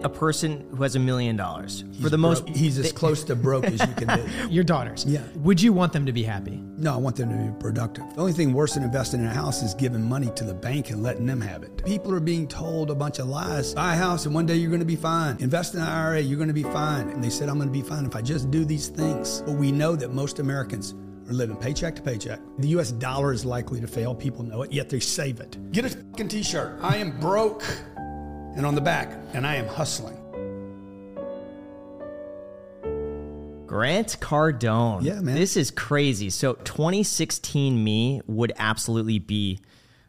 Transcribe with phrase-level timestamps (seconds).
[0.00, 3.34] a person who has a million dollars for the most broke- he's as close to
[3.34, 4.06] broke as you can
[4.46, 4.48] be.
[4.54, 5.04] Your daughters.
[5.04, 5.24] Yeah.
[5.38, 6.62] Would you want them to be happy?
[6.76, 8.04] No, I want them to be productive.
[8.14, 10.90] The only thing worse than investing in a house is giving money to the bank
[10.90, 11.84] and letting them have it.
[11.84, 13.74] People are being told a bunch of lies.
[13.74, 15.36] Buy a house and one day you're going to be fine.
[15.40, 17.08] Invest in an IRA, you're going to be fine.
[17.08, 19.42] And they said, I'm going to be fine if I just do these things.
[19.42, 20.94] But we know that most Americans
[21.28, 22.38] are living paycheck to paycheck.
[22.58, 24.14] The US dollar is likely to fail.
[24.14, 25.58] People know it, yet they save it.
[25.72, 26.78] Get a fucking t shirt.
[26.82, 27.64] I am broke.
[28.56, 30.16] And on the back, and I am hustling.
[33.66, 35.04] Grant Cardone.
[35.04, 35.34] Yeah, man.
[35.34, 36.30] This is crazy.
[36.30, 39.60] So 2016 me would absolutely be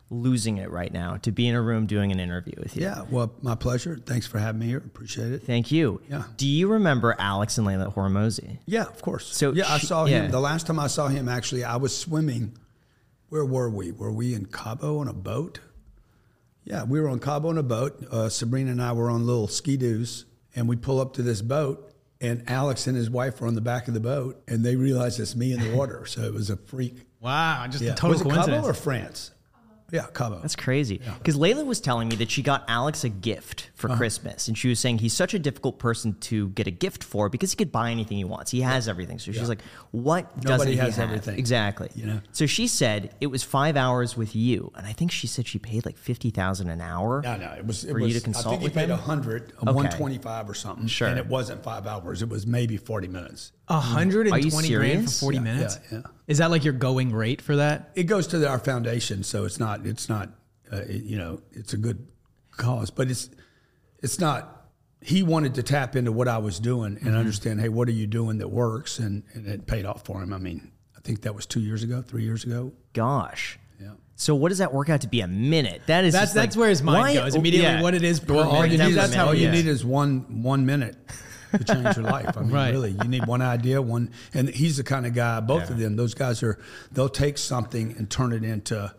[0.10, 2.84] losing it right now to be in a room doing an interview with you.
[2.84, 4.00] Yeah, well, my pleasure.
[4.04, 4.78] Thanks for having me here.
[4.78, 5.44] Appreciate it.
[5.44, 6.02] Thank you.
[6.10, 6.24] Yeah.
[6.38, 8.60] Do you remember Alex and Leila Hormozi?
[8.66, 9.28] Yeah, of course.
[9.36, 10.24] So yeah, I saw yeah.
[10.24, 10.32] him.
[10.32, 12.58] The last time I saw him, actually, I was swimming.
[13.28, 13.92] Where were we?
[13.92, 15.60] Were we in Cabo on a boat?
[16.70, 18.02] Yeah, we were on Cabo on a boat.
[18.12, 21.42] Uh, Sabrina and I were on little ski doos, and we pull up to this
[21.42, 24.76] boat, and Alex and his wife were on the back of the boat, and they
[24.76, 26.06] realized it's me in the water.
[26.06, 27.06] so it was a freak.
[27.20, 27.94] Wow, just Yeah.
[27.94, 28.56] a total was it coincidence.
[28.58, 29.32] Cabo or France?
[29.92, 30.40] Yeah, Cabo.
[30.40, 31.02] That's crazy.
[31.18, 33.94] Because Leila was telling me that she got Alex a gift Uh-huh.
[33.94, 34.48] for Christmas.
[34.48, 37.52] And she was saying he's such a difficult person to get a gift for because
[37.52, 38.52] he could buy anything he wants.
[38.52, 39.20] He has everything.
[39.20, 41.10] So she's like, what doesn't Nobody he has have?
[41.10, 41.90] everything, Exactly.
[41.96, 42.22] you know?
[42.32, 44.72] So she said it was five hours with you.
[44.76, 47.84] And I think she said she paid like 50000 an hour No, no, it was.
[47.84, 48.92] It for was, you to consult I think with he paid him?
[48.92, 49.72] a hundred, Okay.
[49.72, 50.88] one twenty-five or something.
[50.88, 51.08] Sure.
[51.08, 52.22] and it wasn't five hours.
[52.22, 53.52] It was maybe forty minutes.
[53.68, 55.80] A hundred Are and you twenty grand for forty Yeah, minutes.
[55.92, 56.04] yeah, yeah.
[56.30, 57.90] Is that like your going rate for that?
[57.96, 60.30] it goes to our foundation, so it's not it's not
[60.72, 62.08] uh, it- you know it's a good
[62.56, 63.30] cause, but it's
[64.02, 64.56] it's not.
[65.02, 68.06] He wanted to tap into what I was doing and understand, hey, what are you
[68.06, 70.32] doing that works, and and it paid off for him.
[70.34, 72.74] I mean, I think that was two years ago, three years ago.
[72.94, 73.58] Gosh.
[73.82, 73.92] Yeah.
[74.16, 75.82] So what does that work out to be a minute?
[75.88, 77.70] That is That's that's like, where his mind why- goes immediately.
[77.72, 77.82] yeah.
[77.82, 79.84] What it is Well, all you That's need what is I all you need is
[79.86, 80.96] one one minute
[81.52, 82.38] to change your life.
[82.38, 82.72] I mean, Right.
[82.72, 85.40] really, you need one idea, one, and he's the kind of guy.
[85.40, 86.60] Both of them, those guys are.
[86.92, 88.94] They'll take something and turn it into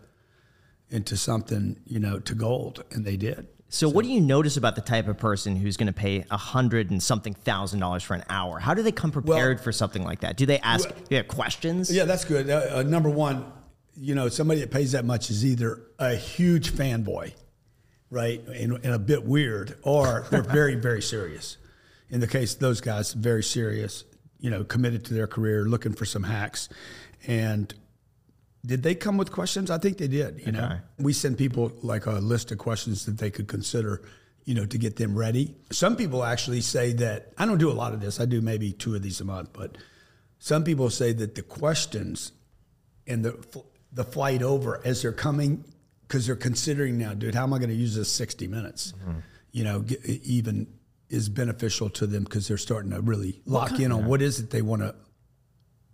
[0.91, 3.47] into something, you know, to gold, and they did.
[3.69, 6.37] So, what do you notice about the type of person who's going to pay a
[6.37, 8.59] hundred and something thousand dollars for an hour?
[8.59, 10.37] How do they come prepared for something like that?
[10.37, 10.89] Do they ask?
[10.89, 11.93] Do they have questions?
[11.95, 12.51] Yeah, that's good.
[12.51, 13.45] Uh, uh, number one,
[13.97, 17.33] you know, somebody that pays that much is either a huge fanboy,
[18.11, 21.57] right, and, and a bit weird, or they're very, very serious.
[22.11, 24.05] In the case of those guys, very serious,
[24.41, 26.69] you know, committed to their career, looking for some hacks.
[27.27, 27.73] And
[28.65, 29.71] did they come with questions?
[29.71, 30.43] I think they did.
[30.45, 34.03] You know, we send people like a list of questions that they could consider,
[34.45, 35.55] you know, to get them ready.
[35.71, 38.21] Some people actually say that I don't do a lot of this.
[38.21, 39.79] I do maybe two of these a month, but
[40.39, 42.33] some people say that the questions
[43.07, 45.65] and the the flight over as they're coming
[46.07, 48.93] because they're considering now, dude, how am I going to use this 60 minutes?
[48.93, 49.19] Mm-hmm.
[49.53, 50.67] You know, get, even
[51.11, 54.51] is beneficial to them because they're starting to really lock in on what is it
[54.51, 54.95] they want to.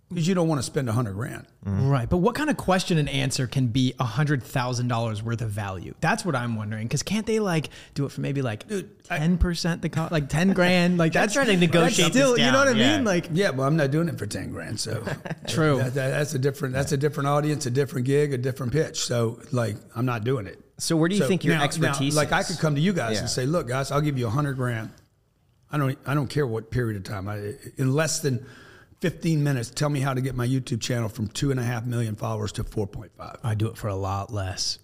[0.09, 1.45] Because you don't want to spend a hundred grand.
[1.65, 1.89] Mm-hmm.
[1.89, 2.09] Right.
[2.09, 5.49] But what kind of question and answer can be a hundred thousand dollars worth of
[5.49, 5.95] value?
[5.99, 6.87] That's what I'm wondering.
[6.87, 8.63] Because can't they like do it for maybe like
[9.03, 10.97] ten percent the cost, like ten grand?
[10.97, 12.95] Like that's trying to negotiate Still, this you know what I down, yeah.
[12.95, 13.03] mean?
[13.05, 14.79] Like Yeah, well, I'm not doing it for ten grand.
[14.79, 15.03] So
[15.49, 15.79] True.
[15.79, 16.73] That, that- that's a different.
[16.73, 19.01] That's a different audience, a different gig, a different pitch.
[19.01, 20.57] So like, I'm not doing it.
[20.79, 22.15] So, where do you So think your now- now, expertise?
[22.15, 22.47] like I is?
[22.47, 23.21] could come to you guys Yeah.
[23.21, 24.91] and say, look, guys, I'll give you a hundred grand.
[25.71, 25.97] I don't.
[26.05, 27.27] I don't care what period of time.
[27.27, 28.45] I, in less than
[29.01, 31.85] 15 minutes, tell me how to get my YouTube channel from two and a half
[31.85, 33.09] million followers to 4.5.
[33.43, 34.79] I do it for a lot less.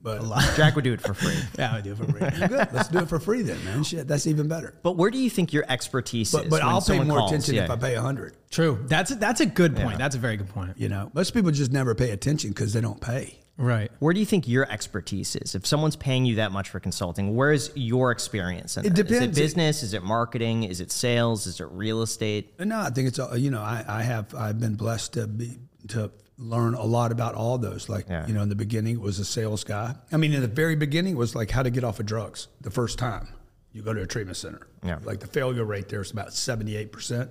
[0.00, 0.22] But
[0.56, 1.34] Jack would do it for free.
[1.58, 2.20] Yeah, I do it for free.
[2.48, 2.68] good.
[2.72, 3.82] Let's do it for free then, man.
[3.82, 4.74] Shit, that's even better.
[4.84, 6.50] But where do you think your expertise But is?
[6.50, 7.32] but when I'll pay more calls?
[7.32, 7.64] attention Yeah.
[7.64, 8.36] if I pay a hundred.
[8.48, 8.78] True.
[8.86, 9.98] That's a, that's a good point.
[9.98, 10.74] That's a very good point.
[10.78, 13.40] You know, most people just never pay attention because they don't pay.
[13.58, 13.90] Right.
[13.98, 15.56] Where do you think your expertise is?
[15.56, 18.76] If someone's paying you that much for consulting, where is your experience?
[18.76, 19.10] In It that?
[19.10, 19.82] Is it business?
[19.82, 20.62] Is it marketing?
[20.62, 21.46] Is it sales?
[21.48, 22.54] Is it real estate?
[22.60, 25.58] No, I think it's all- you know I, I have I've been blessed to be
[25.88, 27.88] to learn a lot about all those.
[27.88, 28.26] Like Yeah.
[28.28, 29.96] you know in the beginning it was a sales guy.
[30.12, 32.46] I mean in the very beginning it was like how to get off of drugs
[32.60, 33.26] the first time
[33.72, 34.68] you go to a treatment center.
[34.84, 34.98] Yeah.
[35.02, 37.28] Like the failure rate there is about seventy eight percent.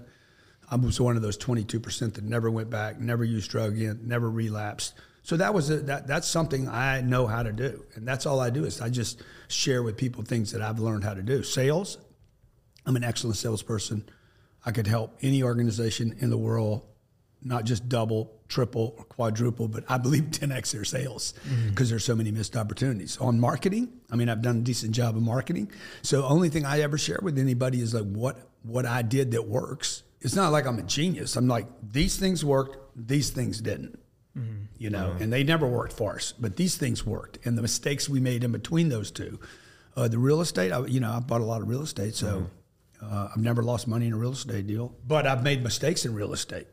[0.70, 3.78] I was one of those twenty two percent that never went back, never used drug
[3.78, 4.94] again, never relapsed.
[5.28, 8.40] So that was a, that that's something I know how to do, and that's all
[8.40, 11.44] I do is I just share with people things that I've learned how to do.
[11.44, 11.98] Sales,
[12.86, 14.08] I'm an excellent salesperson.
[14.66, 16.84] I could help any organization in the world,
[17.44, 21.72] not just double, triple, or quadruple, but I believe 10x their sales mm.
[21.72, 23.18] because there's so many missed opportunities.
[23.18, 25.70] On marketing, I mean, I've done a decent job of marketing.
[26.04, 29.46] So only thing I ever share with anybody is like what what I did that
[29.46, 30.04] works.
[30.22, 31.36] It's not like I'm a genius.
[31.36, 34.00] I'm like these things worked, these things didn't.
[34.78, 38.08] You know, and they never worked for us, but these things worked, and the mistakes
[38.08, 39.40] we made in between those two
[39.96, 42.50] Uh, the real estate, I, you know, I bought a lot of real estate, so
[43.02, 44.94] uh, I've never lost money in a real estate deal.
[45.08, 46.68] But I've made mistakes in real estate.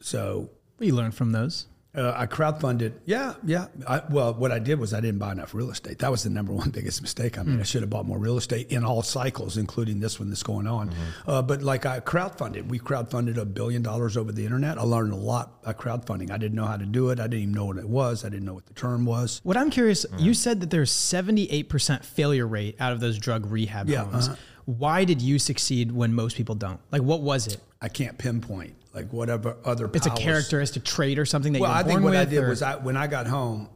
[0.00, 0.48] So
[0.80, 1.66] We learned from those.
[1.94, 2.92] Uh, I crowdfunded.
[3.04, 3.66] Yeah, yeah.
[3.86, 5.98] I, well, what I did was I didn't buy enough real estate.
[5.98, 7.58] That was the number one biggest mistake I made.
[7.58, 10.66] I should have bought more real estate in all cycles, including this one that's going
[10.66, 10.92] on.
[11.26, 14.78] Uh, but like I crowdfunded, we crowdfunded a billion dollars over the internet.
[14.78, 16.30] I learned a lot by crowdfunding.
[16.30, 17.18] I didn't know how to do it.
[17.18, 18.24] I didn't even know what it was.
[18.24, 19.40] I didn't know what the term was.
[19.42, 23.88] What I'm curious, you said that there's 78% failure rate out of those drug rehab
[23.88, 24.28] Yeah, homes.
[24.28, 24.36] uh-huh.
[24.66, 26.78] Why did you succeed when most people don't?
[26.92, 27.58] Like, what was it?
[27.82, 29.88] I can't pinpoint like whatever other.
[29.88, 29.96] Powers.
[29.96, 32.62] It's a characteristic trait or something that Well, I think what I did or- was
[32.62, 33.68] I when I got home.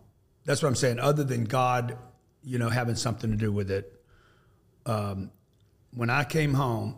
[0.44, 0.98] That's what I'm saying.
[0.98, 1.96] Other than God,
[2.42, 3.90] you know, having something to do with it.
[4.86, 5.30] Um,
[5.94, 6.96] when I came home,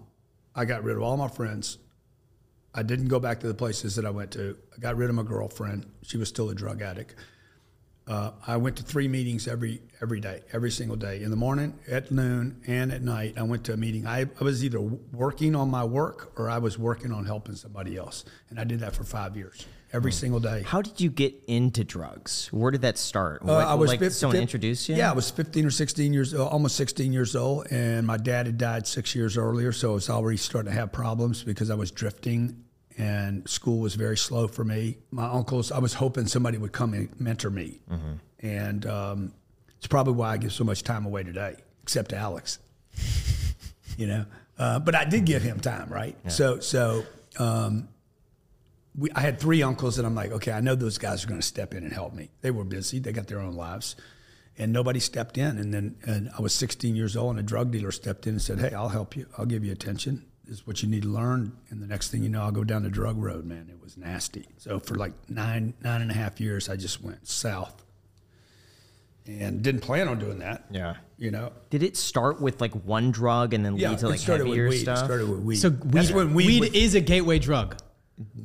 [0.54, 1.78] I got rid of all my friends.
[2.74, 4.56] I didn't go back to the places that I went to.
[4.76, 5.86] I got rid of my girlfriend.
[6.02, 7.14] She was still a drug addict.
[8.08, 11.23] Uh, I went to three meetings every every day, every single day.
[11.23, 13.35] In the morning, at noon, and at night.
[13.37, 14.06] I went to a meeting.
[14.06, 17.97] I, I was either working on my work or I was working on helping somebody
[17.97, 20.62] else, and I did that for five years, every single day.
[20.62, 22.47] How did you get into drugs?
[22.53, 23.43] Where did that start?
[23.44, 24.94] Uh, I was like fif- someone fif- introduced you.
[24.94, 28.47] Yeah, I was 15 or 16 years, uh, almost 16 years old, and my dad
[28.47, 31.75] had died six years earlier, so I was already starting to have problems because I
[31.75, 32.62] was drifting,
[32.98, 34.96] and school was very slow for me.
[35.10, 37.81] My uncles, I was hoping somebody would come and mentor me,
[38.40, 39.32] and um,
[39.78, 42.58] it's probably why I give so much time away today, except to Alex.
[43.98, 44.25] you know,
[44.58, 46.16] uh, but I did give him time, right?
[46.28, 47.04] So, so.
[47.38, 47.88] Um,
[48.98, 51.40] we, I had three uncles, and I'm like, okay, I know those guys are going
[51.40, 52.31] to step in and help me.
[52.40, 53.94] They were busy; they got their own lives,
[54.56, 55.58] and nobody stepped in.
[55.58, 58.43] And then, and I was 16 years old, and a drug dealer stepped in and
[58.43, 59.26] said, "Hey, I'll help you.
[59.37, 60.25] I'll give you attention.
[60.46, 62.64] This is what you need to learn." And the next thing you know, I'll go
[62.64, 63.44] down the drug road.
[63.44, 64.46] Man, it was nasty.
[64.58, 67.84] So for like nine, nine and a half years, I just went south,
[69.26, 70.66] and didn't plan on doing that.
[70.70, 70.96] Yeah.
[71.19, 73.90] You know, Did it start with like one drug and then yeah.
[73.90, 74.82] lead to like it started heavier with weed.
[74.82, 74.98] stuff?
[74.98, 75.56] It started with weed.
[75.56, 77.76] so That's weed, when weed, weed was is a gateway drug.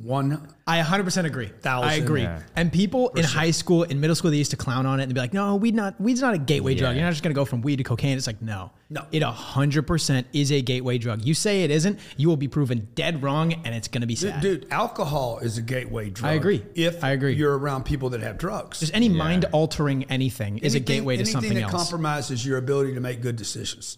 [0.02, 0.48] One.
[0.66, 1.46] I 100% agree.
[1.60, 1.88] Thousand.
[1.88, 2.22] I agree.
[2.22, 2.42] Yeah.
[2.56, 5.14] And people in high school, in middle school, they used to clown on it and
[5.14, 6.94] be like, "No, weed not weed's not a gateway drug.
[6.94, 9.06] You're not just gonna go from weed to cocaine." It's like, no, No.
[9.12, 11.24] it 100% is a gateway drug.
[11.24, 14.42] You say it isn't, you will be proven dead wrong, and it's gonna be sad.
[14.42, 16.30] Dude, alcohol is a gateway drug.
[16.32, 16.62] I agree.
[16.74, 17.34] If I agree.
[17.34, 21.20] you're around people that have drugs, Just any mind altering anything is a gateway to
[21.22, 21.72] anything something that else.
[21.72, 23.96] compromises your ability to make good decisions.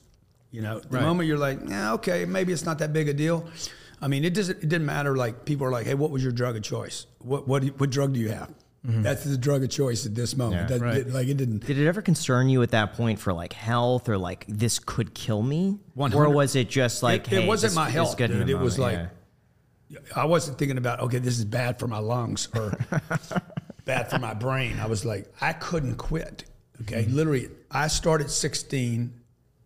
[0.53, 1.03] You know, the Right.
[1.03, 3.45] moment you're like, yeah, okay, maybe it's not that big a deal.
[4.05, 4.59] I mean, it doesn't.
[4.63, 5.17] It didn't matter.
[5.17, 7.07] Like people are like, hey, what was your drug of choice?
[7.21, 8.53] What what what drug do you have?
[8.87, 10.69] That's the drug of choice at this moment.
[10.69, 10.77] Yeah.
[10.77, 11.05] That- Right.
[11.07, 11.65] that- like it didn't.
[11.67, 15.15] Did it ever concern you at that point for like health or like this could
[15.15, 15.79] kill me?
[15.95, 16.23] 100.
[16.23, 18.47] Or was it just like, It- it wasn't this my health, good dude.
[18.47, 19.11] the It was moment,
[19.91, 22.77] like- I wasn't thinking about okay, this is bad for my lungs or
[23.87, 24.79] bad for my brain.
[24.81, 26.45] I was like, I couldn't quit.
[26.83, 27.15] Okay, Mm-hmm.
[27.17, 29.15] literally, I started 16,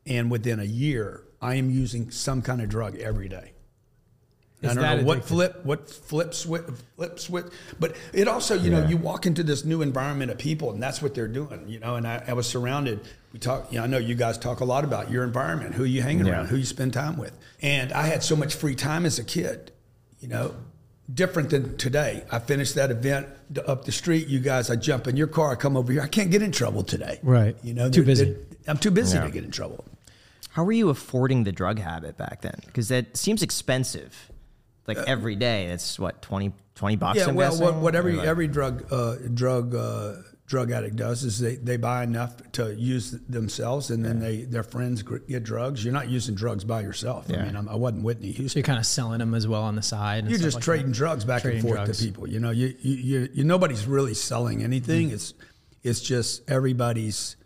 [0.07, 3.53] and within a year, I am using some kind of drug every day.
[4.61, 5.25] Is I don't that know what addictive?
[5.25, 6.65] flip, what flip switch,
[6.97, 7.47] flip switch,
[7.79, 11.01] but it also, you know, you walk into this new environment of people, and that's
[11.01, 11.95] what they're doing, you know.
[11.95, 13.01] And I, I was surrounded.
[13.33, 15.85] We talk, you know, I know you guys talk a lot about your environment, who
[15.85, 16.33] you hanging Yeah.
[16.33, 19.25] around, who you spend time with, and I had so much free time as a
[19.25, 19.71] kid,
[20.19, 20.57] you know,
[21.15, 22.25] different than today.
[22.33, 23.29] I finished that event
[23.65, 24.27] up the street.
[24.27, 26.03] You guys, I jump in your car, I come over here.
[26.03, 27.57] I can't get in trouble today, Right.
[27.63, 28.25] You know, Too they're- busy.
[28.25, 29.25] they're- I'm too busy Yeah.
[29.25, 29.85] to get in trouble.
[30.51, 32.61] How were you affording the drug habit back then?
[32.67, 34.31] Because that seems expensive.
[34.89, 37.19] Like every day, it's what 20, 20 bucks.
[37.19, 37.65] Uh, Yeah, I'm well, guessing?
[37.67, 40.15] what, what every like- every drug uh, drug uh,
[40.47, 44.63] drug addict does is they, they buy enough to use themselves, and then they their
[44.63, 45.85] friends get drugs.
[45.85, 47.27] You're not using drugs by yourself.
[47.29, 47.45] I Yeah.
[47.45, 48.59] mean, I'm, I wasn't Whitney so Houston.
[48.61, 50.21] you're kind of selling them as well on the side.
[50.25, 50.95] and You're just like trading that.
[50.95, 51.99] drugs back Trading and forth drugs.
[51.99, 52.27] to people.
[52.27, 55.11] You know, you, you, you, you nobody's really selling anything.
[55.11, 55.35] It's
[55.83, 57.37] it's just everybody's.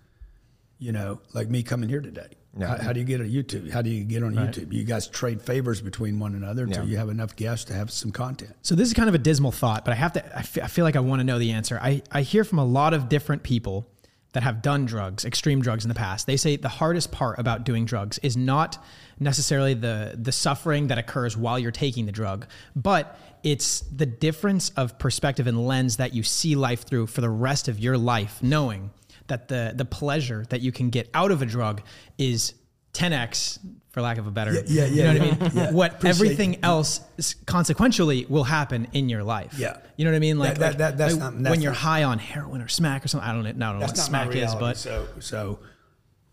[0.79, 2.27] You know, like me coming here today.
[2.59, 2.67] Yeah.
[2.77, 3.71] How, how do you get on YouTube?
[3.71, 4.51] How do you get on Right.
[4.51, 4.73] YouTube?
[4.73, 6.91] You guys trade favors between one another until Yeah.
[6.91, 8.55] you have enough guests to have some content.
[8.63, 10.37] So this is kind of a dismal thought, but I have to.
[10.37, 11.79] I I feel like I want to know the answer.
[11.83, 13.87] I I hear from a lot of different people
[14.35, 16.27] that have done drugs, extreme drugs in the past.
[16.27, 18.83] They say the hardest part about doing drugs is not
[19.19, 24.71] necessarily the the suffering that occurs while you're taking the drug, but it's the difference
[24.77, 28.43] of perspective and lens that you see life through for the rest of your life,
[28.43, 28.91] knowing
[29.33, 31.81] that the the pleasure that you can get out of a drug
[32.19, 32.53] is
[32.93, 33.59] 10x
[33.91, 35.51] for lack of a better yeah, you know yeah, what I mean?
[35.57, 35.71] yeah.
[35.73, 37.01] what Appreciate- everything else
[37.47, 39.55] consequentially will happen in your life.
[39.59, 39.79] Yeah.
[39.97, 40.39] you know what I mean?
[40.39, 42.69] Like, that- like- that- that's like not- that's when you're not- high on heroin or
[42.69, 45.09] smack or something I don't know, I don't know what smack my is but so
[45.21, 45.59] so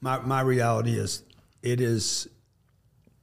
[0.02, 1.24] my my reality is
[1.64, 2.28] it is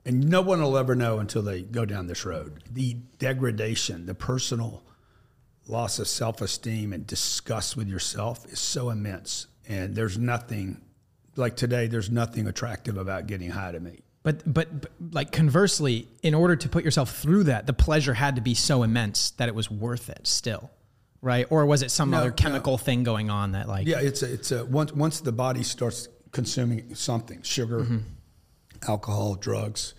[0.07, 2.63] and no one will ever know until they go down this road.
[2.73, 4.83] The degradation, the personal
[5.69, 10.81] loss of self-esteem and disgust with yourself is so immense and there's nothing
[11.37, 14.01] like today, there's nothing attractive about getting high to me.
[14.23, 18.35] But, but but like conversely, in order to put yourself through that, the pleasure had
[18.37, 20.71] to be so immense that it was worth it still,
[21.23, 21.47] right?
[21.51, 22.35] Or was it some No, other no.
[22.35, 25.63] chemical thing going on that like Yeah, it's a, it's a once once the body
[25.63, 27.99] starts consuming something, sugar, Mm-hmm.
[28.89, 29.95] alcohol, drugs,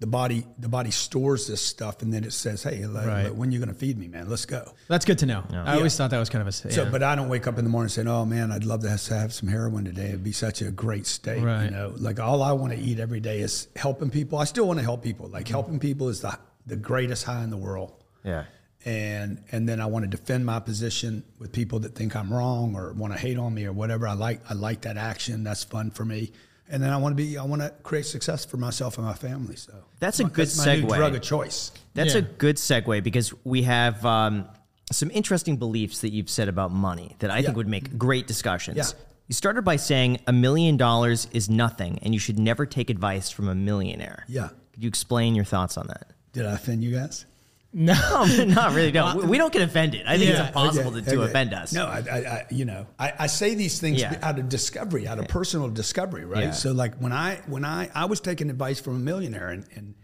[0.00, 3.34] the body the body stores this stuff, and then it says, "Hey, like, Right.
[3.34, 4.30] when you going to feed me, man?
[4.30, 5.44] Let's go." That's good to know.
[5.52, 7.64] I always thought that was kind of a So, but I don't wake up in
[7.64, 10.08] the morning saying, "Oh man, I'd love to have, to have some heroin today.
[10.08, 11.66] It'd be such a great state." Right.
[11.66, 14.38] You know, like all I want to eat every day is helping people.
[14.38, 15.28] I still want to help people.
[15.28, 15.52] Like mm-hmm.
[15.52, 17.92] helping people is the the greatest high in the world.
[18.24, 18.44] Yeah.
[18.86, 22.74] And and then I want to defend my position with people that think I'm wrong
[22.74, 24.08] or want to hate on me or whatever.
[24.08, 25.44] I like I like that action.
[25.44, 26.32] That's fun for me.
[26.72, 29.12] And then I want to be I want to create success for myself and my
[29.14, 29.56] family.
[29.56, 30.96] So That's a good that's my new segue.
[30.96, 31.72] drug of choice.
[31.94, 32.20] That's Yeah.
[32.20, 34.48] a good segue because we have um,
[34.92, 37.46] some interesting beliefs that you've said about money that I Yeah.
[37.46, 38.76] think would make great discussions.
[38.76, 38.84] Yeah.
[39.26, 43.30] You started by saying a million dollars is nothing and you should never take advice
[43.30, 44.24] from a millionaire.
[44.28, 44.48] Yeah.
[44.72, 46.12] Could you explain your thoughts on that?
[46.32, 47.26] Did I offend you guys?
[47.72, 47.94] No.
[48.38, 48.92] No, not really.
[48.92, 50.04] No, we- we don't get offended.
[50.06, 50.38] I think Yeah.
[50.40, 51.30] it's impossible Okay, to, to okay.
[51.30, 51.72] offend us.
[51.72, 54.18] No, I, I, I you know, I, I say these things Yeah.
[54.22, 56.44] out of discovery, out of personal discovery, right?
[56.44, 56.50] Yeah.
[56.50, 59.94] So like when I when I I was taking advice from a millionaire and and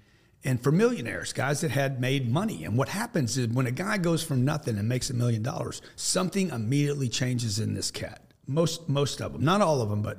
[0.44, 3.99] and for millionaires, guys that had made money, and what happens is when a guy
[3.99, 8.23] goes from nothing and makes a million dollars, something immediately changes in this cat.
[8.46, 10.18] Most most of them, not all of them, but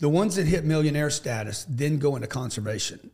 [0.00, 3.12] the ones that hit millionaire status then go into conservation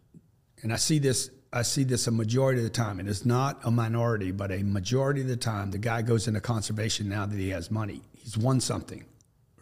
[0.62, 2.98] and I see this I see this a majority of the time.
[3.00, 6.28] and It is not a minority, but a majority of the time, the guy goes
[6.28, 8.02] into conservation now that he has money.
[8.16, 9.04] He's won something,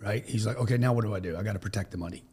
[0.00, 0.24] right?
[0.26, 1.36] He's like, okay, now what do I do?
[1.36, 2.24] I got to protect the money.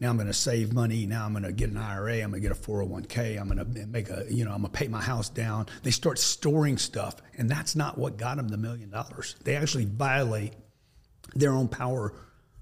[0.00, 1.06] Now I'm going to save money.
[1.06, 2.22] Now I'm going to get an IRA.
[2.22, 3.38] I'm going to get a 401k.
[3.38, 5.66] I'm going to make a, you know, I'm going to pay my house down.
[5.82, 9.34] They start storing stuff, and that's not what got them the million dollars.
[9.42, 10.52] They actually violate
[11.34, 12.14] their own power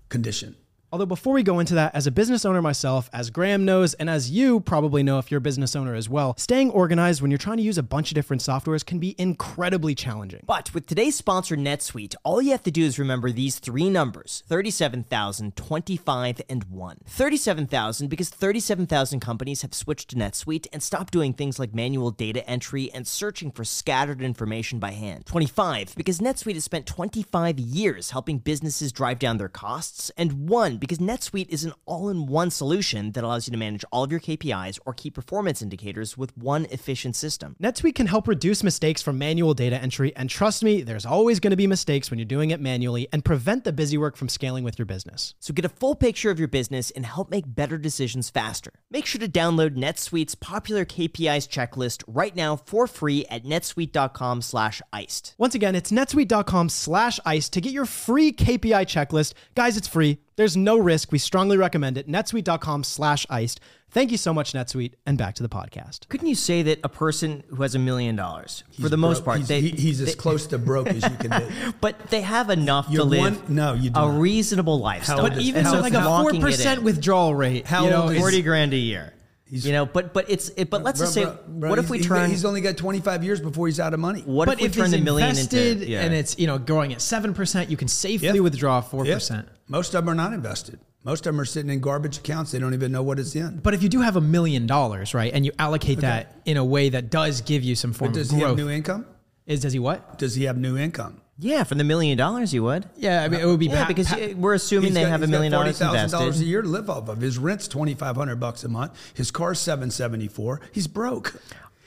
[0.08, 0.56] condition.
[0.96, 4.08] Although before we go into that, as a business owner myself, as Graham knows, and
[4.08, 7.36] as you probably know if you're a business owner as well, staying organized when you're
[7.36, 10.40] trying to use a bunch of different softwares can be incredibly challenging.
[10.46, 14.42] But with today's sponsor, NetSuite, all you have to do is remember these three numbers
[14.46, 16.96] 37,000, 25, and 1.
[17.04, 22.48] 37,000 because 37,000 companies have switched to NetSuite and stopped doing things like manual data
[22.48, 25.26] entry and searching for scattered information by hand.
[25.26, 30.10] 25 because NetSuite has spent 25 years helping businesses drive down their costs.
[30.16, 33.84] And 1 because NetSuite is an all in one solution that allows you to manage
[33.90, 37.56] all of your KPIs or key performance indicators with one efficient system.
[37.60, 41.50] NetSuite can help reduce mistakes from manual data entry, and trust me, there's always going
[41.50, 44.62] to be mistakes when you're doing it manually, and prevent the busy work from scaling
[44.62, 45.34] with your business.
[45.40, 48.70] So get a full picture of your business and help make better decisions faster.
[48.88, 54.80] Make sure to download NetSuite's popular KPIs checklist right now for free at netsuite.com slash
[54.92, 55.34] iced.
[55.36, 59.32] Once again, it's netsuite.com slash ice to get your free KPI checklist.
[59.56, 60.20] Guys, it's free.
[60.36, 61.12] There's no risk.
[61.12, 62.08] We strongly recommend it.
[62.08, 63.58] netsuite.com slash iced.
[63.90, 66.08] Thank you so much, NetSuite, and back to the podcast.
[66.08, 69.24] Couldn't you say that a person who has a million dollars, for the most Broke.
[69.24, 71.54] part, he's, they, he- he's as close to broke as you can be.
[71.80, 74.20] but they have enough to You're live one- no, you do a not.
[74.20, 75.22] reasonable lifestyle.
[75.22, 77.66] But even so, like a four percent withdrawal rate.
[77.66, 79.14] How you know, old is- is- 40 grand a year.
[79.48, 81.98] You know, but but it's it, but let's just say, Bro, bro, what if we
[81.98, 82.28] he's- turn?
[82.28, 84.22] He's only got 25 years before he's out of money.
[84.22, 85.88] what but if we if turn it's the million invested into?
[85.88, 86.00] Yeah.
[86.02, 88.40] and it's you know growing at seven percent, you can safely Yeah.
[88.40, 89.14] withdraw four Yeah.
[89.14, 89.48] percent.
[89.68, 90.78] Most of them are not invested.
[91.04, 92.50] Most of them are sitting in garbage accounts.
[92.52, 93.58] They don't even know what it's in.
[93.58, 96.64] But if you do have a million dollars, right, and you allocate that in a
[96.64, 99.06] way that does give you some form Does of he have growth, new income?
[99.46, 100.18] is does he what?
[100.18, 101.20] Does he have new income?
[101.38, 102.86] yeah, for the million dollars, you would.
[102.96, 105.20] Yeah, I mean, it would be Yeah, pa- because pa- we're assuming they got- have
[105.22, 107.20] a he's got million dollars $40,000 a year to live off of.
[107.20, 108.92] His rent's 2500 bucks a month.
[109.14, 110.60] His car's 774.
[110.72, 111.34] He's broke.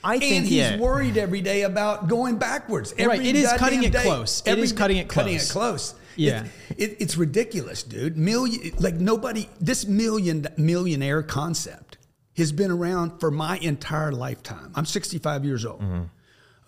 [0.02, 0.78] I think, and he's yeah.
[0.78, 2.94] worried every day about going backwards.
[2.98, 4.02] Right, it is cutting it day.
[4.02, 4.40] close.
[4.40, 5.50] It Every is cutting it Cutting close.
[5.50, 5.94] it close.
[6.16, 6.44] Yeah.
[6.70, 8.16] It, it, it's ridiculous, dude.
[8.16, 11.98] Million, like nobody, this million millionaire concept
[12.36, 14.72] has been around for my entire lifetime.
[14.74, 15.80] I'm 65 years old.
[15.80, 16.02] Mm-hmm.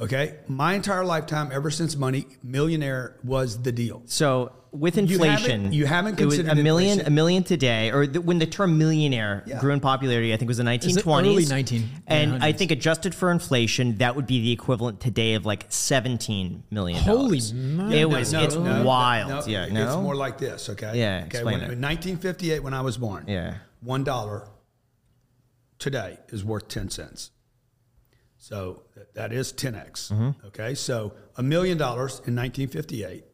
[0.03, 0.37] Okay.
[0.49, 4.03] My entire lifetime, ever since money, millionaire was the deal.
[4.07, 7.07] So with You haven't- inflation, you haven't it was a million, inflation.
[7.07, 9.61] a million today, or the, when the term millionaire Yeah.
[9.61, 12.71] grew in popularity, I think it was the it 1920s, early 19 and I think
[12.71, 16.99] adjusted for inflation, that would be the equivalent today of like 17 million.
[17.03, 17.93] Holy man.
[17.93, 18.33] It No, was.
[18.33, 19.47] no, it's no, wild.
[19.47, 19.67] yeah.
[19.67, 20.99] It's more like this, okay?
[20.99, 21.45] Yeah, Okay.
[21.45, 23.57] When, in 1958, when I was born, Yeah.
[23.81, 24.49] one dollar
[25.79, 27.31] today is worth 10 cents.
[28.39, 28.83] So
[29.15, 30.11] that is 10x.
[30.11, 30.47] Mm-hmm.
[30.49, 30.75] Okay.
[30.75, 33.25] So a million dollars in 1958,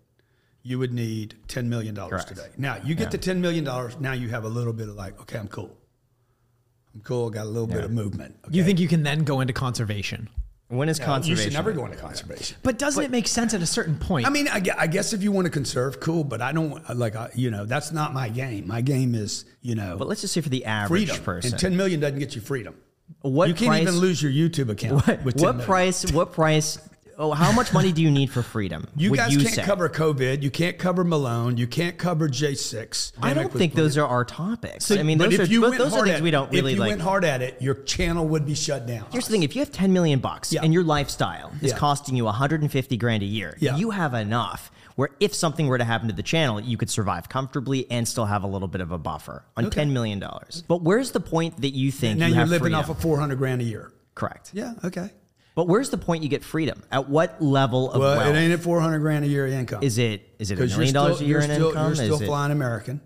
[0.63, 2.29] you would need $10 million Correct.
[2.29, 2.49] today.
[2.57, 3.65] Now you get to $10 million.
[4.01, 5.77] Now you have a little bit of like, okay, I'm cool.
[6.95, 7.31] I'm cool.
[7.31, 8.37] Got a little bit of movement.
[8.51, 10.29] you think you can then go into conservation?
[10.69, 11.37] When is You conservation?
[11.39, 12.59] You should never go into conservation.
[12.63, 14.27] But doesn't it make sense at a certain point?
[14.27, 16.25] I mean, I, I guess if you want to conserve, cool.
[16.25, 18.67] But I don't like, I, you know, that's not my game.
[18.67, 21.25] My game is, you know, But let's just say for the average freedom.
[21.25, 22.75] person, And ten million doesn't get you freedom.
[23.23, 25.07] what you can't price, even lose your YouTube account.
[25.07, 26.13] What, with 10 what price?
[26.13, 26.79] What price?
[27.21, 28.87] Oh, how much money do you need for freedom?
[28.97, 29.63] You guys you can't say?
[29.65, 30.43] cover COVID.
[30.43, 31.57] You can't cover Malone.
[31.57, 33.13] You can't cover J6.
[33.23, 34.87] I don't think those are our topics.
[34.87, 36.51] So, I mean, those if are you but went those are things at, we don't
[36.51, 36.71] really like.
[36.73, 36.89] if you like.
[36.91, 39.07] went hard at it, your channel would be shut down.
[39.11, 40.63] Here's the thing: if you have 10 million bucks Yeah.
[40.63, 41.77] and your lifestyle is Yeah.
[41.79, 43.77] costing you 150 grand a year, Yeah.
[43.77, 47.29] you have enough where if something were to happen to the channel, you could survive
[47.29, 49.75] comfortably and still have a little bit of a buffer on Okay.
[49.75, 50.63] 10 million dollars.
[50.69, 52.81] But where's the point that you think now you you're living freedom?
[52.81, 53.93] off of 400 grand a year.
[54.15, 54.51] Correct.
[54.53, 54.75] Yeah.
[54.85, 55.11] Okay.
[55.59, 56.85] But where's the point you get freedom?
[56.93, 58.33] At what level of Well, wealth?
[58.33, 59.83] it ain't at 400 grand a year income.
[59.83, 61.87] is it is it a Because million dollars a year you're in still, income?
[61.89, 63.01] You're still is it, flying American.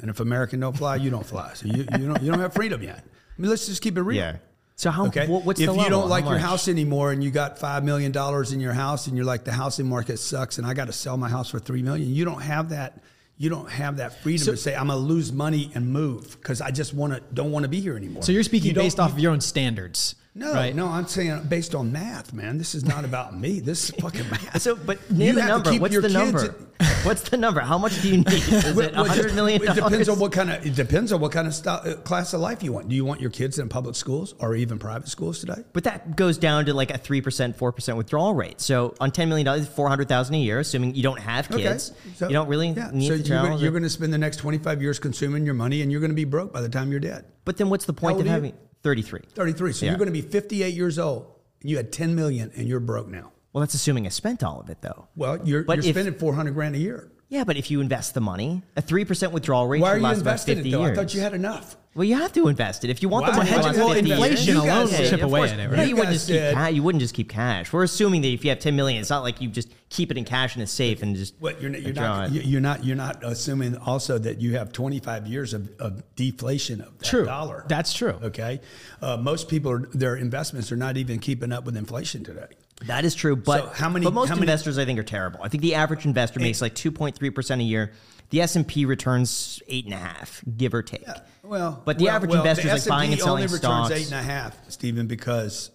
[0.00, 1.52] And if American don't fly, you don't fly.
[1.54, 2.98] So you, you don't you don't have freedom yet.
[3.06, 4.18] I mean, let's just keep it real.
[4.18, 4.36] yeah.
[4.76, 5.26] So how Okay.
[5.28, 8.52] what's if the you don't like your house anymore and you got five million dollars
[8.52, 11.16] in your house and you're like the housing market sucks and I got to sell
[11.16, 13.02] my house for three million, you don't have that.
[13.38, 16.70] You don't have that freedom to say I'm gonna lose money and move because I
[16.70, 18.22] just want to don't want to be here anymore.
[18.24, 20.16] so you're speaking You based off of your own standards.
[20.34, 20.74] No, right?
[20.74, 22.56] no, I'm saying based on math, man.
[22.56, 23.60] This is not about me.
[23.60, 24.62] This is fucking math.
[24.62, 25.80] So, but You name a have to number.
[25.82, 26.54] What's the number?
[27.04, 27.60] What's the number?
[27.60, 28.32] How much do you need?
[28.32, 30.64] Is it Well, hundred million It depends on what kind of.
[30.66, 32.88] It depends on what kind of st- uh, class of life you want.
[32.88, 35.62] Do you want your kids in public schools or even private schools today?
[35.74, 38.58] But that goes down to like a three percent, four percent withdrawal rate.
[38.62, 41.92] So on ten million dollars, four hundred thousand a year, assuming you don't have kids,
[42.16, 42.90] So- you don't really yeah.
[42.90, 45.82] need so to you're you're going to spend the next 25 years consuming your money,
[45.82, 47.26] and you're going to be broke by the time you're dead.
[47.44, 48.52] but then what's the point of having?
[48.52, 48.56] you?
[48.84, 49.20] Having thirty-three?
[49.34, 49.72] 33.
[49.72, 49.92] So Yeah.
[49.92, 51.26] you're going to be 58 years old,
[51.60, 53.32] and you had 10 million, and you're broke now.
[53.52, 55.08] Well, that's assuming I spent all of it, though.
[55.14, 57.08] Well, you're, But you're if- spending 400 grand a year.
[57.28, 60.06] Yeah, but if you invest the money, a three percent withdrawal rate Why are you
[60.06, 60.84] investing it though?
[60.84, 60.98] years.
[60.98, 61.76] I thought you had enough.
[61.94, 63.92] Well, you have to invest it if you want the money to Well, last well,
[63.92, 64.56] fifty inflation years.
[64.56, 65.50] alone Yeah, will chip away course.
[65.52, 65.82] at it, Yeah, right?
[65.82, 66.72] you You wouldn't guys just keep said- cash.
[66.72, 67.72] You wouldn't just keep cash.
[67.72, 70.16] We're assuming that if you have ten million, it's not like you just keep it
[70.16, 72.32] in cash in a safe and just What you're, not- you're not it.
[72.32, 76.80] you- you're not you're not assuming also that you have 25 years of, of deflation
[76.80, 77.26] of that True.
[77.26, 77.66] dollar.
[77.68, 78.18] That's true.
[78.22, 78.62] Okay,
[79.02, 82.46] uh, most people are, their investments are not even keeping up with inflation today.
[82.86, 85.02] That is true, but So how many- But most how many- investors, I think, are
[85.04, 85.40] terrible.
[85.42, 87.92] I think the average investor makes like two point three percent a year.
[88.30, 91.04] The S and P returns eight and a half, give or take.
[91.52, 93.90] Well, but the well, average well, investor is like buying and selling only stocks.
[93.90, 95.70] returns eight and a half, Stephen, because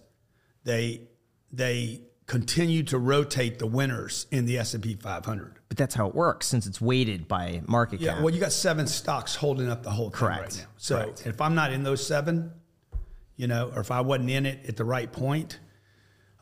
[0.64, 1.02] they
[1.52, 5.54] they continue to rotate the winners in the S and P 500.
[5.68, 8.22] but that's how it works since it's weighted by market Yeah, cap.
[8.22, 10.40] well, you got seven stocks holding up the whole thing Correct.
[10.42, 10.66] right now.
[10.78, 11.26] So Correct.
[11.26, 12.50] if I'm not in those seven,
[13.36, 15.60] you know, or if I wasn't in it at the right point,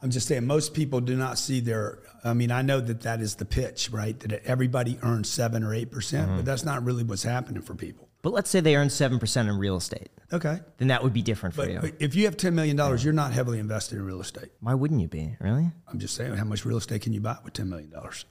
[0.02, 1.98] I'm just saying most people do not see their.
[2.24, 4.18] I mean, I know that that is the pitch, right?
[4.20, 6.36] That everybody earns seven or eight percent, Mm-hmm.
[6.38, 8.05] but that's not really what's happening for people.
[8.26, 11.22] But let's say they earn seven percent in real estate, Okay, then that would be
[11.22, 11.78] different for but you.
[11.80, 14.48] but if you have ten million dollars, you're not heavily invested in real estate.
[14.58, 15.36] Why wouldn't you be?
[15.38, 15.70] Really?
[15.86, 18.24] I'm just saying, how much real estate can you buy with ten million dollars?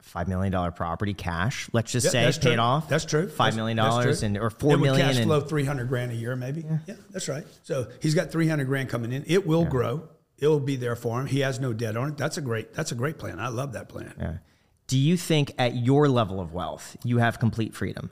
[0.00, 1.68] Five million dollar property cash.
[1.74, 2.62] Let's just Yeah, say that's paid true.
[2.62, 2.88] off.
[2.88, 3.28] That's true.
[3.28, 6.34] Five million dollars and or four it million cash flow three hundred grand a year,
[6.34, 6.64] maybe.
[6.86, 6.94] Yeah.
[7.10, 7.44] that's right.
[7.62, 9.22] So he's got three hundred grand coming in.
[9.26, 10.08] It will grow.
[10.38, 11.26] It will be there for him.
[11.26, 12.16] He has no debt on it.
[12.16, 12.72] That's a great.
[12.72, 13.38] That's a great plan.
[13.38, 14.14] I love that plan.
[14.18, 14.38] Yeah.
[14.86, 18.10] Do you think at your level of wealth you have complete freedom?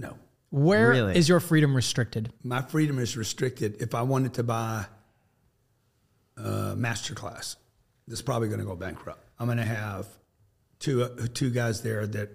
[0.00, 0.16] No,
[0.48, 1.20] Where is Really?
[1.20, 2.32] your freedom restricted?
[2.42, 3.76] my freedom is restricted.
[3.82, 4.86] If I wanted to buy
[6.36, 7.56] a master class,
[8.08, 9.22] that's probably going to go bankrupt.
[9.38, 10.06] I'm going to have
[10.78, 12.30] two uh, two guys there that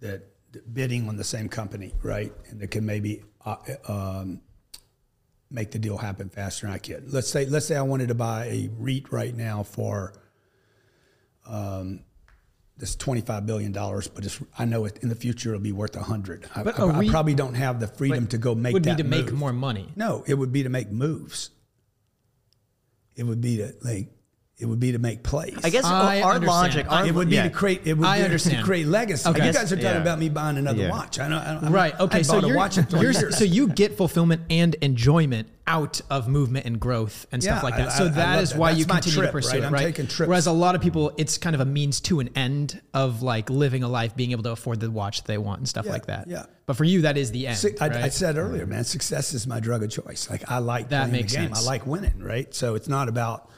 [0.00, 0.26] that
[0.74, 2.32] bidding on the same company, right?
[2.48, 4.40] And that can maybe uh, um,
[5.48, 7.04] make the deal happen faster than I can.
[7.08, 10.12] Let's say let's say I wanted to buy a REIT right now for
[11.46, 12.00] um,
[12.80, 15.70] this twenty five billion dollars, but it's, I know it, in the future it'll be
[15.72, 16.48] worth a hundred.
[16.56, 18.74] I, I- a I probably don't have the freedom to go make that.
[18.74, 19.88] would be to make more money.
[19.96, 21.50] No, it would be to make moves.
[23.16, 24.08] It would be to like,
[24.60, 25.58] it would be to make plays.
[25.64, 26.46] I guess I our understand.
[26.46, 26.86] logic.
[26.92, 27.44] Our, it would be yeah.
[27.44, 27.86] to create.
[27.86, 28.58] It would I be understand.
[28.58, 29.28] to create legacy.
[29.28, 29.46] Okay.
[29.46, 30.02] You guys are talking Yeah.
[30.02, 30.90] about me buying another Yeah.
[30.90, 31.18] watch.
[31.18, 31.38] I know.
[31.38, 31.94] I don't, Right.
[31.98, 32.22] I Okay.
[32.22, 36.66] So you're, watch in three you're so you get fulfillment and enjoyment out of movement
[36.66, 37.88] and growth and stuff Yeah, like that.
[37.90, 38.58] I- so I- I that love is that.
[38.58, 39.58] why That's you continue trip, to pursue right?
[39.62, 39.82] it, I'm right?
[39.82, 40.28] taking trips.
[40.28, 43.48] Whereas a lot of people, it's kind of a means to an end of like
[43.50, 46.06] living a life, being able to afford the watch they want and stuff Yeah, like
[46.06, 46.26] that.
[46.28, 46.46] yeah.
[46.66, 47.56] But for you, that is the end.
[47.58, 50.28] Si- I, I said earlier, man, success is my drug of choice.
[50.28, 51.54] Like I like That playing makes the game.
[51.54, 51.66] sense.
[51.66, 52.52] I like winning, right?
[52.54, 53.48] So it's not about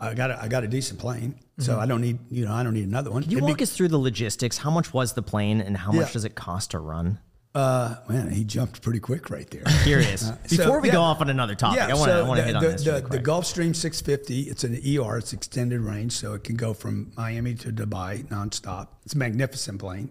[0.00, 2.62] I got a, I got a decent plane, so I don't need you know I
[2.62, 3.22] don't need another one.
[3.22, 4.58] Can you It'd be- walk us through the logistics?
[4.58, 6.00] How much was the plane, and how Yeah.
[6.00, 7.18] much does it cost to run?
[7.54, 9.62] Uh, man, he jumped pretty quick right there.
[9.82, 10.28] Curious.
[10.28, 10.94] so, Before we yeah.
[10.94, 12.62] go off on another topic, I want to so I want to the, hit on
[12.62, 12.84] the, this.
[12.84, 13.18] The, the.
[13.18, 17.72] Gulfstream 650, it's an ER, it's extended range, so it can go from Miami to
[17.72, 18.88] Dubai nonstop.
[19.04, 20.10] It's a magnificent plane.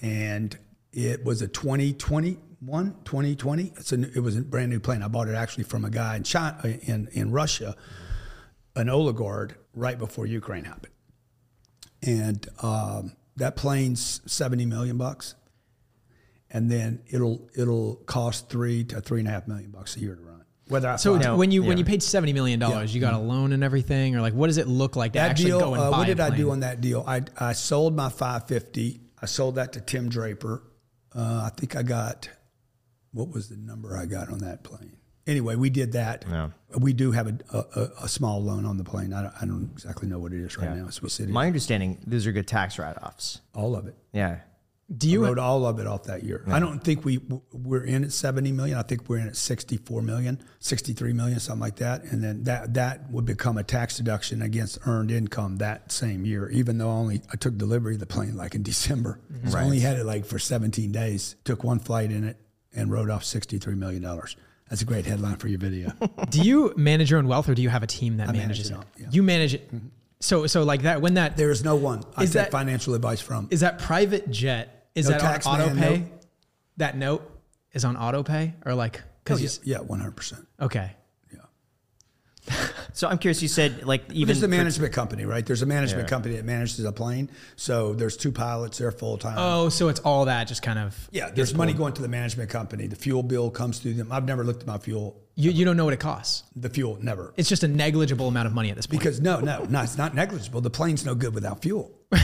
[0.00, 0.58] And
[0.92, 3.72] it was a 2020 2021, 2020.
[3.76, 5.02] It's a, it was a brand new plane.
[5.02, 7.76] I bought it actually from a guy in China, in, in Russia,
[8.76, 10.92] an Oligarch right before Ukraine happened.
[12.02, 15.34] And um, that plane's 70 million bucks.
[16.50, 20.14] And then it'll it'll cost three to three and a half million bucks a year
[20.14, 20.44] to run.
[20.68, 23.18] Whether I So fly- when you when you paid seventy million dollars, you got a
[23.18, 25.72] loan and everything, or like what does it look like to that actually deal, go
[25.74, 27.04] and uh, buy what did I do on that deal?
[27.06, 29.00] I, I sold my 550.
[29.22, 30.62] I sold that to Tim Draper.
[31.14, 32.28] Uh, I think I got,
[33.12, 34.96] what was the number I got on that plane?
[35.26, 36.24] Anyway, we did that.
[36.28, 36.50] Yeah.
[36.78, 39.12] We do have a, a, a- small loan on the plane.
[39.12, 40.88] I don't, I don't exactly know what it is right now.
[40.88, 41.28] As we sit.
[41.28, 43.40] My understanding, those are good tax write-offs.
[43.54, 43.94] all of it.
[44.12, 44.38] Yeah.
[44.94, 46.44] Do you I wrote all of it off that year.
[46.48, 47.18] I don't think we
[47.52, 48.76] we're in at 70 million.
[48.76, 52.02] I think we're in at 64 million, 63 million, something like that.
[52.04, 56.50] And then that that would become a tax deduction against earned income that same year.
[56.50, 59.62] Even though I only I took delivery of the plane like in December, so I
[59.64, 61.36] only had it like for 17 days.
[61.44, 62.36] Took one flight in it
[62.74, 64.36] and wrote off 63 million dollars.
[64.72, 65.92] That's a great headline for your video.
[66.30, 68.70] do you manage your own wealth, or do you have a team that manage manages
[68.70, 68.80] it it?
[68.96, 69.06] yeah.
[69.10, 69.66] You manage it.
[69.66, 69.88] Mm-hmm.
[70.20, 73.20] So so like that when that there is no one I take that- financial advice
[73.20, 73.48] from.
[73.50, 76.04] is that private jet is No that tax on auto pay?
[76.78, 77.30] That note
[77.72, 80.16] is on auto pay or like Oh, because yeah, yeah, 100.
[80.16, 80.92] percent okay.
[82.48, 82.66] Yeah.
[82.94, 83.40] So I'm curious.
[83.40, 85.46] You said like even There's a for- management company, right?
[85.46, 87.30] There's a management company that manages a plane.
[87.56, 88.76] So there's two pilots.
[88.76, 89.36] They're full time.
[89.38, 92.50] Oh, so it's all that just kind of yeah, there's money going to the management
[92.50, 92.86] company.
[92.88, 94.12] The fuel bill comes through them.
[94.12, 95.16] I've never looked at my fuel.
[95.36, 96.44] you you don't know what it costs.
[96.54, 97.32] The fuel never.
[97.38, 99.00] It's just a negligible amount of money at this point.
[99.00, 100.60] Because no, no, no, it's not negligible.
[100.60, 101.98] The plane's no good without fuel.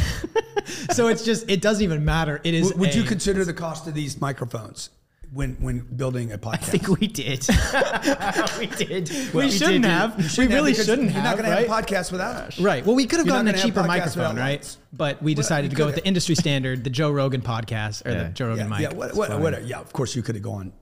[0.93, 2.43] so it's just it doesn't even matter.
[2.45, 2.69] It is.
[2.69, 4.91] Would, would you consider the cost of these microphones
[5.33, 6.53] when when building a podcast?
[6.55, 7.47] I think we did.
[8.59, 9.11] we did.
[9.35, 10.17] we shouldn't have.
[10.17, 11.67] we Shouldn't have, really because shouldn't You're not going right?
[11.67, 12.59] to have a podcast without it.
[12.63, 12.85] Right.
[12.85, 14.59] Well, we could have You're gotten a cheaper microphone, right?
[14.61, 14.79] lights.
[14.93, 18.07] But we decided you to go could with the industry standard, the Joe Rogan podcast
[18.07, 18.23] or Yeah.
[18.25, 18.81] the Joe Rogan Yeah, mic.
[18.81, 19.81] yeah, what, what, what, yeah.
[19.81, 20.73] Of course, you could have gone.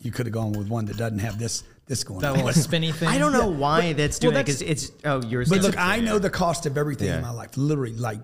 [0.00, 2.44] You could have gone with one that doesn't have this this going that on.
[2.44, 3.08] little spinny thing.
[3.14, 5.48] I don't know why that's well, doing it that's- because it's oh yours.
[5.50, 7.56] But look, I know the cost of everything in my life.
[7.56, 8.20] Literally, like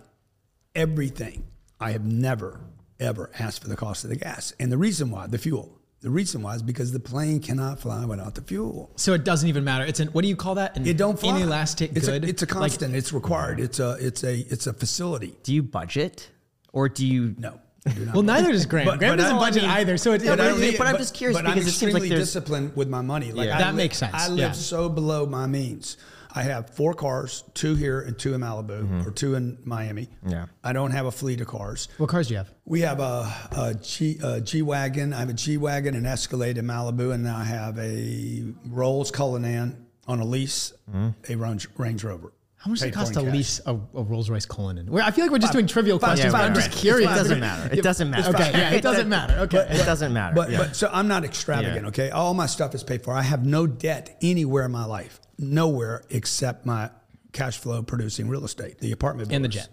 [0.75, 1.45] everything.
[1.81, 2.61] I have never
[3.01, 5.77] ever ask for the cost of the gas, and the reason why the fuel.
[6.03, 8.91] The reason why is because the plane cannot fly without the fuel.
[8.97, 9.85] So it doesn't even matter.
[9.85, 10.75] It's an what do you call that?
[10.77, 11.37] An It don't fly.
[11.37, 12.25] inelastic it's good.
[12.25, 12.95] A, it's a Like, constant.
[12.95, 13.61] it's required.
[13.61, 15.37] It's a it's a it's a facility.
[15.43, 16.31] Do you budget
[16.73, 17.35] or do you?
[17.37, 17.61] No.
[17.95, 18.15] Do not.
[18.15, 18.87] well, neither does Graham.
[18.87, 19.97] But- Graham but doesn't I budget mean- either.
[19.99, 21.83] So it's Yeah, it- but I, but I'm just curious but because I'm it seems
[21.83, 23.33] like extremely there's- disciplined with my money.
[23.33, 23.57] Like Yeah.
[23.57, 24.53] I That li- makes sense, I live yeah.
[24.53, 25.99] so below my means.
[26.35, 29.07] I have four cars, two here and two in Malibu, mm-hmm.
[29.07, 30.09] or two in Miami.
[30.27, 30.47] Yeah.
[30.63, 31.89] I don't have a fleet of cars.
[31.99, 32.53] what cars do you have?
[32.65, 35.13] We have a, a G a G wagon.
[35.13, 39.87] I have a G wagon, an Escalade in Malibu, and I have a Rolls Cullinan
[40.07, 41.33] on a lease, mm-hmm.
[41.33, 42.33] a Range, Range Rover.
[42.61, 43.33] How much does it cost to cash.
[43.33, 44.91] lease a, a Rolls Royce Cullinan?
[44.91, 46.77] Where I feel like we're just doing trivial five- questions, yeah, but I'm just right.
[46.77, 47.11] curious.
[47.11, 47.75] It doesn't matter.
[47.75, 48.29] It doesn't matter.
[48.29, 49.35] Okay, yeah, it doesn't matter.
[49.41, 49.67] Okay.
[49.71, 50.35] It doesn't matter.
[50.35, 50.59] But, yeah.
[50.59, 51.89] but so I'm not extravagant, Yeah.
[51.89, 52.11] okay?
[52.11, 53.15] All my stuff is paid for.
[53.15, 56.91] I have no debt anywhere in my life, nowhere except my
[57.33, 59.69] cash flow producing real estate, the apartment And the jet.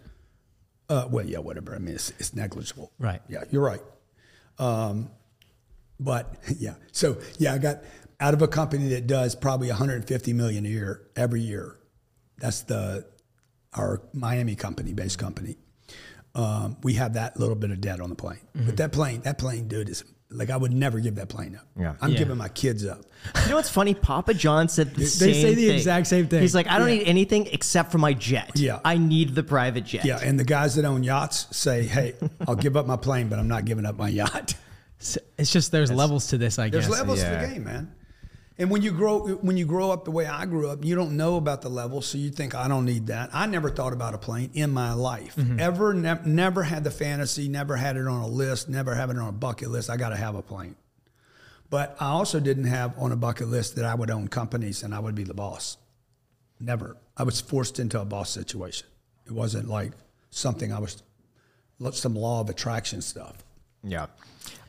[0.90, 1.76] Uh, well, yeah, whatever.
[1.76, 2.92] I mean, it's, it's negligible.
[2.98, 3.22] Right.
[3.28, 3.82] Yeah, you're right.
[4.58, 5.10] Um,
[6.00, 7.84] but yeah, so yeah, I got
[8.20, 11.78] out of a company that does probably 150 million a year every year.
[12.38, 13.06] That's the
[13.74, 15.58] our Miami company, based company.
[16.34, 19.40] Um, we have that little bit of debt on the plane, but that plane, that
[19.40, 21.66] plane, dude, is like I would never give that plane up.
[21.80, 21.96] Yeah.
[22.00, 22.18] I'm Yeah.
[22.20, 23.02] giving my kids up.
[23.44, 23.94] You know what's funny?
[23.94, 25.28] Papa John said the same thing.
[25.28, 25.76] They same say the thing.
[25.76, 26.42] exact same thing.
[26.42, 28.52] He's like, I don't need anything except for my jet.
[28.56, 28.80] Yeah.
[28.86, 30.06] I need the private jet.
[30.06, 32.16] Yeah, and the guys that own yachts say, "Hey,
[32.48, 34.56] I'll give up my plane, but I'm not giving up my yacht."
[35.00, 36.74] So It's just there's levels to this, I guess.
[36.74, 36.98] There's guess.
[37.00, 37.94] levels to the game, man.
[38.60, 41.16] And when you grow when you grow up the way I grew up, you don't
[41.16, 43.30] know about the levels, so you think I don't need that.
[43.32, 45.36] I never thought about a plane in my life.
[45.36, 45.60] Mm-hmm.
[45.60, 49.18] Ever ne- never had the fantasy, never had it on a list, never have it
[49.18, 49.92] on a bucket list.
[49.92, 50.76] I got to have a plane.
[51.70, 54.94] But I also didn't have on a bucket list that I would own companies and
[54.96, 55.78] I would be the boss.
[56.60, 56.98] Never.
[57.16, 58.88] I was forced into a boss situation.
[59.26, 59.92] It wasn't like
[60.30, 61.04] something I was
[61.92, 63.44] some law of attraction stuff.
[63.84, 64.08] Yeah.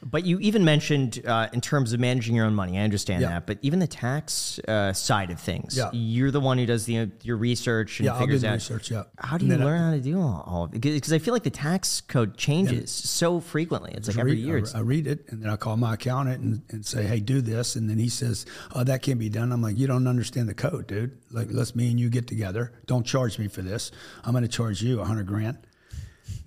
[0.01, 2.79] But you even mentioned uh, in terms of managing your own money.
[2.79, 3.31] I understand Yeah.
[3.31, 5.91] that, but even the tax uh, side of things, Yeah.
[5.93, 9.05] you're the one who does the your research and Yeah, figures out research, yeah.
[9.19, 10.81] How do And you then I- learn how to do all, all of it?
[10.81, 13.93] Because I feel like the tax code changes so frequently.
[13.93, 14.65] It's like every read, year.
[14.73, 17.41] I, I read it and then I call my accountant and, and say, hey, do
[17.41, 17.75] this.
[17.75, 19.51] And then he says, oh, that can't be done.
[19.51, 21.19] I'm like, you don't understand the code, dude.
[21.33, 22.73] Like, let's me and you get together.
[22.87, 23.91] Don't charge me for this.
[24.25, 25.59] I'm going to charge you a hundred grand.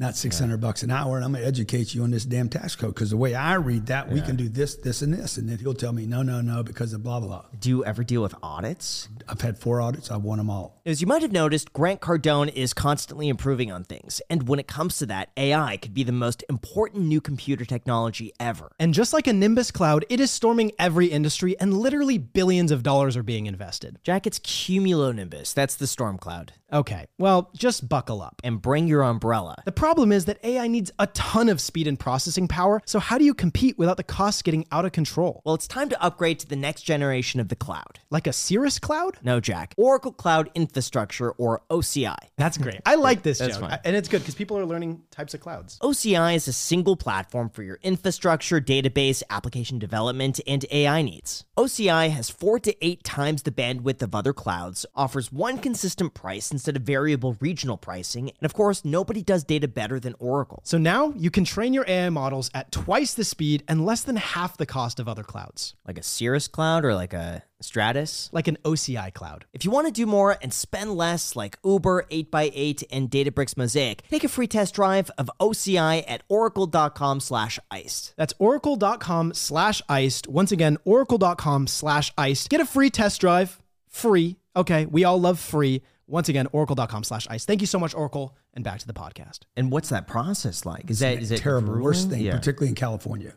[0.02, 1.16] Not 600 bucks an hour.
[1.16, 2.94] And I'm going to educate you on this damn tax code.
[2.94, 5.38] Because the way I read that, we can do this, this, and this.
[5.38, 7.32] And then he'll tell me, no, no, no, because of blah, blah.
[7.32, 7.46] Blah.
[7.58, 9.08] Do you ever deal with audits?
[9.30, 10.12] I've had four audits.
[10.12, 10.82] I've won them all.
[10.86, 14.22] As you might have noticed, Grant Cardone is constantly improving on things.
[14.30, 18.34] And when it comes to that, AI could be the most important new computer technology
[18.40, 18.72] ever.
[18.80, 22.84] And just like a Nimbus cloud, it is storming every industry and literally billions of
[22.84, 24.00] dollars are being invested.
[24.04, 25.54] Jack, it's cumulonimbus.
[25.54, 26.54] That's the storm cloud.
[26.74, 28.42] Okay, well, just buckle up.
[28.44, 29.62] And bring your umbrella.
[29.66, 33.18] The problem is that AI needs a ton of speed and processing power, so how
[33.18, 35.42] do you compete without the costs getting out of control?
[35.46, 38.00] Well, it's time to upgrade to the next generation of the cloud.
[38.10, 39.18] Like a Cirrus cloud?
[39.24, 39.74] No, Jack.
[39.78, 42.18] Oracle Cloud Infrastructure, or OCI.
[42.38, 42.82] That's great.
[42.86, 43.70] I like this That's joke.
[43.70, 43.80] fine.
[43.84, 45.78] And it's good because people are learning types of clouds.
[45.82, 51.46] OCI is a single platform for your infrastructure, database, application development, and AI needs.
[51.58, 56.52] OCI has four to eight times the bandwidth of other clouds, offers one consistent price
[56.62, 60.62] instead of variable regional pricing, and of course, nobody does data better than Oracle.
[60.64, 64.16] So now you can train your AI models at twice the speed and less than
[64.18, 68.30] half the cost of other clouds, Like a Cirrus Cloud or like a Stratus.
[68.32, 69.46] like an OCI cloud.
[69.54, 74.04] If you want to do more and spend less like Uber, 8x8, and Databricks Mosaic,
[74.10, 78.14] take a free test drive of OCI at oracle.com slash iced.
[78.18, 80.28] That's oracle.com slash iced.
[80.28, 82.50] Once again, oracle.com slash iced.
[82.50, 83.60] Get a free test drive.
[83.90, 84.38] Free.
[84.56, 85.82] Okay, we all love free.
[86.12, 87.46] Once again, oracle.com slash ice.
[87.46, 88.36] Thank you so much, Oracle.
[88.54, 89.40] And back to the podcast.
[89.56, 90.90] And what's that process like?
[90.92, 91.68] Is that is it Terrible.
[91.70, 91.84] grueling?
[91.84, 92.36] Worst thing, Yeah.
[92.36, 93.34] particularly in California.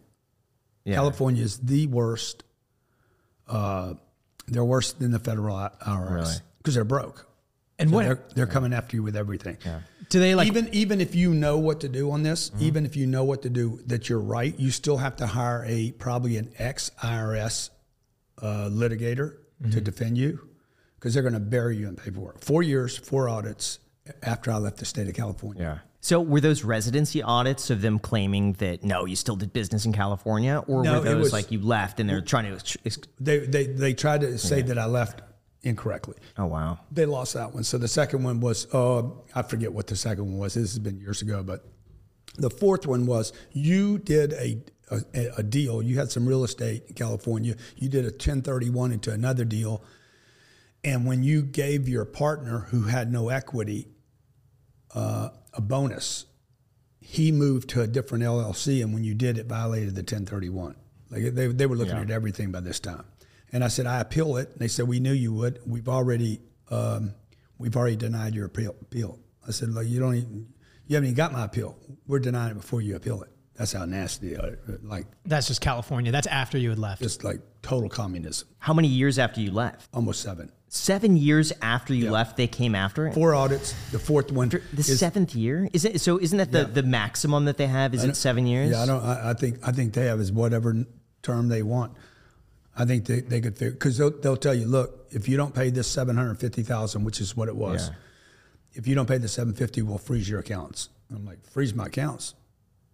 [0.84, 0.96] Yeah.
[0.96, 2.42] California is the worst.
[3.48, 3.94] Uh,
[4.48, 6.34] they're worse than the federal IRS Really?
[6.58, 7.26] because they're broke.
[7.78, 9.56] And So what they're, they're coming after you with everything.
[10.08, 10.46] do they like?
[10.48, 12.62] even even if you know what to do on this, Mm-hmm.
[12.64, 15.64] even if you know what to do, that you're right, you still have to hire
[15.66, 17.70] a probably an ex IRS
[18.42, 19.84] uh, litigator to Mm-hmm.
[19.84, 20.40] defend you
[21.04, 22.42] because they're going to bury you in paperwork.
[22.42, 23.78] Four years, four audits
[24.22, 25.62] after I left the state of California.
[25.62, 25.78] Yeah.
[26.00, 29.92] So were those residency audits of them claiming that no, you still did business in
[29.92, 32.52] California, or No, were it those was- like you left and they're trying to?
[32.54, 35.20] ex- ex- They they they tried to say that I left
[35.62, 36.14] incorrectly.
[36.38, 36.78] Oh wow.
[36.90, 37.64] They lost that one.
[37.64, 39.02] So the second one was uh,
[39.34, 40.54] I forget what the second one was.
[40.54, 41.66] This has been years ago, but
[42.38, 45.82] the fourth one was you did a a, a deal.
[45.82, 47.56] You had some real estate in California.
[47.76, 49.82] You did a 1031 into another deal,
[50.84, 53.88] and when you gave your partner who had no equity
[54.94, 56.26] uh, a bonus,
[57.00, 60.76] he moved to a different LLC, and when you did, it violated the 1031.
[61.10, 63.04] Like they, they were looking at everything by this time,
[63.52, 64.50] and I said I appeal it.
[64.50, 65.60] And they said we knew you would.
[65.66, 67.14] We've already um,
[67.58, 68.74] we've already denied your appeal.
[68.80, 69.18] appeal.
[69.46, 70.46] I said like you don't even
[70.86, 71.78] you haven't even got my appeal.
[72.06, 73.30] We're denying it before you appeal it.
[73.54, 74.58] That's how nasty they are.
[74.82, 76.10] Like that's just California.
[76.10, 77.02] That's after you had left.
[77.02, 78.48] just like total communism.
[78.58, 79.88] How many years after you left?
[79.94, 80.50] Almost seven.
[80.74, 83.14] Seven years after you left, they came after it.
[83.14, 83.74] Four audits.
[83.92, 86.00] The fourth one The is seventh year is it?
[86.00, 87.94] So isn't that the, the maximum that they have?
[87.94, 88.72] Is it seven years?
[88.72, 89.04] Yeah, I don't.
[89.04, 90.74] I, I think I think they have is whatever
[91.22, 91.92] term they want.
[92.76, 95.54] I think they, they could figure because they'll, they'll tell you, look, if you don't
[95.54, 97.94] pay this seven hundred fifty thousand, which is what it was, Yeah.
[98.72, 100.88] if you don't pay the seven fifty, we'll freeze your accounts.
[101.14, 102.34] I'm like, freeze my accounts.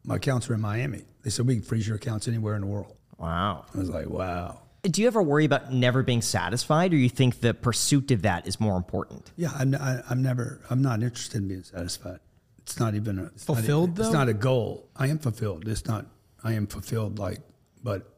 [0.04, 1.04] My accounts are in Miami.
[1.22, 2.94] They said we can freeze your accounts anywhere in the world.
[3.16, 3.64] Wow.
[3.74, 4.60] I was like, wow.
[4.82, 8.46] Do you ever worry about never being satisfied, or you think the pursuit of that
[8.46, 9.30] is more important?
[9.36, 10.62] Yeah, I'm, I, I'm never.
[10.70, 12.20] I'm not interested in being satisfied.
[12.58, 14.88] It's not even a it's not- Fulfilled, It's not a goal.
[14.96, 15.68] I am fulfilled.
[15.68, 16.06] It's not.
[16.42, 17.18] I am fulfilled.
[17.18, 17.40] Like,
[17.82, 18.16] but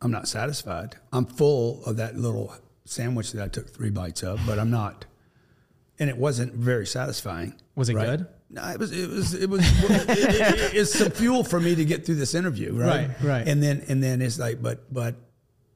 [0.00, 0.96] I'm not satisfied.
[1.12, 5.04] I'm full of that little sandwich that I took three bites of, but I'm not.
[6.00, 7.54] And it wasn't very satisfying.
[7.76, 8.06] Was it right?
[8.18, 8.26] good?
[8.50, 8.92] No, it was.
[8.92, 9.34] It was.
[9.34, 9.60] It was.
[10.08, 13.08] it, it- it's some fuel for me to get through this interview, right?
[13.08, 13.48] Right, right.
[13.48, 15.16] And then, and then it's like, but, but,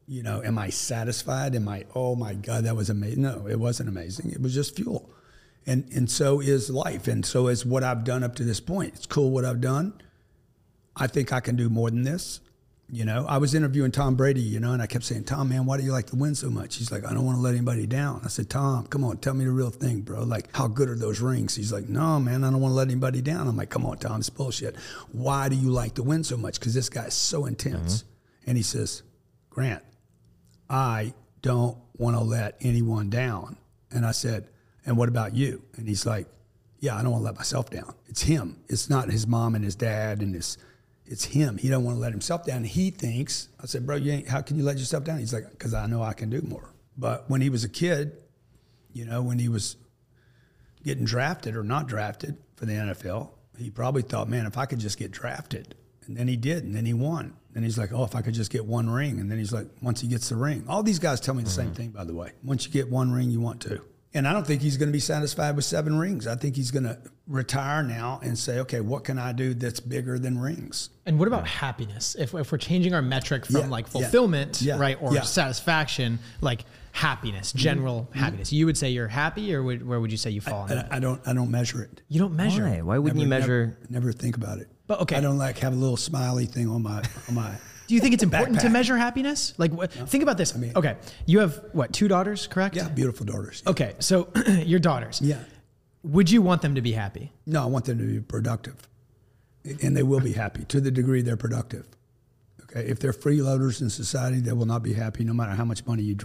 [0.06, 1.54] you know, am I satisfied?
[1.54, 1.85] Am I?
[1.94, 3.22] Oh my God, that was amazing.
[3.22, 4.30] No, it wasn't amazing.
[4.30, 5.11] It was just fuel,
[5.66, 8.94] and and so is life, and so is what I've done up to this point.
[8.94, 9.92] It's cool what I've done.
[10.96, 12.40] I think I can do more than this.
[12.94, 15.64] You know, I was interviewing Tom Brady, you know, and I kept saying, Tom, man,
[15.64, 16.76] why do you like to win so much?
[16.76, 18.20] He's like, I don't want to let anybody down.
[18.22, 20.24] I said, Tom, come on, tell me the real thing, bro.
[20.24, 21.55] Like, how good are those rings?
[21.55, 23.48] He's like, no, man, I don't want to let anybody down.
[23.48, 24.76] I'm like, come on, Tom, it's bullshit.
[25.11, 26.61] Why do you like to win so much?
[26.61, 28.02] Because this guy's so intense.
[28.02, 28.50] Mm-hmm.
[28.50, 29.02] And he says,
[29.48, 29.83] Grant,
[30.68, 33.57] I don't want to let anyone down.
[33.90, 34.48] And I said,
[34.85, 35.62] and what about you?
[35.78, 36.26] And he's like,
[36.81, 37.94] yeah, I don't want to let myself down.
[38.09, 38.62] It's him.
[38.68, 40.59] It's not his mom and his dad and his.
[41.12, 41.59] It's him.
[41.59, 42.64] He don't want to let himself down.
[42.64, 43.48] He thinks.
[43.62, 44.29] I said, bro, you ain't.
[44.29, 45.18] How can you let yourself down?
[45.18, 46.72] He's like, because I know I can do more.
[46.96, 48.16] But when he was a kid,
[48.94, 49.77] you know, when he was
[50.83, 54.79] getting drafted or not drafted for the NFL, he probably thought, man, if I could
[54.79, 55.75] just get drafted.
[56.07, 57.37] And then he did, and then he won.
[57.55, 59.20] And he's like, oh, if I could just get one ring.
[59.20, 61.51] And then he's like, once he gets the ring, all these guys tell me the
[61.51, 61.75] same mm-hmm.
[61.75, 62.33] thing, by the way.
[62.42, 63.85] Once you get one ring, you want two.
[64.14, 66.27] And I don't think he's going to be satisfied with seven rings.
[66.27, 69.81] I think he's going to retire now and say, okay, what can I do that's
[69.81, 70.90] bigger than rings?
[71.07, 72.14] And what about happiness?
[72.18, 75.20] If, if we're changing our metric from Yeah, like fulfillment, yeah, right, or yeah.
[75.20, 75.27] Mm-hmm.
[75.27, 80.18] satisfaction, like happiness, general happiness, you would say you're happy, or would, where would you
[80.18, 80.92] say you fall on that?
[80.92, 81.27] I, I don't.
[81.27, 82.03] I don't measure it.
[82.09, 82.64] You don't measure.
[82.64, 82.77] Why?
[82.77, 82.83] it.
[82.85, 83.79] Why wouldn't you measure?
[83.88, 84.68] Never, never think about it.
[84.87, 85.16] But, okay.
[85.16, 87.55] I don't like have a little smiley thing on my on my.
[87.92, 89.52] Do you think it's important to measure happiness?
[89.59, 90.55] Like, what, think about this.
[90.57, 92.74] I mean- okay, you have what two daughters, correct?
[92.74, 93.62] Yeah, beautiful daughters.
[93.66, 94.28] Okay, so
[94.64, 95.20] your daughters.
[95.20, 95.40] Yeah.
[96.02, 97.33] Would you want them to be happy?
[97.44, 98.88] No, I want them to be productive,
[99.83, 101.85] and they will be happy to the degree they're productive.
[102.62, 105.85] Okay, if they're freeloaders in society, they will not be happy, no matter how much
[105.87, 106.16] money you.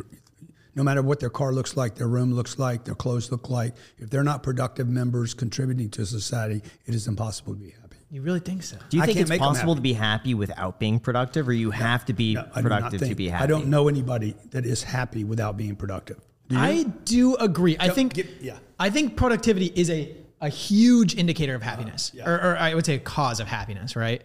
[0.73, 3.73] No matter what their car looks like, their room looks like, their clothes look like.
[3.97, 7.86] If they're not productive members contributing to society, it is impossible to be happy.
[8.09, 8.77] You really think so?
[8.89, 12.05] Do you I think it's possible to be happy without being productive, or you have
[12.05, 13.43] to be No, I do not productive to think- be happy?
[13.43, 16.17] I don't know anybody that is happy without being productive.
[16.47, 16.61] Do you?
[16.61, 17.75] I do agree.
[17.77, 18.57] I Don't think get- yeah.
[18.79, 22.29] I think productivity is a, a huge indicator of happiness, yeah.
[22.29, 24.21] or, or I would say a cause of happiness, right?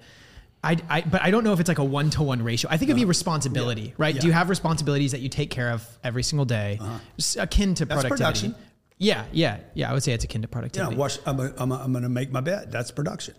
[0.63, 2.71] I, I, but I don't know if it's like a one to one ratio.
[2.71, 4.13] I think it'd be responsibility, right?
[4.13, 4.21] Do Yeah.
[4.21, 4.27] Uh-huh.
[4.29, 6.79] you have responsibilities that you take care of every single day,
[7.19, 8.55] S- akin to That's productivity?
[9.03, 9.31] Production.
[9.33, 9.91] Yeah, yeah, yeah.
[9.91, 10.97] I would say it's akin to Yeah, productivity.
[10.97, 12.71] wash, I'm, a, I'm, a, I'm going to make my bed.
[12.73, 13.35] That's production.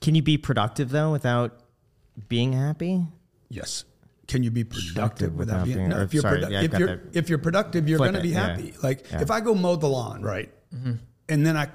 [0.00, 1.60] Can you be productive though without
[2.28, 3.06] being happy?
[3.48, 3.84] Yes.
[4.28, 5.76] Can you be productive without, without being?
[5.78, 8.14] being- no, or if you're, sorry, produ- yeah, if you're if you're productive, you're going
[8.14, 8.46] to it, be yeah.
[8.48, 8.72] happy.
[8.82, 9.20] Like Yeah.
[9.20, 10.50] if I go mow the lawn, right,
[11.28, 11.68] and then I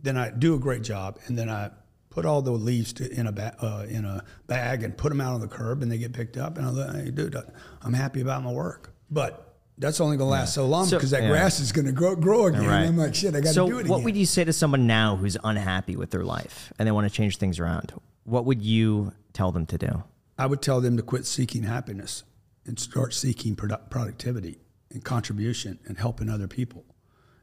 [0.00, 1.70] then I do a great job, and then I
[2.10, 5.20] put all the leaves to, in a ba- uh, in a bag and put them
[5.20, 7.36] out on the curb, and they get picked up, and I look, hey, dude,
[7.82, 9.47] I'm happy about my work, but.
[9.78, 11.28] That's only gonna last so long So- because that yeah.
[11.28, 12.66] grass is gonna grow, grow again.
[12.66, 12.84] Right.
[12.86, 14.86] I'm like, shit, I got to so do it what would you say to someone
[14.86, 17.92] now who's unhappy with their life and they want to change things around?
[18.24, 20.02] What would you tell them to do?
[20.36, 22.24] I would tell them to quit seeking happiness
[22.66, 24.58] and start seeking produ- productivity
[24.90, 26.84] and contribution and helping other people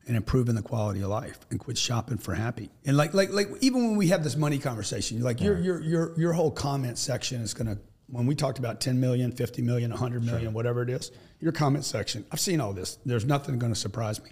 [0.07, 2.69] and improving the quality of life and quit shopping for happy.
[2.85, 6.19] And like like like even when we have this money conversation, like your your your
[6.19, 9.91] your whole comment section is going to when we talked about 10 million, 50 million,
[9.91, 12.97] 100 million, whatever it is, your comment section, I've seen all this.
[13.05, 14.31] There's nothing going to surprise me.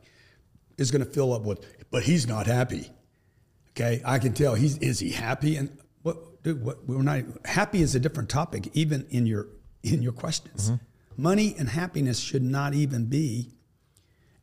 [0.77, 2.89] Is going to fill up with but he's not happy.
[3.71, 7.81] Okay, I can tell he's is he happy and what dude what we're not happy
[7.81, 9.47] is a different topic even in your
[9.83, 10.71] in your questions.
[10.71, 11.21] Mm-hmm.
[11.21, 13.51] Money and happiness should not even be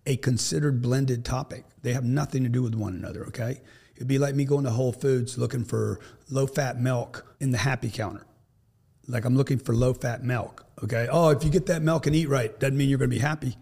[0.07, 1.65] a considered blended topic.
[1.83, 3.61] They have nothing to do with one another, okay?
[3.97, 7.59] It'd be like me going to Whole Foods looking for low fat milk in the
[7.59, 8.25] happy counter.
[9.11, 11.09] Like I'm looking for low fat milk, okay?
[11.11, 13.21] Oh, if you get that milk and eat right, doesn't mean you're going to be
[13.21, 13.57] happy.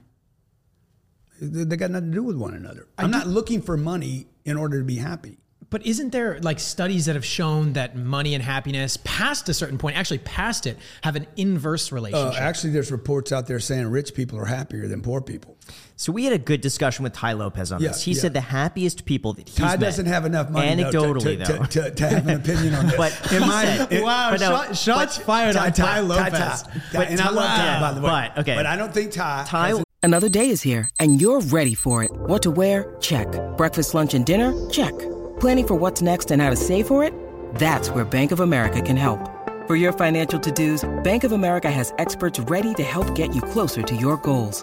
[1.40, 2.88] They got nothing to do with one another.
[2.98, 5.38] I'm not looking for money in order to be happy.
[5.70, 9.76] But isn't there like studies that have shown that money and happiness, past a certain
[9.78, 12.40] point, actually past it, have an inverse Uh, relationship?
[12.40, 15.56] actually, there's reports out there saying rich people are happier than poor people.
[16.00, 18.02] So we had a good discussion with Tai Lopez on Yeah, this.
[18.04, 18.20] He yeah.
[18.20, 21.44] said the happiest people that he's Tai met, doesn't have enough money though, to- Anecdotally,
[21.44, 21.64] to, though.
[21.64, 22.96] to, to, to have an opinion on this.
[22.96, 26.00] But in my, said- it- wow, but no, shots but- fired Tai, on Tai, Tai,
[26.00, 26.32] Lopez.
[26.62, 26.80] Tai, Tai.
[26.92, 28.30] But and I love Tai- Tai, by the way.
[28.36, 28.54] but, okay.
[28.54, 29.44] But I don't think Tai.
[29.48, 32.12] Tai has Another day is here, and you're ready for it.
[32.12, 32.94] What to wear?
[33.00, 33.26] Check.
[33.56, 34.54] Breakfast, lunch, and dinner?
[34.70, 34.96] Check.
[35.40, 37.12] Planning for what's next and how to save for it?
[37.56, 39.18] That's where Bank of America can help.
[39.66, 43.42] For your financial to dos, Bank of America has experts ready to help get you
[43.42, 44.62] closer to your goals.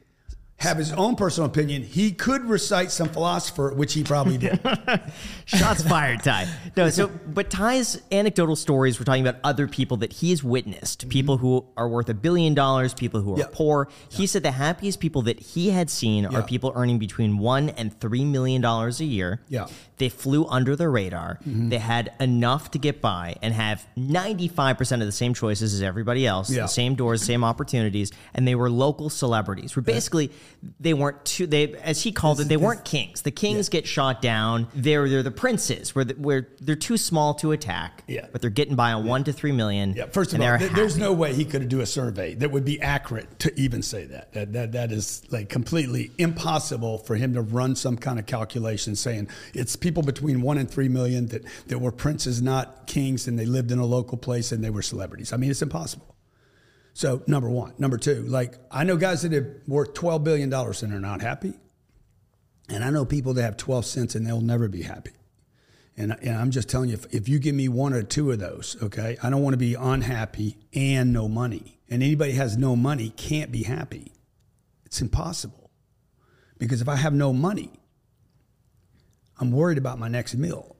[0.61, 1.81] have his own personal opinion.
[1.81, 4.59] He could recite some philosopher, which he probably did.
[5.45, 6.47] Shots fired, Tai.
[6.77, 10.99] No, so but Tai's anecdotal stories we're talking about other people that he has witnessed,
[11.01, 11.09] mm-hmm.
[11.09, 13.45] people who are worth a billion dollars, people who are Yeah.
[13.51, 13.89] poor.
[14.09, 16.37] He said the happiest people that he had seen Yeah.
[16.39, 19.41] are people earning between one and three million dollars a year.
[19.49, 19.65] Yeah.
[19.97, 21.39] They flew under the radar.
[21.47, 21.69] Mm-hmm.
[21.69, 26.25] They had enough to get by and have 95% of the same choices as everybody
[26.27, 26.63] else, Yeah.
[26.63, 29.75] the same doors, same opportunities, and they were local celebrities.
[29.75, 30.31] We're basically
[30.79, 33.23] they weren't too they as he called it, they weren't kings.
[33.23, 34.67] The kings get shot down.
[34.73, 38.03] They're they're the princes where the, where they're too small to attack.
[38.07, 38.27] Yeah.
[38.31, 39.93] But they're getting by on 1 to 3 million.
[39.93, 42.65] Yeah, first of all, th- there's no way he could do a survey that would
[42.65, 44.33] be accurate to even say that.
[44.33, 48.95] That that that is like completely impossible for him to run some kind of calculation
[48.95, 53.37] saying it's people between one and three million that that were princes, not kings, and
[53.37, 55.33] they lived in a local place and they were celebrities.
[55.33, 56.15] I mean, it's impossible.
[56.93, 60.83] So number one, number two, like I know guys that have worth twelve billion dollars
[60.83, 61.53] and are not happy,
[62.69, 65.11] and I know people that have twelve cents and they'll never be happy.
[65.97, 68.39] And, and I'm just telling you, if, if you give me one or two of
[68.39, 71.79] those, okay, I don't want to be unhappy and no money.
[71.89, 74.13] And anybody has no money can't be happy.
[74.85, 75.69] It's impossible.
[76.57, 77.71] Because if I have no money,
[79.37, 80.77] I'm worried about my next meal.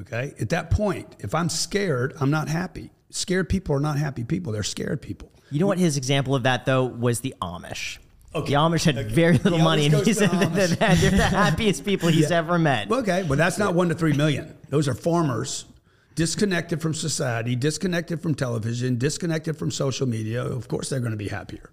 [0.00, 0.34] Okay?
[0.40, 2.90] At that point, if I'm scared, I'm not happy.
[3.14, 5.30] Scared people are not happy people, they're scared people.
[5.50, 7.98] You know what his example of that though was the Amish.
[8.34, 8.52] Okay.
[8.52, 11.22] The Amish had very little He money, always and he said the that they're the
[11.22, 12.90] happiest people he's ever met.
[12.90, 14.56] Okay, but that's not one to three million.
[14.70, 15.66] Those are farmers
[16.14, 20.42] disconnected from society, disconnected from television, disconnected from social media.
[20.44, 21.70] Of course, they're going to be happier.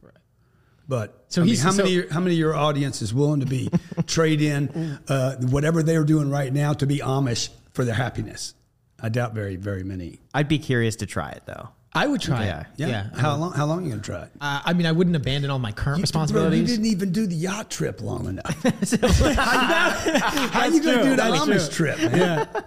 [0.90, 3.46] But So so he's- how so- many how many of your audience is willing to
[3.46, 3.70] be
[4.08, 8.54] trade in uh, whatever they're doing right now to be Amish for their happiness?
[9.02, 10.20] I doubt very very many.
[10.34, 11.70] I'd be curious to try it though.
[12.02, 12.60] I would try Yeah.
[12.62, 12.68] it.
[12.78, 12.88] Yeah.
[12.88, 13.10] Yeah.
[13.20, 14.30] How long how long are you going to try it?
[14.39, 16.60] Uh, I mean, I wouldn't abandon all my current Bro, responsibilities.
[16.62, 18.64] you didn't even do the yacht trip long enough.
[18.64, 21.04] how you going to true.
[21.04, 21.93] do the That's Amish true.
[21.93, 22.12] trip?
[22.12, 22.18] Man?
[22.18, 22.62] yeah.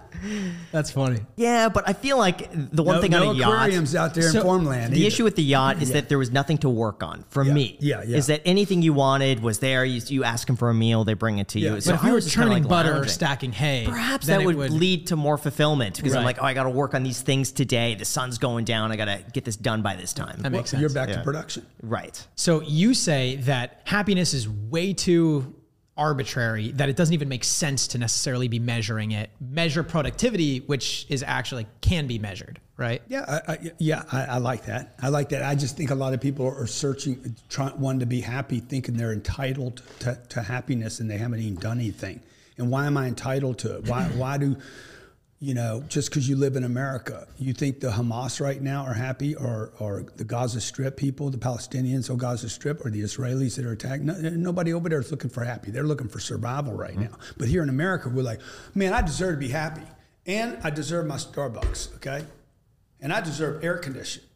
[0.71, 1.19] That's funny.
[1.35, 3.53] Yeah, but I feel like the one No, thing no on a yacht.
[3.53, 4.93] aquariums out there So, in farmland.
[4.93, 5.07] The either.
[5.07, 7.77] issue with the yacht is that there was nothing to work on for Yeah, me.
[7.81, 8.17] yeah, yeah.
[8.17, 9.83] Is that anything you wanted was there?
[9.83, 11.71] You, you ask them for a meal, they bring it to you.
[11.71, 14.27] But So But if I you were was churning like butter or stacking hay, Perhaps
[14.27, 16.93] that it would, lead to more fulfillment because I'm like, oh, I got to work
[16.93, 17.95] on these things today.
[17.95, 18.91] The sun's going down.
[18.93, 20.41] I got to get this done by this time.
[20.41, 21.17] That makes Well, You're back Yeah.
[21.17, 21.65] to production.
[21.81, 22.25] right.
[22.35, 25.55] So you say that happiness is way too
[25.95, 29.29] arbitrary that it doesn't even make sense to necessarily be measuring it.
[29.39, 33.01] Measure productivity, which is actually can be measured, right?
[33.07, 34.95] Yeah, I, I, yeah, I, I like that.
[35.01, 35.43] I like that.
[35.43, 38.97] I just think a lot of people are searching, trying wanting to be happy, thinking
[38.97, 42.21] they're entitled to, to happiness, and they haven't even done anything.
[42.57, 43.87] And why am I entitled to it?
[43.87, 44.57] Why, why do,
[45.43, 48.93] you know, just because you live in America, you think the Hamas right now are
[48.93, 53.57] happy, or or the Gaza Strip people, the Palestinians on Gaza Strip, or the Israelis
[53.57, 54.03] that are attacked?
[54.03, 55.69] No, nobody over there is looking for happy.
[55.69, 57.11] They're looking for survival right mm-hmm.
[57.11, 57.17] now.
[57.37, 58.39] But here in America, we're like,
[58.73, 59.83] man, I deserve to be happy,
[60.25, 62.23] and I deserve my Starbucks, okay,
[63.01, 64.29] and I deserve air conditioning.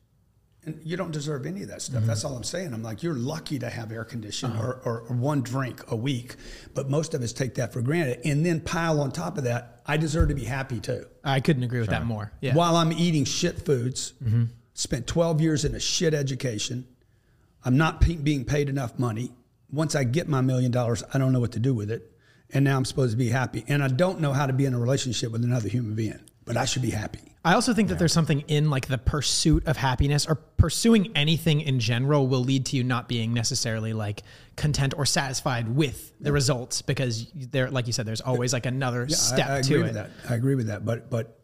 [0.68, 2.00] And you don't deserve any of that stuff.
[2.00, 2.08] Mm-hmm.
[2.08, 2.74] That's all I'm saying.
[2.74, 4.68] I'm like, you're lucky to have air conditioning uh-huh.
[4.68, 6.36] or, or, or one drink a week,
[6.74, 8.20] but most of us take that for granted.
[8.26, 11.06] And then pile on top of that, I deserve to be happy too.
[11.24, 12.34] I couldn't agree with that more.
[12.42, 12.54] Yeah.
[12.54, 14.44] While I'm eating shit foods, mm-hmm.
[14.74, 16.86] spent 12 years in a shit education,
[17.64, 19.32] I'm not pe- being paid enough money.
[19.72, 22.12] Once I get my million dollars, I don't know what to do with it.
[22.52, 23.64] And now I'm supposed to be happy.
[23.70, 26.58] And I don't know how to be in a relationship with another human being, but
[26.58, 27.37] I should be happy.
[27.46, 31.62] I also think that there's something in like the pursuit of happiness or pursuing anything
[31.62, 34.24] in general will lead to you not being necessarily like
[34.58, 39.06] content or satisfied with the results because there, like you said, there's always like another
[39.08, 39.84] Yeah, step I, I to agree it.
[39.84, 40.10] with that.
[40.30, 40.84] I agree with that.
[40.84, 41.40] But but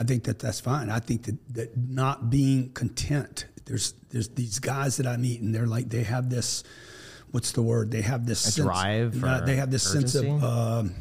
[0.00, 0.90] I think that that's fine.
[0.90, 3.46] I think that, that not being content.
[3.66, 6.64] There's there's these guys that I meet and they're like they have this.
[7.30, 7.90] What's the word?
[7.90, 10.94] They have this sense, drive no, or they have this sense of um,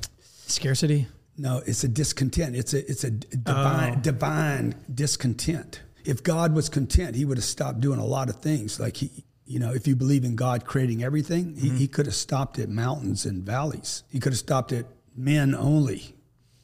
[0.45, 1.07] Scarcity.
[1.41, 1.61] No.
[1.65, 2.55] It's a discontent.
[2.55, 4.01] It's a it's a divine oh.
[4.01, 5.81] divine discontent.
[6.05, 8.79] If God was content, He would have stopped doing a lot of things.
[8.79, 11.77] Like He, you know, if you believe in God creating everything, he, mm-hmm.
[11.77, 14.03] he could have stopped at mountains and valleys.
[14.09, 14.85] He could have stopped at
[15.15, 16.15] men only,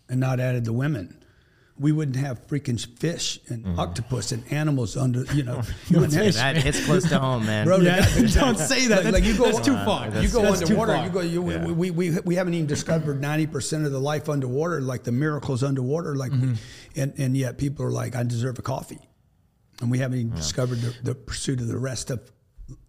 [0.08, 1.24] and not added the women.
[1.80, 5.24] We wouldn't have freaking fish and octopus and animals under.
[5.34, 7.66] You know, you wouldn't have That hits close to home, man.
[7.68, 9.04] Bro, Yeah, the guy- don't say that.
[9.06, 10.06] Like, like you go, That's too far.
[10.20, 10.94] You go That's too underwater.
[10.94, 11.06] far.
[11.06, 11.20] You go.
[11.22, 15.04] You, we, we, we, we haven't even discovered ninety percent of the life underwater, like
[15.04, 16.16] the miracles underwater.
[16.16, 16.54] Like, Mm-hmm.
[17.00, 19.00] and and yet people are like, I deserve a coffee,
[19.82, 22.20] and we haven't even discovered the, the pursuit of the rest of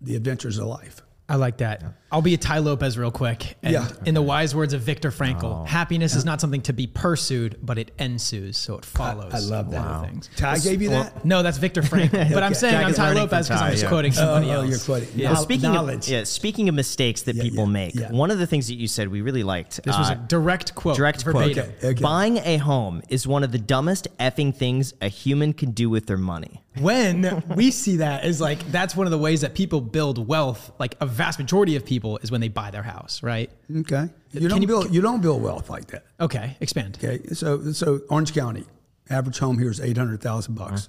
[0.00, 1.02] the adventures of life.
[1.28, 1.84] I like that.
[2.10, 3.56] I'll be a Tai Lopez real quick.
[3.62, 3.88] And Yeah.
[4.06, 5.64] in the wise words of Viktor Frankl, Oh.
[5.64, 8.56] happiness is not something to be pursued, but it ensues.
[8.56, 9.32] So it follows.
[9.34, 9.84] I love that.
[9.84, 10.30] other Things.
[10.36, 11.24] Tai gave you that.
[11.24, 12.32] No, that's Viktor Frankl.
[12.32, 13.88] But I'm saying Jack I'm Tai Lopez because I'm just yeah.
[13.90, 14.70] quoting somebody oh, else.
[14.70, 15.08] you're quoting.
[15.14, 15.32] Yeah.
[15.32, 16.06] Well, speaking knowledge.
[16.06, 18.10] of yeah, speaking of mistakes that Yeah, people yeah, make, yeah.
[18.10, 19.82] one of the things that you said we really liked.
[19.84, 20.96] This was uh, a direct quote.
[20.96, 21.52] direct verbatim.
[21.54, 21.68] quote.
[21.78, 22.02] Okay, okay.
[22.02, 26.06] Buying a home is one of the dumbest effing things a human can do with
[26.06, 26.62] their money.
[26.78, 30.70] When we see that is like that's one of the ways that people build wealth.
[30.78, 33.50] Like a vast majority of people is when they buy their house, right?
[33.74, 36.04] Okay, you don't you- build you don't build wealth like that.
[36.20, 36.98] Okay, expand.
[37.02, 38.64] Okay, so so Orange County,
[39.10, 40.88] average home here is eight hundred thousand bucks.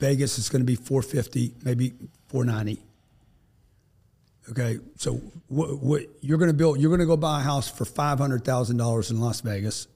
[0.00, 1.92] Vegas is going to be four fifty, maybe
[2.28, 2.82] four ninety.
[4.50, 5.14] Okay, so
[5.48, 6.78] what, what you're going to build?
[6.78, 9.86] You're going to go buy a house for five hundred thousand dollars in Las Vegas,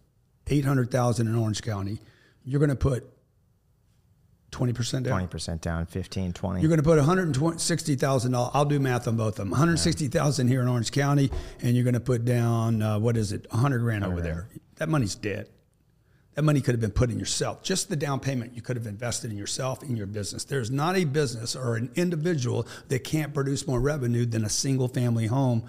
[0.46, 1.98] eight hundred thousand in Orange County.
[2.44, 3.04] You're going to put
[4.50, 5.28] twenty percent down.
[5.28, 6.60] 20% down, 15, 20.
[6.60, 8.50] You're going to put $160,000.
[8.54, 9.50] I'll do math on both of them.
[9.50, 11.30] 160,000 here in Orange County,
[11.60, 14.48] and you're going to put down uh, what is it, 100 grand over there.
[14.76, 15.48] That money's dead.
[16.34, 17.64] That money could have been put in yourself.
[17.64, 20.44] Just the down payment you could have invested in yourself in your business.
[20.44, 24.86] There's not a business or an individual that can't produce more revenue than a single
[24.86, 25.64] family home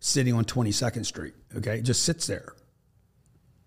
[0.00, 1.34] sitting on 22nd Street.
[1.56, 2.52] Okay, it just sits there.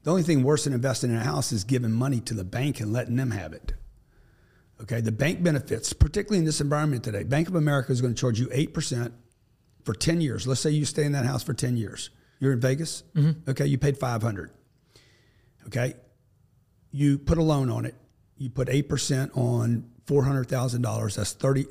[0.04, 2.82] The only thing worse than investing in a house is giving money to the bank
[2.82, 3.74] and letting them have it.
[4.82, 8.20] Okay, the bank benefits, particularly in this environment today, Bank of America is going to
[8.20, 9.12] charge you 8%
[9.84, 10.46] for 10 years.
[10.46, 12.10] Let's say you stay in that house for 10 years.
[12.40, 13.04] You're in Vegas.
[13.16, 13.50] Mm-hmm.
[13.50, 14.52] Okay, you paid 500.
[15.68, 15.94] Okay,
[16.92, 17.96] you put a loan on it.
[18.38, 21.16] You put 8% on $400,000.
[21.16, 21.66] That's 30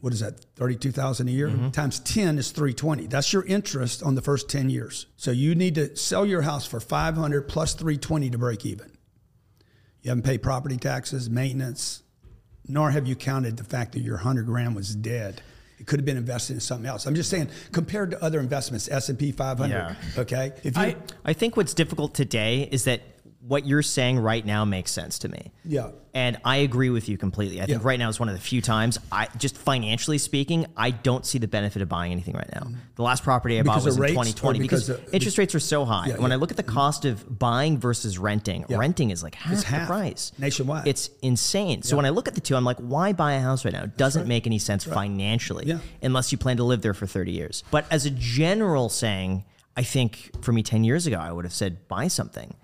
[0.00, 1.70] what is that 32,000 a year mm-hmm.
[1.70, 5.74] times 10 is 320 that's your interest on the first 10 years so you need
[5.74, 8.92] to sell your house for 500 plus 320 to break even
[10.02, 12.02] you haven't paid property taxes maintenance
[12.68, 15.40] nor have you counted the fact that your 100 grand was dead.
[15.78, 17.06] It could have been invested in something else.
[17.06, 19.94] I'm just saying compared to other investments s&p 500 Yeah.
[20.16, 20.52] okay?
[20.64, 23.02] If you I- I think what's difficult today is that
[23.46, 25.52] what you're saying right now makes sense to me.
[25.64, 25.90] Yeah.
[26.14, 27.60] And I agree with you completely.
[27.60, 30.90] I think right now is one of the few times I just financially speaking, I
[30.90, 32.68] don't see the benefit of buying anything right now.
[32.94, 35.60] The last property I Because bought was in 2020 because, because of- interest rates are
[35.60, 36.06] so high.
[36.08, 36.36] Yeah, when yeah.
[36.36, 36.74] I look at the mm-hmm.
[36.74, 38.78] cost of buying versus renting, Yeah.
[38.78, 40.32] renting is like half, It's the half price.
[40.38, 40.88] nationwide.
[40.88, 41.82] It's insane.
[41.82, 43.84] So when I look at the two, I'm like, why buy a house right now?
[43.84, 45.78] It doesn't make any sense financially Yeah.
[46.02, 47.62] unless you plan to live there for 30 years.
[47.70, 49.44] But as a general saying,
[49.76, 52.54] I think for me 10 years ago, I would have said buy something.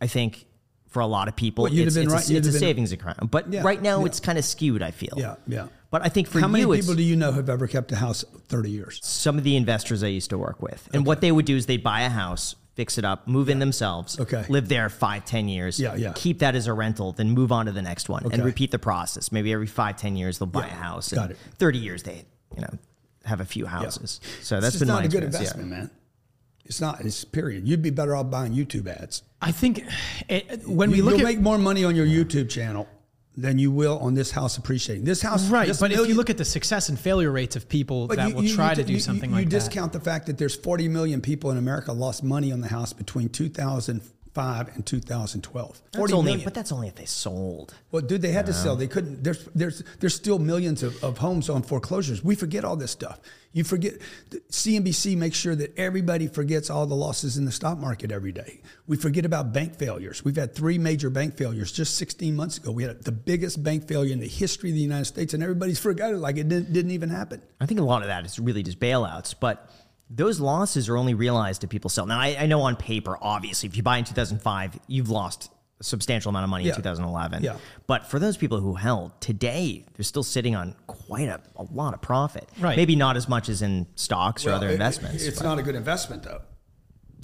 [0.00, 0.44] I think
[0.88, 3.30] for a lot of people, Well, it's, it's, right- a, it's a savings account.
[3.30, 4.06] But Yeah, right now, yeah.
[4.06, 5.12] it's kind of skewed, I feel.
[5.16, 7.66] yeah yeah But I think for how many you, people do you know have ever
[7.66, 10.88] kept a house 30 years some of the investors I used to work with.
[10.94, 13.58] And what they would do is they'd buy a house, fix it up, move in
[13.58, 14.46] themselves, Okay.
[14.48, 16.12] live there five, ten years, Yeah, yeah.
[16.16, 18.78] keep that as a rental, then move on to the next one and repeat the
[18.78, 19.30] process.
[19.30, 21.12] Maybe every five, ten years they'll buy Yeah, a house.
[21.12, 21.38] got and it.
[21.58, 22.24] 30 years they,
[22.56, 22.78] you know,
[23.26, 24.20] have a few houses.
[24.42, 25.26] So that's been not a good yeah.
[25.26, 25.90] investment man
[26.64, 29.84] it's not it's period you'd be better off buying youtube ads I think
[30.28, 32.88] it, when we look, you'll at make more money on your YouTube channel
[33.36, 35.04] than you will on this house appreciating.
[35.04, 37.68] This house, right, this but if you look at the success and failure rates of
[37.68, 39.56] people that you- will you- try you to do you- something you, like you that,
[39.60, 42.92] discount the fact that there's 40 million people in America lost money on the house
[42.92, 43.28] between
[44.38, 45.82] 2005 and 2012.
[45.84, 46.44] That's 40 only, million.
[46.44, 47.74] but that's only if they sold.
[47.90, 48.76] Well, dude, they had to sell.
[48.76, 49.22] They couldn't.
[49.22, 52.22] There's there's there's still millions of, of homes on foreclosures.
[52.22, 53.20] We forget all this stuff.
[53.52, 53.94] You forget.
[54.50, 58.60] CNBC makes sure that everybody forgets all the losses in the stock market every day.
[58.86, 60.24] We forget about bank failures.
[60.24, 62.70] We've had three major bank failures just 16 months ago.
[62.70, 65.78] We had the biggest bank failure in the history of the United States, and everybody's
[65.78, 67.42] forgot it like it didn't, didn't even happen.
[67.60, 69.70] I think a lot of that is really just bailouts, but
[70.10, 72.06] those losses are only realized if people sell.
[72.06, 75.50] Now, I, I know on paper, obviously, if you buy in 2005, you've lost
[75.80, 76.70] a substantial amount of money Yeah.
[76.70, 77.42] in 2011.
[77.42, 77.56] Yeah.
[77.86, 81.94] But for those people who held today, they're still sitting on quite a, a lot
[81.94, 82.48] of profit.
[82.58, 82.76] Right.
[82.76, 85.24] Maybe not as much as in stocks or other it- investments.
[85.24, 86.40] it's but not a good investment, though.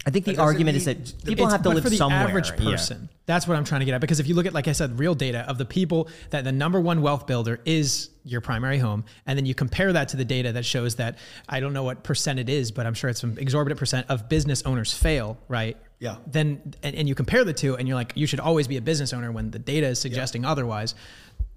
[0.06, 2.18] I think the argument is that people have to live for the somewhere.
[2.28, 2.70] average Yeah.
[2.70, 3.08] person.
[3.26, 4.00] That's what I'm trying to get at.
[4.02, 6.52] Because if you look at, like I said, real data of the people that the
[6.52, 10.24] number one wealth builder is your primary home, and then you compare that to the
[10.24, 11.18] data that shows that
[11.48, 14.28] I don't know what percent it is, but I'm sure it's some exorbitant percent of
[14.28, 15.76] business owners fail, right?
[15.98, 16.16] Yeah.
[16.26, 18.80] Then and, and you compare the two, and you're like, you should always be a
[18.82, 20.94] business owner when the data is suggesting otherwise.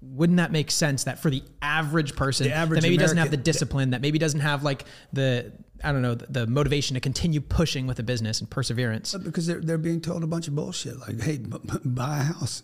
[0.00, 3.28] Wouldn't that make sense that for the average person The average that maybe doesn't have
[3.30, 5.52] the American- discipline, that maybe doesn't have like the
[5.82, 9.14] I don't know the, the motivation to continue pushing with a business and perseverance?
[9.14, 12.22] Because they're, they're being told a bunch of bullshit like, hey, b- b- buy a
[12.22, 12.62] house.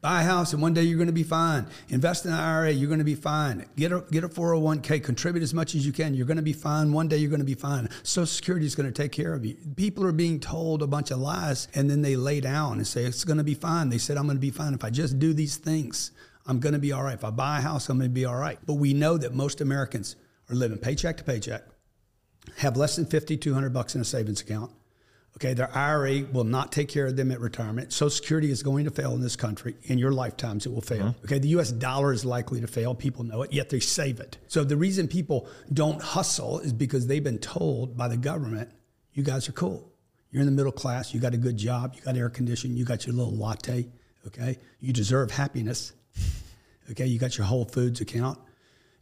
[0.00, 1.66] Buy a house and one day you're going to be fine.
[1.90, 3.66] Invest in an IRA, you're going to be fine.
[3.76, 6.14] Get a, get a 401k, contribute as much as you can.
[6.14, 6.92] You're going to be fine.
[6.92, 7.88] One day you're going to be fine.
[8.02, 9.56] Social Security is going to take care of you.
[9.76, 13.04] People are being told a bunch of lies and then they lay down and say,
[13.04, 13.90] it's going to be fine.
[13.90, 14.72] They said, I'm going to be fine.
[14.72, 16.12] If I just do these things,
[16.46, 17.14] I'm going to be all right.
[17.14, 18.58] If I buy a house, I'm going to be all right.
[18.64, 20.16] But we know that most Americans
[20.48, 21.64] are living paycheck to paycheck
[22.56, 24.72] have less than 5200 bucks in a savings account.
[25.36, 27.92] Okay, their IRA will not take care of them at retirement.
[27.92, 29.74] Social Security is going to fail in this country.
[29.84, 31.06] In your lifetimes, it will fail.
[31.06, 31.24] Mm-hmm.
[31.24, 32.94] Okay, the US dollar is likely to fail.
[32.94, 34.38] People know it, yet they save it.
[34.48, 38.70] So the reason people don't hustle is because they've been told by the government,
[39.14, 39.90] you guys are cool.
[40.30, 42.84] You're in the middle class, you got a good job, you got air conditioning, you
[42.84, 43.88] got your little latte.
[44.26, 45.92] Okay, you deserve happiness.
[46.90, 48.38] Okay, you got your Whole Foods account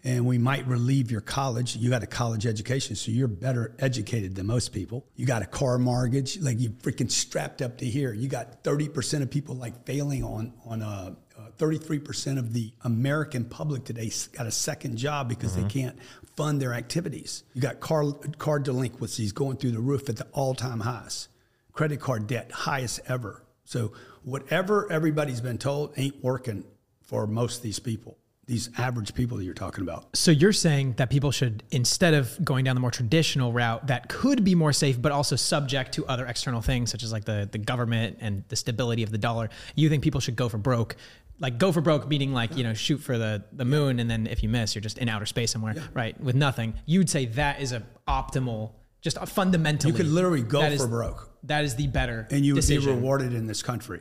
[0.05, 1.77] and we might relieve your college.
[1.77, 5.05] You got a college education, so you're better educated than most people.
[5.17, 8.13] You got a car mortgage, like you freaking strapped up to here.
[8.13, 13.45] You got 30% of people like failing on on uh, uh, 33% of the American
[13.45, 15.97] public today got a second job because they can't
[16.37, 17.45] fund their activities.
[17.55, 21.29] You got car card delinquencies going through the roof at the all-time highs.
[21.73, 23.45] Credit card debt highest ever.
[23.65, 23.93] So
[24.23, 26.65] whatever everybody's been told ain't working
[27.03, 28.19] for most of these people
[28.49, 30.07] these average people that you're talking about.
[30.17, 34.09] So you're saying that people should, instead of going down the more traditional route that
[34.09, 37.47] could be more safe, but also subject to other external things such as like the
[37.53, 40.97] the government and the stability of the dollar, you think people should go for broke?
[41.39, 44.27] Like go for broke, meaning like you know shoot for the the moon, and then
[44.27, 46.73] if you miss, you're just in outer space somewhere, right, with nothing.
[46.87, 48.73] You'd say that is a optimal,
[49.03, 49.93] just a fundamentally.
[49.93, 52.91] You could literally go for is- broke That is the better and you would decision.
[52.93, 54.01] be rewarded in this country.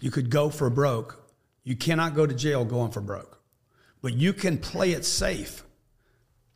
[0.00, 1.22] You could go for broke.
[1.66, 3.40] You cannot go to jail going for broke,
[4.00, 5.64] but you can play it safe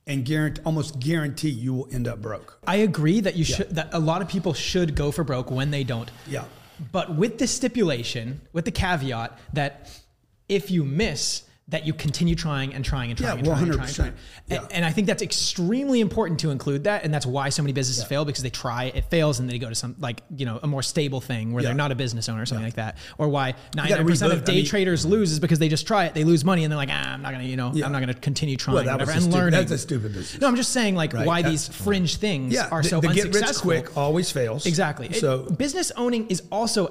[0.06, 2.60] and guarantee, almost guarantee you will end up broke.
[2.64, 5.72] I agree that you should that a lot of people should go for broke when
[5.72, 6.08] they don't.
[6.28, 6.44] Yeah.
[6.92, 10.00] But with the stipulation, with the caveat that
[10.48, 13.72] if you miss, that you continue trying and trying and trying Yeah, and trying and
[13.72, 13.80] trying.
[13.80, 13.94] And, 100%.
[13.96, 14.12] trying.
[14.48, 14.62] Yeah.
[14.62, 17.72] And, and I think that's extremely important to include that, and that's why so many
[17.72, 20.46] businesses fail because they try, it fails, and then they go to some like you
[20.46, 21.68] know a more stable thing where Yeah.
[21.68, 24.32] they're not a business owner or something like that, or why ninety gotta nine percent
[24.32, 24.44] of reboot.
[24.46, 26.70] day I mean- traders lose is because they just try it, they lose money, and
[26.72, 27.86] they're like, ah, I'm not gonna, you know, Yeah.
[27.86, 29.60] I'm not gonna continue trying, Well, that whatever, and stupid- learning.
[29.60, 30.40] that's a stupid business.
[30.40, 31.26] No, I'm just saying like Right.
[31.26, 33.70] why these fringe things Yeah, are the, so the get unsuccessful.
[33.70, 34.66] rich quick always fails.
[34.66, 35.06] Exactly.
[35.08, 36.90] It- So business owning is also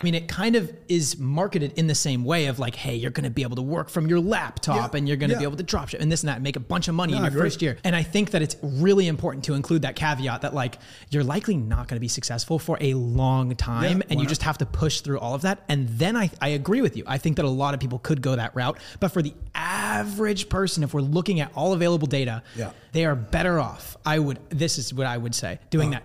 [0.00, 3.10] I mean, it kind of is marketed in the same way of like, hey, you're
[3.10, 4.98] going to be able to work from your laptop Yeah.
[4.98, 5.40] and you're going to Yeah.
[5.40, 7.14] be able to drop ship and this and that, and make a bunch of money
[7.14, 7.78] No, in your first year.
[7.82, 10.78] And I think that it's really important to include that caveat that like
[11.10, 14.28] you're likely not going to be successful for a long time, Yeah, and you why
[14.28, 15.64] just have to push through all of that.
[15.68, 17.02] And then I, I agree with you.
[17.08, 20.48] I think that a lot of people could go that route, but for the average
[20.48, 22.70] person, if we're looking at all available data, Yeah.
[22.92, 23.96] they are better off.
[24.06, 24.38] I would.
[24.50, 25.58] This is what I would say.
[25.70, 26.04] Doing that.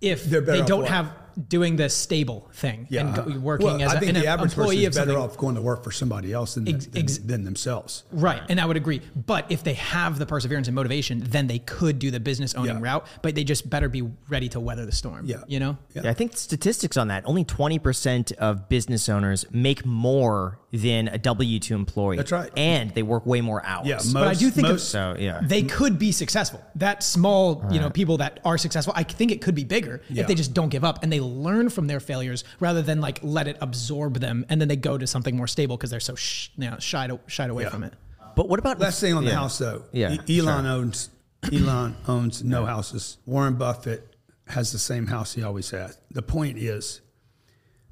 [0.00, 1.12] If Uh, They're better they don't have
[1.48, 4.20] doing the stable thing yeah, and uh, go, working well, as I a, think an
[4.20, 5.30] the average person employee is better something.
[5.30, 8.04] off going to work for somebody else than, Ex- than, ex- than themselves.
[8.12, 9.00] Right, and I would agree.
[9.14, 12.76] But if they have the perseverance and motivation, then they could do the business owning
[12.76, 12.82] Yeah.
[12.82, 13.06] route.
[13.22, 15.26] But they just better be ready to weather the storm.
[15.26, 15.36] Yeah.
[15.46, 15.76] you know.
[15.94, 16.02] Yeah.
[16.04, 21.18] Yeah, I think statistics on that only 20% of business owners make more than a
[21.18, 22.16] W 2 employee.
[22.16, 22.50] That's right.
[22.56, 23.86] And they work way more hours.
[23.86, 25.40] Yeah, but I do think of- So, yeah.
[25.42, 26.62] They could be successful.
[26.76, 30.22] That small, you know, people that are successful, I think it could be bigger Yeah.
[30.22, 33.18] if they just don't give up and they learn from their failures rather than like
[33.22, 36.14] let it absorb them and then they go to something more stable because they're so
[36.14, 37.70] sh- you know, shied shied away Yeah.
[37.70, 37.94] from it.
[38.36, 39.36] But what about Last thing on the Yeah.
[39.36, 39.84] house, though.
[39.92, 41.10] Yeah, E- Elon owns
[41.52, 43.18] Elon owns no houses.
[43.26, 44.14] Warren Buffett
[44.46, 45.98] has the same house he always has.
[46.10, 47.00] The point is,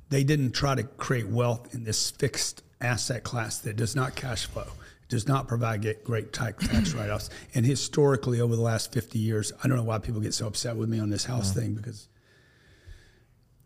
[0.09, 4.47] they didn't try to create wealth in this fixed asset class that does not cash
[4.47, 4.67] flow,
[5.09, 7.31] does not provide get great tax, tax write-offs.
[7.55, 10.77] And historically, over the last 50 years, I don't know why people get so upset
[10.77, 12.09] with me on this house thing because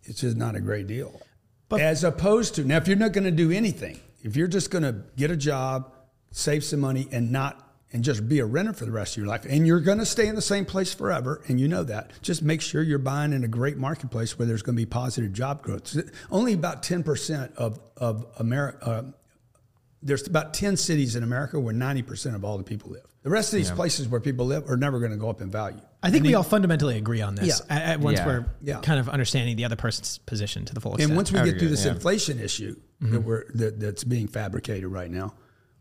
[0.04, 1.20] it's just not a great deal.
[1.68, 4.70] But As opposed to now, if you're not going to do anything, if you're just
[4.70, 5.92] going to get a job,
[6.30, 7.60] save some money, and not
[7.92, 10.06] and just be a renter for the rest of your life, and you're going to
[10.06, 13.32] stay in the same place forever, and you know that, just make sure you're buying
[13.32, 15.96] in a great marketplace where there's going to be positive job growth.
[16.30, 18.84] Only about 10% of of America.
[18.84, 19.02] Uh,
[20.04, 23.06] there's about 10 cities in America where 90% of all the people live.
[23.22, 25.50] The rest of these places where people live are never going to go up in
[25.50, 25.80] value.
[26.02, 27.62] I think we all fundamentally agree on this.
[27.66, 27.74] Yeah.
[27.74, 28.26] At, at once Yeah.
[28.26, 28.80] we're Yeah.
[28.80, 31.12] kind of understanding the other person's position to the full extent.
[31.12, 31.92] And once we I get through this yeah.
[31.92, 33.26] inflation issue that mm-hmm.
[33.26, 35.34] we're that, that's being fabricated right now,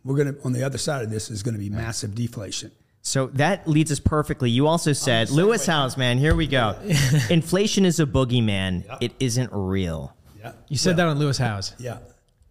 [0.05, 2.71] we're gonna on the other side of this is going to be massive deflation.
[3.01, 4.49] So that leads us perfectly.
[4.49, 6.77] You also said, Lewis Howes, man, here we go.
[7.29, 8.85] Inflation is a boogeyman.
[9.01, 10.15] It isn't real.
[10.39, 11.75] Yeah, you said that on Lewis Howes.
[11.77, 11.97] yeah,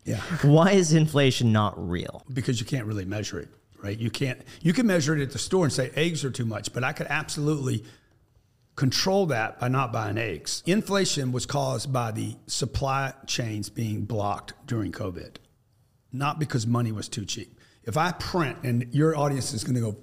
[0.04, 0.16] yeah.
[0.42, 2.24] Why is inflation not real?
[2.32, 3.48] Because you can't really measure it,
[3.82, 3.98] right?
[3.98, 4.40] You can't.
[4.60, 6.92] You can measure it at the store and say eggs are too much, but I
[6.92, 7.84] could absolutely
[8.74, 10.62] control that by not buying eggs.
[10.66, 15.36] Inflation was caused by the supply chains being blocked during COVID,
[16.12, 17.58] not because money was too cheap.
[17.84, 19.96] If I print, and your audience is going to go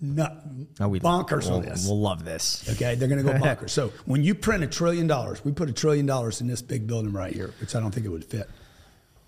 [0.00, 0.40] nut,
[0.78, 1.84] Oh, we- bonkers we'll, on this.
[1.84, 2.64] We'll love this.
[2.70, 3.70] Okay, they're going to go bonkers.
[3.70, 6.86] so when you print a trillion dollars, we put a trillion dollars in this big
[6.86, 8.48] building right here, which I don't think it would fit.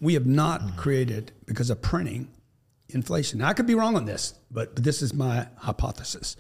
[0.01, 0.71] We have not uh-huh.
[0.77, 2.29] created because of printing
[2.89, 3.39] inflation.
[3.39, 6.37] Now, I could be wrong on this, but, but this is my hypothesis.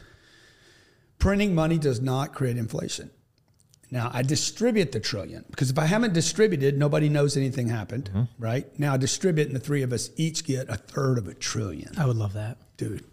[1.19, 3.11] Printing money does not create inflation.
[3.91, 8.43] Now I distribute the trillion because if I haven't distributed, nobody knows anything happened, mm-hmm.
[8.43, 8.79] right?
[8.79, 11.93] Now I distribute, and the three of us each get a third of a trillion,
[11.99, 12.59] I would love that.
[12.77, 13.05] dude.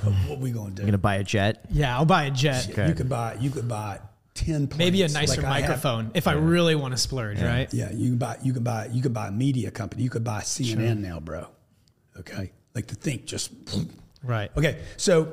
[0.00, 0.82] Bro, what we gonna do?
[0.82, 1.66] You're going to buy a jet?
[1.70, 2.68] Yeah, I'll buy a jet.
[2.68, 3.98] You could buy you could buy
[4.36, 4.78] ten planes.
[4.78, 7.72] Maybe a nicer like I have- microphone if I really want to splurge, right?
[7.74, 10.02] yeah, you can buy you can buy you can buy a media company.
[10.02, 11.48] You could buy CNN now, bro.
[12.18, 13.50] Okay, like to think just
[14.22, 14.50] Right.
[14.56, 14.80] okay.
[14.96, 15.32] So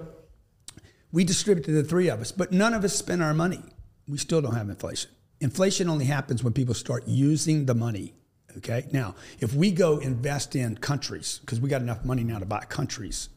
[1.11, 3.61] we distributed the three of us, but none of us spend our money.
[4.07, 5.11] We still don't have inflation.
[5.39, 8.13] Inflation only happens when people start using the money.
[8.57, 12.45] Okay, now if we go invest in countries because we got enough money now to
[12.45, 13.29] buy countries,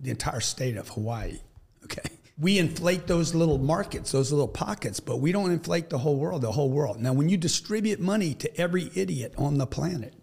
[0.00, 1.38] the entire state of Hawaii.
[1.84, 2.02] Okay.
[2.38, 6.42] We inflate those little markets, those little pockets, but we don't inflate the whole world,
[6.42, 7.00] the whole world.
[7.00, 10.14] Now, when you distribute money to every idiot on the planet,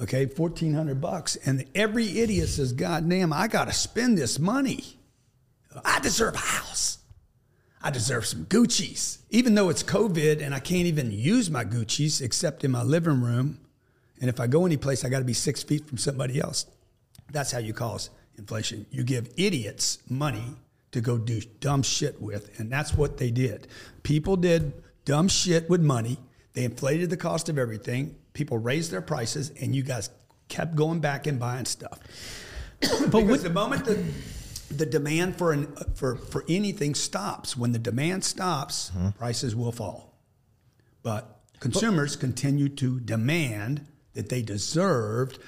[0.00, 4.38] Okay, fourteen hundred bucks, and every idiot says, "God damn, I got to spend this
[4.38, 4.98] money.
[5.84, 6.98] I deserve a house.
[7.82, 12.20] I deserve some Gucci's, even though it's COVID and I can't even use my Gucci's
[12.20, 13.58] except in my living room.
[14.20, 16.66] And if I go any place, I got to be six feet from somebody else.
[17.32, 18.84] That's how you cause inflation.
[18.90, 20.56] You give idiots money
[20.92, 23.68] to go do dumb shit with, and that's what they did.
[24.02, 24.72] People did
[25.04, 26.18] dumb shit with money.
[26.52, 28.16] They inflated the cost of everything.
[28.32, 30.10] People raised their prices, and you guys
[30.48, 31.98] kept going back and buying stuff.
[32.80, 34.04] but because the moment the
[34.74, 39.10] the demand for an, for for anything stops, when the demand stops, mm-hmm.
[39.10, 40.14] prices will fall.
[41.02, 45.38] But consumers but, continue to demand that they deserved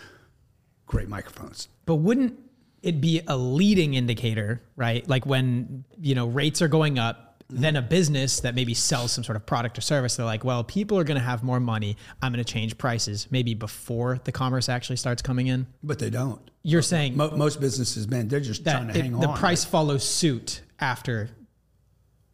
[0.86, 1.68] great microphones.
[1.86, 2.38] But wouldn't
[2.82, 5.08] it be a leading indicator, right?
[5.08, 9.22] Like when, you know, rates are going up, then a business that maybe sells some
[9.22, 11.96] sort of product or service, they're like, well, people are going to have more money.
[12.22, 15.66] I'm going to change prices maybe before the commerce actually starts coming in.
[15.82, 16.40] But they don't.
[16.62, 19.34] You're saying Mo- most businesses, man, they're just trying to it, hang the on.
[19.34, 21.30] The price follows suit after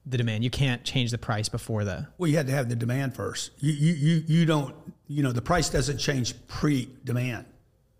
[0.06, 0.44] the demand.
[0.44, 2.08] You can't change the price before the.
[2.16, 3.50] Well, you had to have the demand first.
[3.58, 4.74] You you you, you don't.
[5.08, 7.46] You know, the price doesn't change pre-demand.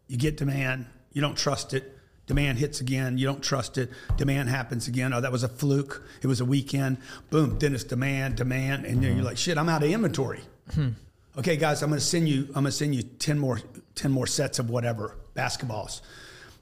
[0.07, 0.87] You get demand.
[1.13, 1.98] You don't trust it
[2.29, 3.19] Demand hits again.
[3.19, 3.91] You don't trust it.
[4.17, 5.13] Demand happens again.
[5.13, 6.07] Oh, that was a fluke.
[6.23, 6.99] It was a weekend.
[7.31, 7.59] Boom.
[7.59, 9.17] Then it's demand, demand, and mm-hmm.
[9.17, 9.59] you're like, shit.
[9.59, 10.43] I'm out of inventory.
[10.75, 10.91] Hmm.
[11.37, 12.45] Okay, guys, I'm going to send you.
[12.49, 13.61] I'm going to send you ten more,
[13.95, 16.03] ten more sets of whatever basketballs.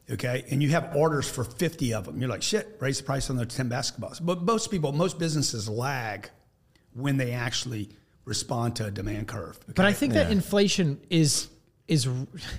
[0.09, 2.21] Okay, and you have orders for 50 of them.
[2.21, 2.77] You're like, shit.
[2.79, 4.25] Raise the price on those 10 basketballs.
[4.25, 6.31] But most people, most businesses lag
[6.95, 7.89] when they actually
[8.25, 9.57] respond to a demand curve.
[9.65, 9.73] Okay?
[9.75, 10.25] But I think yeah.
[10.25, 11.49] that inflation is
[11.89, 12.09] is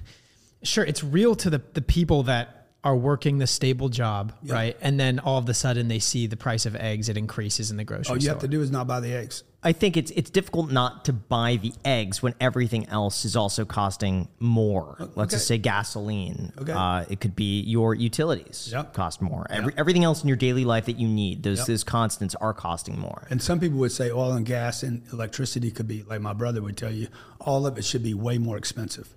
[0.63, 2.56] sure it's real to the the people that
[2.87, 4.53] are working the stable job, yep.
[4.53, 4.77] right?
[4.79, 7.75] And then all of a sudden they see the price of eggs, it increases in
[7.75, 8.13] the grocery store.
[8.13, 8.35] All you store.
[8.35, 9.43] have to do is not buy the eggs.
[9.61, 13.65] I think it's it's difficult not to buy the eggs when everything else is also
[13.65, 14.95] costing more.
[15.01, 15.11] Okay.
[15.15, 16.53] Let's just say gasoline.
[16.57, 16.71] Okay.
[16.71, 18.93] Uh, it could be your utilities yep.
[18.93, 19.45] cost more.
[19.49, 19.57] Yep.
[19.59, 21.67] Every, everything else in your daily life that you need, those yep.
[21.67, 23.27] those constants are costing more.
[23.29, 26.61] And some people would say oil and gas and electricity could be like my brother
[26.61, 27.09] would tell you,
[27.41, 29.13] all of it should be way more expensive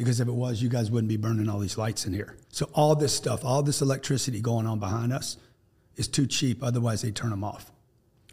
[0.00, 2.34] because if it was, you guys wouldn't be burning all these lights in here.
[2.48, 5.36] So all this stuff, all this electricity going on behind us
[5.96, 6.62] is too cheap.
[6.62, 7.70] Otherwise, they turn them off.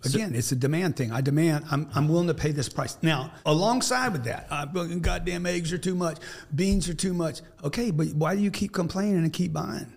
[0.06, 1.12] Again, so, it's a demand thing.
[1.12, 1.66] I demand.
[1.70, 2.98] I'm, I'm willing to pay this price.
[3.02, 6.20] Now, alongside with that, uh, goddamn eggs are too much,
[6.56, 7.42] beans are too much.
[7.62, 9.92] Okay, but why do you keep complaining and keep buying?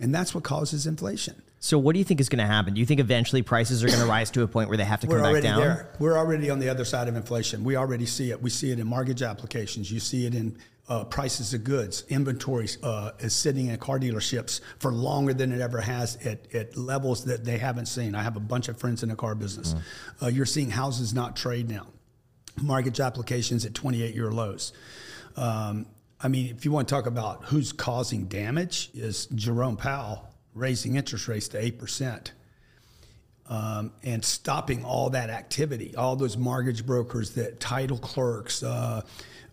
[0.00, 1.40] And that's what causes inflation.
[1.60, 2.74] So, what do you think is going to happen?
[2.74, 4.98] Do you think eventually prices are going to rise to a point where they have
[5.02, 5.60] to come We're back down?
[5.60, 5.92] There.
[6.00, 7.62] We're already on the other side of inflation.
[7.62, 8.42] We already see it.
[8.42, 9.92] We see it in mortgage applications.
[9.92, 10.58] You see it in
[10.88, 15.60] uh, prices of goods, inventory uh, is sitting in car dealerships for longer than it
[15.60, 18.14] ever has at, at, levels that they haven't seen.
[18.14, 19.74] I have a bunch of friends in the car business.
[19.74, 19.82] Mm.
[20.22, 21.86] Uh, you're seeing houses not trade now,
[22.60, 24.72] mortgage applications at 28 year lows.
[25.36, 25.86] Um,
[26.20, 30.96] I mean, if you want to talk about who's causing damage, is Jerome Powell raising
[30.96, 32.30] interest rates to 8%.
[33.46, 38.62] Um, and stopping all that activity, all those mortgage brokers, that title clerks,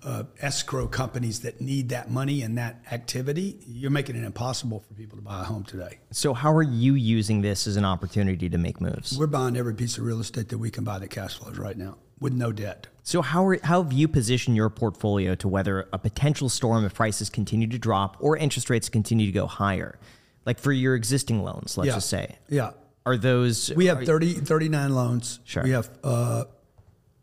[0.03, 4.93] uh, escrow companies that need that money and that activity, you're making it impossible for
[4.93, 5.99] people to buy a home today.
[6.11, 9.17] So, how are you using this as an opportunity to make moves?
[9.17, 11.77] We're buying every piece of real estate that we can buy that cash flows right
[11.77, 12.87] now with no debt.
[13.03, 16.93] So, how, are, how have you positioned your portfolio to weather a potential storm if
[16.93, 19.99] prices continue to drop or interest rates continue to go higher?
[20.45, 21.93] Like for your existing loans, let's yeah.
[21.93, 22.37] just say.
[22.49, 22.71] Yeah.
[23.05, 23.71] Are those.
[23.75, 25.39] We have 30, 39 loans.
[25.43, 25.63] Sure.
[25.63, 26.45] We have uh,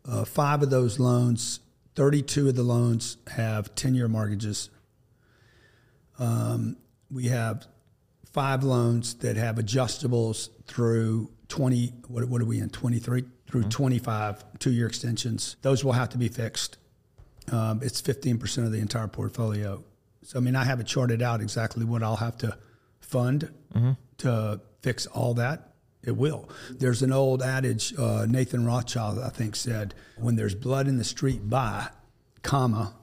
[0.05, 1.59] uh, five of those loans
[1.95, 4.69] 32 of the loans have 10 year mortgages.
[6.17, 6.77] Um,
[7.11, 7.65] we have
[8.31, 13.23] five loans that have adjustables through 20, what, what are we in, 23?
[13.47, 13.69] Through mm-hmm.
[13.69, 15.55] 25 two year extensions.
[15.61, 16.77] Those will have to be fixed.
[17.51, 19.83] Um, it's 15% of the entire portfolio.
[20.23, 22.57] So, I mean, I have it charted out exactly what I'll have to
[22.99, 23.93] fund mm-hmm.
[24.19, 25.68] to fix all that
[26.03, 26.49] it will.
[26.69, 31.03] There's an old adage, uh, Nathan Rothschild, I think, said, when there's blood in the
[31.03, 31.89] street, buy,
[32.41, 32.93] comma,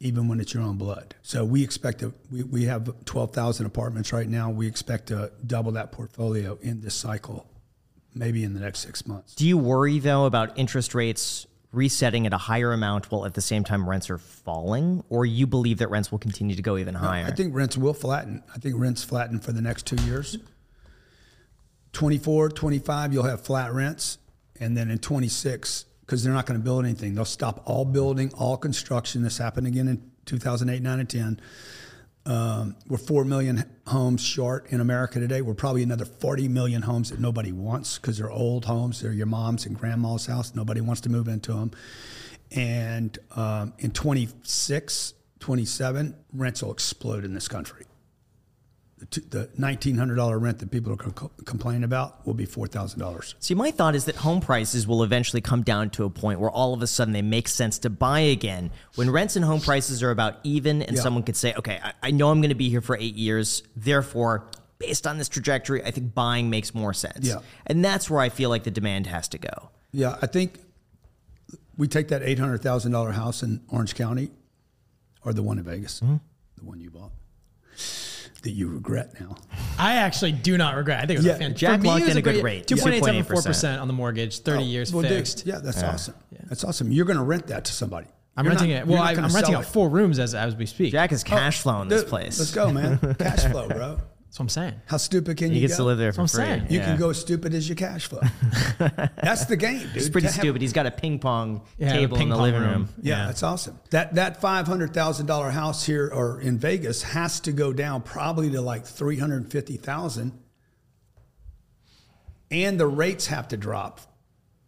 [0.00, 1.14] even when it's your own blood.
[1.22, 4.50] So we expect to, we, we have 12,000 apartments right now.
[4.50, 7.46] We expect to double that portfolio in this cycle,
[8.14, 9.34] maybe in the next six months.
[9.36, 13.40] Do you worry, though, about interest rates resetting at a higher amount while at the
[13.40, 15.04] same time rents are falling?
[15.08, 17.22] Or you believe that rents will continue to go even higher?
[17.22, 18.42] No, I think rents will flatten.
[18.52, 20.36] I think rents flatten for the next two years.
[21.92, 24.18] 24, 25, you'll have flat rents.
[24.60, 28.32] And then in 26, because they're not going to build anything, they'll stop all building,
[28.34, 29.22] all construction.
[29.22, 31.40] This happened again in 2008, 9, and 10.
[32.24, 35.42] Um, we're 4 million homes short in America today.
[35.42, 39.00] We're probably another 40 million homes that nobody wants because they're old homes.
[39.00, 40.54] They're your mom's and grandma's house.
[40.54, 41.72] Nobody wants to move into them.
[42.52, 47.86] And um, in 26, 27, rents will explode in this country.
[49.10, 53.34] The, $1,900 rent that people are co- complaining about will be $4,000.
[53.40, 56.50] See, my thought is that home prices will eventually come down to a point where
[56.50, 58.70] all of a sudden they make sense to buy again.
[58.94, 61.02] When rents and home prices are about even, and Yeah.
[61.02, 63.62] someone could say, okay, I, I know I'm going to be here for eight years.
[63.74, 64.48] Therefore,
[64.78, 67.26] based on this trajectory, I think buying makes more sense.
[67.26, 67.38] Yeah.
[67.66, 69.70] And that's where I feel like the demand has to go.
[69.92, 70.60] Yeah, I think
[71.76, 74.30] we take that $800,000 house in Orange County
[75.24, 76.16] or the one in Vegas, Mm-hmm.
[76.58, 77.10] the one you bought,
[78.42, 79.36] that you regret now.
[79.78, 80.98] I actually do not regret.
[80.98, 81.56] I think it was Yeah, a fantastic.
[81.58, 84.92] Jack for me, locked in a good great- rate, 2.874% on the mortgage, 30 years
[84.92, 85.46] Oh, Well, dude, fixed.
[85.46, 86.14] yeah, that's awesome.
[86.48, 86.92] That's awesome.
[86.92, 88.06] You're going to rent that to somebody.
[88.36, 88.86] I'm You're renting not- it.
[88.86, 90.92] Well, I, I'm renting sell out four rooms as, as we speak.
[90.92, 92.38] Jack is oh, cash flowing this Dude, place.
[92.38, 92.98] Let's go, man.
[93.18, 93.98] Cash flow, bro.
[94.32, 94.74] That's what I'm saying.
[94.86, 95.82] How stupid can He you gets go?
[95.84, 96.44] to live there for That's free.
[96.44, 96.72] what I'm saying.
[96.72, 96.84] You Yeah.
[96.86, 98.22] can go as stupid as your cash flow.
[99.22, 99.94] That's the game, dude.
[99.94, 100.62] It's pretty To have- stupid.
[100.62, 102.70] He's got a ping pong Yeah, table ping in the pong living room.
[102.70, 102.88] room.
[103.02, 103.26] Yeah, Yeah.
[103.26, 103.78] that's awesome.
[103.90, 108.00] That that five hundred thousand dollar house here or in Vegas has to go down
[108.00, 110.32] probably to like three hundred fifty thousand,
[112.50, 114.00] and the rates have to drop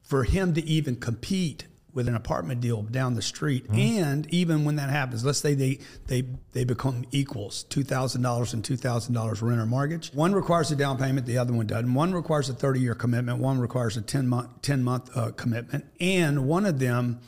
[0.03, 3.67] for him to even compete with an apartment deal down the street.
[3.71, 8.53] And even when that happens, let's say they they they become equals, two thousand dollars
[8.53, 10.13] and two thousand dollars rent or mortgage.
[10.13, 11.95] One requires a down payment, the other one doesn't.
[11.95, 13.39] One requires a thirty year commitment.
[13.39, 17.21] One requires a ten month ten month uh, commitment, and one of them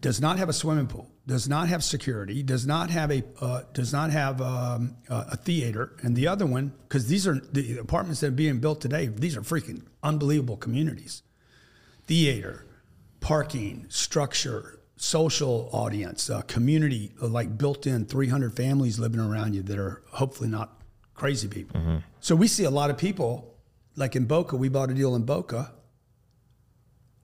[0.00, 3.62] does not have a swimming pool, does not have security, does not have a uh,
[3.72, 7.78] does not have um, a a theater, and the other one because these are the
[7.78, 9.06] apartments that are being built today.
[9.06, 11.22] These are freaking unbelievable communities
[12.06, 12.64] theater,
[13.24, 19.62] parking, structure, social audience, uh, community, uh, like built in 300 families living around you
[19.62, 20.82] that are hopefully not
[21.14, 21.80] crazy people.
[22.20, 23.54] So we see a lot of people,
[23.96, 25.72] like in Boca, we bought a deal in Boca.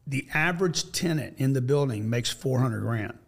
[0.06, 3.18] The average tenant in the building makes 400 grand.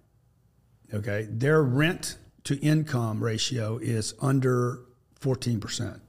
[0.94, 1.26] Okay.
[1.30, 4.80] Their rent to income ratio is under
[5.20, 6.00] 14%.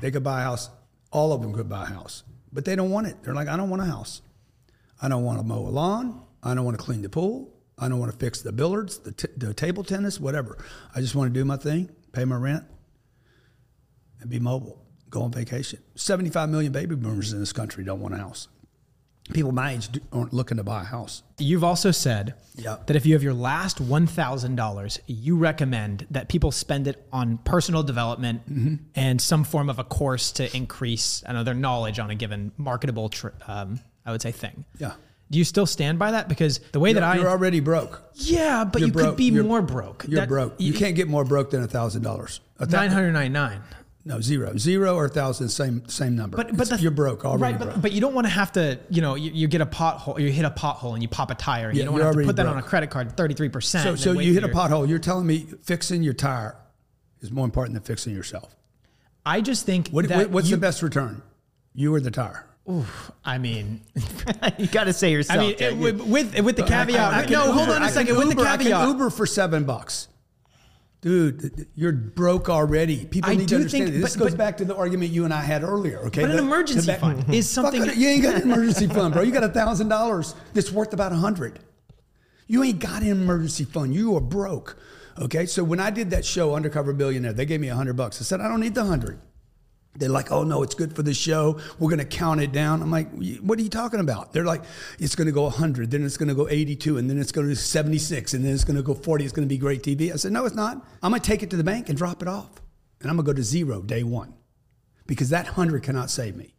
[0.00, 0.70] They could buy a house,
[1.10, 3.16] all of them could buy a house, but they don't want it.
[3.24, 4.22] They're like, I don't want a house.
[5.04, 6.22] I don't want to mow a lawn.
[6.42, 7.52] I don't want to clean the pool.
[7.78, 10.56] I don't want to fix the billiards, the, t- the table tennis, whatever.
[10.94, 12.64] I just want to do my thing, pay my rent,
[14.20, 15.80] and be mobile, go on vacation.
[15.94, 18.48] 75 million baby boomers in this country don't want a house.
[19.34, 21.22] People my age do- aren't looking to buy a house.
[21.38, 22.76] You've also said Yeah.
[22.86, 27.82] that if you have your last $1,000, you recommend that people spend it on personal
[27.82, 28.74] development Mm-hmm.
[28.94, 32.52] and some form of a course to increase I know, their knowledge on a given
[32.56, 34.64] marketable, tr- um, I would say, thing.
[34.78, 34.92] Yeah.
[35.30, 36.28] Do you still stand by that?
[36.28, 37.16] Because the way You're, that I.
[37.16, 38.02] you're already broke.
[38.14, 39.06] yeah, but You're you broke.
[39.08, 40.04] could be You're- more broke.
[40.06, 40.54] You're That- broke.
[40.58, 42.40] You can't get more broke than a thousand dollars.
[42.58, 43.60] A thou- 999
[44.04, 46.36] No, zero, zero or a thousand, same same number.
[46.36, 47.42] But but the, you're broke already.
[47.54, 47.58] right?
[47.58, 47.72] broke.
[47.74, 50.20] But, but you don't want to have to, you know, you, you get a pothole,
[50.20, 52.06] you hit a pothole, and you pop a tire, and Yeah, you don't want to
[52.08, 53.82] have to put that on a credit card, thirty three percent.
[53.84, 54.86] So, so you hit a pothole.
[54.86, 56.54] You're telling me fixing your tire
[57.22, 58.54] is more important than fixing yourself.
[59.24, 61.22] I just think What, what's you, the best return?
[61.74, 62.44] You or the tire?
[63.24, 63.82] I mean,
[64.58, 65.38] you got to say yourself.
[65.38, 67.12] I mean, it, with, with with the caveat.
[67.12, 68.16] I- I can no, hold on I a second.
[68.16, 70.08] With the I caveat, Uber for seven bucks.
[71.02, 73.04] Dude, you're broke already.
[73.04, 73.90] People I need do to understand.
[73.90, 75.98] think- this but- goes but- back to the argument you and I had earlier.
[76.06, 77.82] Okay, but an emergency the back- fund is something.
[77.84, 79.22] it, you ain't got an emergency fund, bro.
[79.22, 81.58] You got a thousand dollars that's worth about a hundred.
[82.46, 83.94] You ain't got an emergency fund.
[83.94, 84.78] You are broke.
[85.20, 88.20] Okay, so when I did that show, Undercover Billionaire, they gave me a hundred bucks.
[88.20, 89.18] I said, I don't need the hundred.
[89.96, 91.60] They're like, oh no, it's good for the show.
[91.78, 92.82] We're going to count it down.
[92.82, 93.08] I'm like,
[93.40, 94.32] what are you talking about?
[94.32, 94.62] They're like,
[94.98, 97.48] it's going to go 100, then it's going to go 82, and then it's going
[97.48, 99.24] to 76, and then it's going to go 40.
[99.24, 100.12] It's going to be great TV.
[100.12, 100.84] I said, no, it's not.
[101.02, 102.50] I'm going to take it to the bank and drop it off.
[103.00, 104.34] And I'm going to go to zero day one
[105.06, 106.54] because that 100 cannot save me.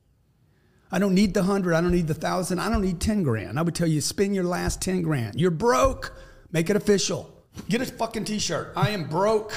[0.92, 1.74] I don't need the 100.
[1.74, 2.60] I don't need the 1,000.
[2.60, 3.60] I don't need 10 grand.
[3.60, 5.42] I would tell you, spend your last 10 grand.
[5.42, 6.16] You're broke.
[6.52, 7.30] Make it official.
[7.68, 8.72] Get a fucking t shirt.
[8.78, 9.52] I am broke.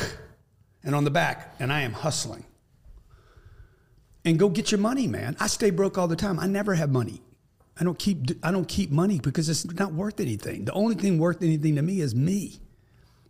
[0.83, 2.45] And on the back, and I am hustling
[4.29, 5.37] and go get your money, man.
[5.41, 6.39] I stay broke all the time.
[6.39, 7.22] I never have money.
[7.81, 10.66] I don't keep I don't keep money because it's not worth anything.
[10.66, 12.61] The only thing worth anything to me is me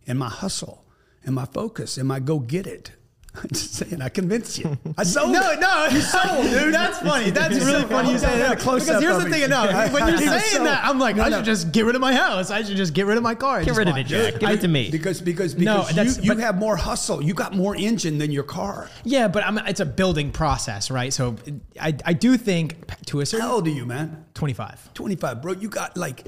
[0.05, 0.85] and my hustle
[1.23, 2.91] and my focus and my go get it.
[3.35, 4.75] I'm just saying, I convinced you.
[4.97, 6.73] I sold No, no, you sold, dude.
[6.73, 7.29] That's funny.
[7.29, 8.09] That's You really sold- funny.
[8.09, 9.41] You I say that close-up because here's the it.
[9.41, 9.49] thing.
[9.51, 10.65] No, when you're saying sold.
[10.67, 11.37] that, I'm like, No, I no.
[11.37, 12.49] should just get rid of my house.
[12.49, 13.63] I should just get rid of my car.
[13.63, 14.39] Get rid of it, Jack.
[14.39, 14.89] Give I- it to me.
[14.89, 17.21] Because because No, because that's- you, you have more hustle.
[17.23, 18.89] You got more engine than your car.
[19.03, 21.13] Yeah, but I'm, it's a building process, right?
[21.13, 21.35] So
[21.79, 23.45] I, I do think to a certain.
[23.45, 24.25] How old are you, man?
[24.33, 24.93] 25.
[24.95, 25.53] 25, bro.
[25.53, 26.25] You got like,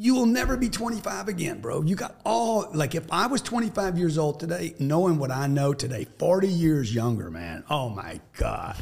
[0.00, 1.82] you will never be 25 again, bro.
[1.82, 5.74] You got all, like, if I was 25 years old today, knowing what I know
[5.74, 8.76] today, 40 years younger, man, oh my God.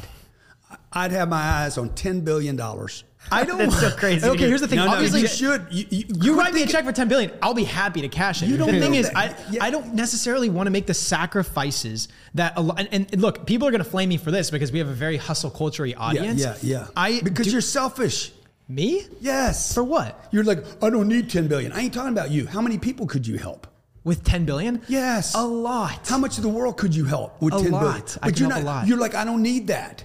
[0.93, 3.57] I'd have my eyes on $10 billion I don't.
[3.57, 4.25] That's so crazy.
[4.27, 4.77] Okay, here's the thing.
[4.77, 5.65] No, no, Obviously, you should.
[5.69, 7.31] You, you, You write me a check for 10 billion.
[7.41, 8.47] I'll be happy to cash it.
[8.47, 9.17] You don't the thing is, that.
[9.17, 9.63] I, Yeah.
[9.63, 12.79] I don't necessarily want to make the sacrifices that a lot.
[12.79, 14.93] And, and look, people are going to flame me for this because we have a
[14.93, 16.41] very hustle culture Yeah, audience.
[16.41, 16.87] yeah, yeah.
[16.95, 18.31] I because do- you're selfish.
[18.69, 19.73] Me Yes.
[19.73, 21.71] for what You're like, I don't need 10 billion.
[21.71, 22.47] I ain't talking about you.
[22.47, 23.67] How many people could you help?
[24.03, 24.81] with 10 billion.
[24.87, 25.35] Yes.
[25.35, 26.07] a lot.
[26.07, 27.83] How much of the world could you help with A 10 billion?
[27.91, 28.17] lot.
[28.21, 28.87] I But can you're help a not, lot.
[28.87, 30.01] You're like, I don't need that.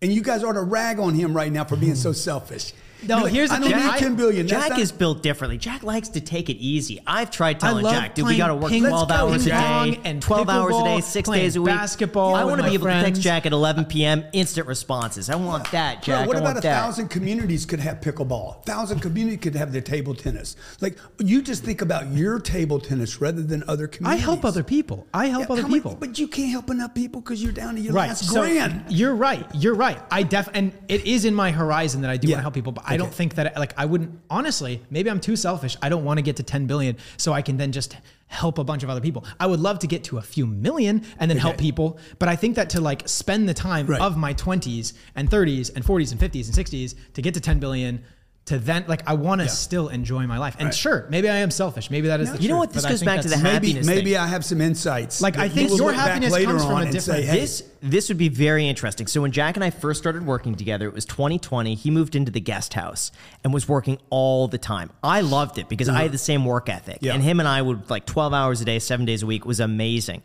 [0.00, 2.72] And you guys ought to rag on him right now for being so selfish.
[3.08, 3.78] No, like, here's the I don't thing.
[3.80, 4.46] need I- 10 billion.
[4.48, 5.58] Jack not- is built differently.
[5.58, 7.00] Jack likes to take it easy.
[7.06, 10.00] I've tried telling Jack, dude, we got to work ping- 12 go, hours a day,
[10.04, 11.74] And 12 hours a day, six days a week.
[11.74, 13.20] basketball I want to be able to text.
[13.22, 14.24] Jack at 11 p.m.
[14.32, 15.28] instant responses.
[15.30, 16.26] I want that, Bro, Jack.
[16.28, 16.82] what I about a that.
[16.82, 18.60] thousand communities could have pickleball?
[18.60, 20.56] A thousand community could have their table tennis.
[20.80, 24.22] Like you just think about your table tennis rather than other communities.
[24.22, 25.06] I help other people.
[25.12, 25.96] I help Yeah, other people.
[25.98, 28.08] but you can't help enough people because you're down to your Right.
[28.08, 28.84] last So grand.
[28.88, 29.46] you're right.
[29.54, 29.98] You're right.
[30.10, 32.34] I def and it is in my horizon that I do Yeah.
[32.36, 34.82] want to help people, but I don't think that like I wouldn't honestly.
[34.90, 35.76] Maybe I'm too selfish.
[35.82, 38.64] I don't want to get to 10 billion so I can then just help a
[38.64, 39.24] bunch of other people.
[39.38, 42.36] I would love to get to a few million and then help people, but I
[42.36, 44.00] think that to like spend the time Right.
[44.00, 47.58] of my 20s and 30s and 40s and 50s and 60s to get to 10
[47.60, 48.02] billion
[48.46, 50.56] to then like I want to still enjoy my life.
[50.58, 50.74] And Right.
[50.74, 51.90] sure, maybe I am selfish.
[51.90, 52.72] Maybe that is the You know what?
[52.72, 54.20] This goes back to that's- the maybe happiness maybe thing.
[54.20, 55.20] I have some insights.
[55.20, 58.18] Like, I think your happiness later comes from a different- say, hey, This this would
[58.18, 59.08] be very interesting.
[59.08, 61.74] So when Jack and I first started working together, it was 2020.
[61.74, 63.10] He moved into the guest house
[63.42, 64.90] and was working all the time.
[65.02, 66.12] I loved it because I had mm-hmm.
[66.12, 67.14] the same work ethic, Yeah.
[67.14, 69.42] and him and I would like 12 hours a day, seven days a week.
[69.42, 70.22] It was amazing.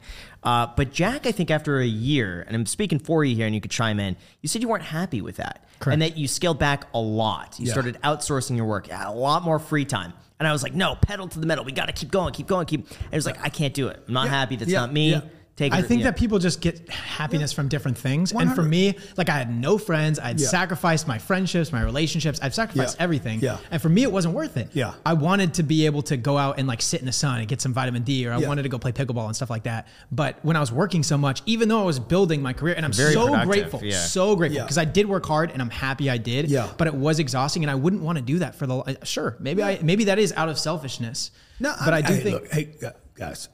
[0.47, 3.53] Uh, but Jack, I think after a year, and I'm speaking for you here, and
[3.53, 4.15] you could chime in.
[4.41, 5.91] You said you weren't happy with that, Correct.
[5.93, 7.59] and that you scaled back a lot.
[7.59, 7.73] You Yeah.
[7.73, 10.13] started outsourcing your work, a lot more free time.
[10.39, 11.65] And I was like, no, pedal to the metal.
[11.65, 12.89] We got to keep going, keep going, keep.
[12.89, 14.01] And it was like, I can't do it.
[14.07, 14.29] I'm not Yeah.
[14.31, 14.55] happy.
[14.55, 14.79] That's Yeah.
[14.81, 15.19] not me.
[15.59, 15.65] Yeah.
[15.69, 15.73] Take.
[15.73, 16.11] I it- think yeah.
[16.11, 18.31] that people just get happiness from different things.
[18.31, 20.19] And for me, like I had no friends.
[20.19, 20.47] I'd Yeah.
[20.47, 22.39] sacrificed my friendships, my relationships.
[22.43, 23.03] I've sacrificed Yeah.
[23.03, 23.39] everything.
[23.41, 23.57] Yeah.
[23.71, 24.69] And for me, it wasn't worth it.
[24.73, 24.93] Yeah.
[25.05, 27.47] I wanted to be able to go out and like sit in the sun and
[27.47, 28.47] get some vitamin D, or I Yeah.
[28.47, 29.87] wanted to go play pickleball and stuff like that.
[30.11, 32.85] But when I was working so much, even though I was building my career, and
[32.85, 33.97] I'm Very so grateful, yeah.
[33.97, 34.63] so grateful Yeah.
[34.63, 36.49] because I did work hard and I'm happy I did.
[36.51, 36.67] Yeah.
[36.77, 38.77] But it was exhausting, and I wouldn't want to do that for the.
[38.77, 41.31] uh, Sure, maybe I maybe that is out of selfishness.
[41.59, 42.33] No, but I, do hey, think.
[42.35, 42.69] Look, hey,
[43.15, 43.49] guys,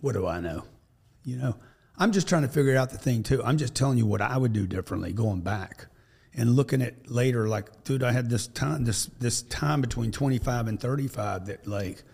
[0.00, 0.64] what do I know?
[1.26, 1.56] You know,
[1.98, 3.42] I'm just trying to figure out the thing too.
[3.42, 5.86] I'm just telling you what I would do differently going back
[6.32, 7.48] and looking at later.
[7.48, 12.04] Like, dude, I had this time, this this time between 25 and 35 that like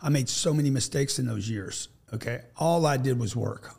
[0.00, 1.88] I made so many mistakes in those years.
[2.12, 3.74] Okay, all I did was work.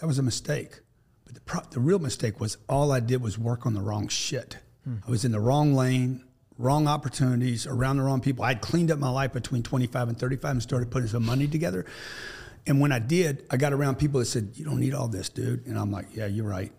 [0.00, 0.80] That was a mistake.
[1.26, 4.08] But the pro- the real mistake was all I did was work on the wrong
[4.08, 4.56] shit.
[4.84, 4.96] Hmm.
[5.06, 6.24] I was in the wrong lane,
[6.56, 8.42] wrong opportunities, around the wrong people.
[8.44, 11.84] I'd cleaned up my life between 25 and 35 and started putting some money together.
[12.66, 15.28] And when I did, I got around people that said, "You don't need all this,
[15.28, 16.72] dude." And I'm like, "Yeah, you're right."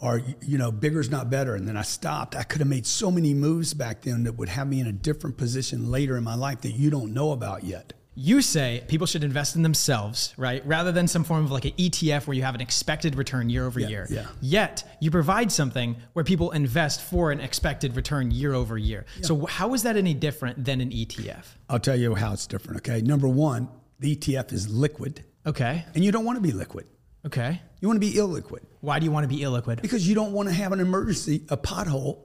[0.00, 1.54] Or you know, bigger's not better.
[1.54, 2.36] And then I stopped.
[2.36, 4.92] I could have made so many moves back then that would have me in a
[4.92, 7.94] different position later in my life that you don't know about yet.
[8.20, 10.66] You say people should invest in themselves, right?
[10.66, 13.64] Rather than some form of like an ETF where you have an expected return year
[13.64, 14.08] over year.
[14.10, 14.26] yeah.
[14.40, 19.06] Yet you provide something where people invest for an expected return year over year.
[19.22, 21.44] So how is that any different than an ETF?
[21.68, 22.78] I'll tell you how it's different.
[22.78, 25.84] Okay, number one, the ETF is liquid, Okay.
[25.94, 26.86] and you don't want to be liquid.
[27.26, 27.60] Okay.
[27.80, 28.64] You want to be illiquid.
[28.80, 29.82] Why do you want to be illiquid?
[29.82, 32.24] because you don't want to have an emergency, a pothole,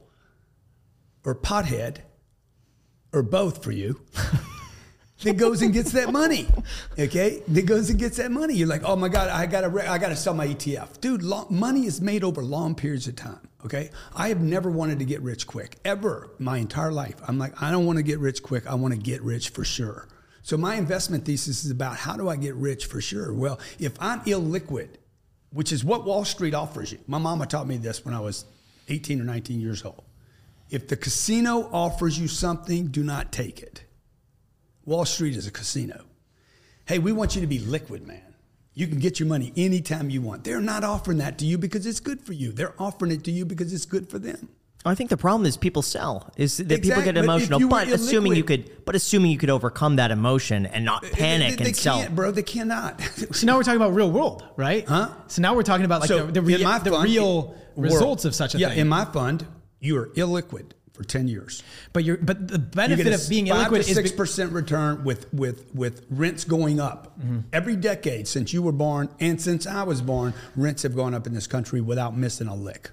[1.26, 1.98] or pothead,
[3.12, 4.00] or both for you.
[5.24, 6.48] that goes and gets that money,
[7.00, 7.42] okay?
[7.48, 8.56] That goes and gets that money.
[8.56, 11.24] You're like, oh my god, I gotta, re- I gotta sell my ETF, dude.
[11.24, 13.90] Long, money is made over long periods of time, okay?
[14.16, 17.16] I have never wanted to get rich quick ever, my entire life.
[17.28, 18.68] I'm like, I don't want to get rich quick.
[18.68, 20.08] I want to get rich for sure.
[20.44, 23.34] So my investment thesis is about how do I get rich for sure?
[23.34, 24.90] Well, if I'm illiquid,
[25.54, 27.00] which is what Wall Street offers you.
[27.08, 28.46] My mama taught me this when I was
[28.90, 30.04] 18 or 19 years old.
[30.70, 33.84] If the casino offers you something, do not take it.
[34.86, 36.04] Wall Street is a casino.
[36.86, 38.36] Hey, we want you to be liquid, man.
[38.74, 40.44] You can get your money anytime you want.
[40.44, 42.52] They're not offering that to you because it's good for you.
[42.52, 44.50] They're offering it to you because it's good for them.
[44.86, 46.30] I think the problem is people sell.
[46.36, 49.50] Is that people get emotional, you were but assuming you could, but assuming you could
[49.50, 52.00] overcome that emotion and not panic they, they, and sell.
[52.00, 52.32] can't, bro.
[52.32, 53.02] They cannot.
[53.34, 54.88] So now we're talking about real world, right?
[54.88, 55.10] Huh?
[55.28, 57.58] So now we're talking about like the, the, in rea- my the fund- real world-
[57.94, 58.78] results of such a yeah, thing.
[58.78, 59.46] Yeah, in my fund,
[59.80, 61.64] you are illiquid for 10 years.
[61.94, 64.12] but you're but the You benefit get a of being five illiquid to is six
[64.12, 67.40] percent return with with with rents going up Mm-hmm.
[67.54, 70.34] every decade since you were born and since I was born.
[70.56, 72.92] Rents have gone up in this country without missing a lick.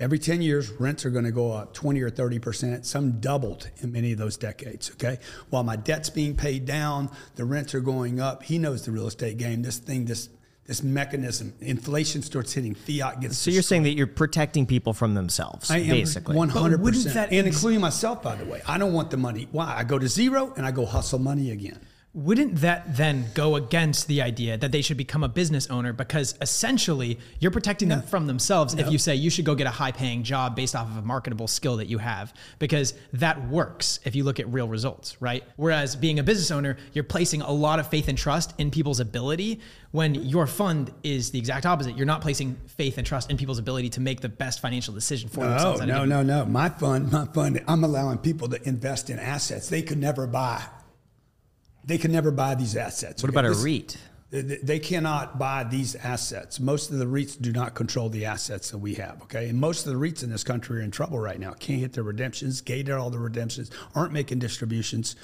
[0.00, 2.86] Every ten years, rents are going to go up twenty or thirty percent.
[2.86, 4.90] Some doubled in many of those decades.
[4.92, 5.18] Okay,
[5.50, 8.42] while my debt's being paid down, the rents are going up.
[8.42, 9.60] He knows the real estate game.
[9.60, 10.30] This thing, this
[10.66, 13.36] this mechanism, inflation starts hitting, fiat gets.
[13.36, 16.34] So you're saying that you're protecting people from themselves, I am basically.
[16.34, 18.62] one hundred percent, and including myself, by the way.
[18.66, 19.48] I don't want the money.
[19.52, 19.74] Why?
[19.76, 21.78] I go to zero and I go hustle money again.
[22.12, 25.92] Wouldn't that then go against the idea that they should become a business owner?
[25.92, 29.70] Because essentially, you're protecting them from themselves if you say you should go get a
[29.70, 34.00] high paying job based off of a marketable skill that you have, because that works
[34.04, 35.44] if you look at real results, right?
[35.54, 38.98] Whereas being a business owner, you're placing a lot of faith and trust in people's
[38.98, 39.60] ability
[39.92, 41.96] when your fund is the exact opposite.
[41.96, 45.28] You're not placing faith and trust in people's ability to make the best financial decision
[45.28, 45.80] for Oh themselves.
[45.82, 46.44] at no, no, no!
[46.44, 47.62] My fund, my fund.
[47.68, 50.64] I'm allowing people to invest in assets they could never buy.
[51.84, 53.22] They can never buy these assets.
[53.22, 53.38] what okay?
[53.40, 53.96] about a REIT?
[54.30, 56.60] They- They cannot buy these assets.
[56.60, 59.20] Most of the REITs do not control the assets that we have.
[59.22, 61.52] Okay, and most of the REITs in this country are in trouble right now.
[61.52, 65.16] Can't hit their redemptions, gated all the redemptions, aren't making distributions.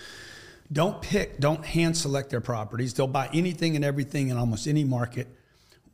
[0.73, 2.95] Don't pick, don't hand select their properties.
[2.95, 5.29] They'll buy anything and everything in almost any market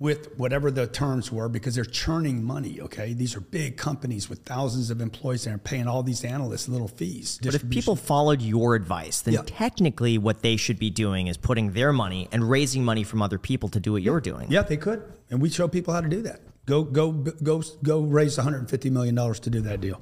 [0.03, 2.81] with whatever the terms were because they're churning money.
[2.81, 6.69] Okay, these are big companies with thousands of employees that are paying all these analysts
[6.69, 7.39] little fees.
[7.41, 9.43] But if people followed your advice, then Yeah.
[9.47, 13.39] technically what they should be doing is putting their money and raising money from other
[13.39, 14.51] people to do what you're doing.
[14.51, 16.41] Yeah, they could, and we show people how to do that.
[16.67, 18.01] Go, go, go, go!
[18.01, 20.01] Raise 150 million dollars to do that deal.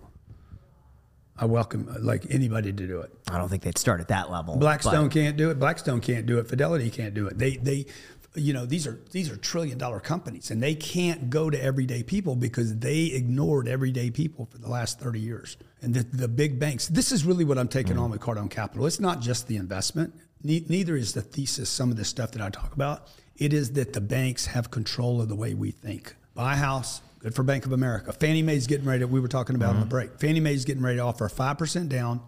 [1.36, 3.10] I welcome uh, like anybody to do it.
[3.30, 4.56] I don't think they'd start at that level.
[4.56, 5.58] Blackstone can't do it.
[5.58, 6.48] Blackstone can't do it.
[6.48, 7.38] Fidelity can't do it.
[7.38, 7.86] They, they,
[8.34, 12.02] you know, these are these are trillion dollar companies, and they can't go to everyday
[12.02, 15.56] people because they ignored everyday people for the last 30 years.
[15.82, 16.86] And the, the big banks.
[16.88, 18.02] This is really what I'm taking mm.
[18.02, 18.86] on with Cardone Capital.
[18.86, 20.14] It's not just the investment.
[20.44, 21.68] Ne- neither is the thesis.
[21.68, 23.08] Some of the stuff that I talk about.
[23.36, 26.14] It is that the banks have control of the way we think.
[26.34, 27.00] Buy a house.
[27.18, 28.12] Good for Bank of America.
[28.12, 29.00] Fannie Mae's getting ready.
[29.00, 29.90] To, we were talking about on the mm-hmm.
[29.90, 30.20] break.
[30.20, 32.20] Fannie Mae's getting ready to offer five percent down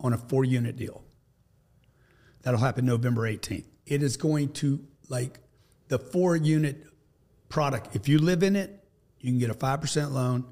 [0.00, 1.04] on a four unit deal.
[2.42, 3.66] That'll happen November 18th.
[3.86, 5.38] It is going to like
[5.88, 6.84] the four unit
[7.48, 7.94] product.
[7.96, 8.84] If you live in it,
[9.20, 10.44] you can get a 5% loan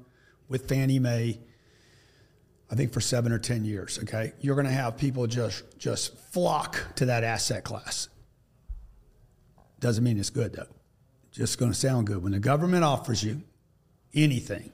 [0.49, 1.39] with Fannie Mae.
[2.69, 4.33] I think for 7 or 10 years, okay?
[4.41, 8.09] You're going to have people just just flock to that asset class.
[9.79, 10.67] Doesn't mean it's good though.
[11.31, 12.21] Just going to sound good.
[12.23, 13.43] When the government offers you
[14.13, 14.73] anything,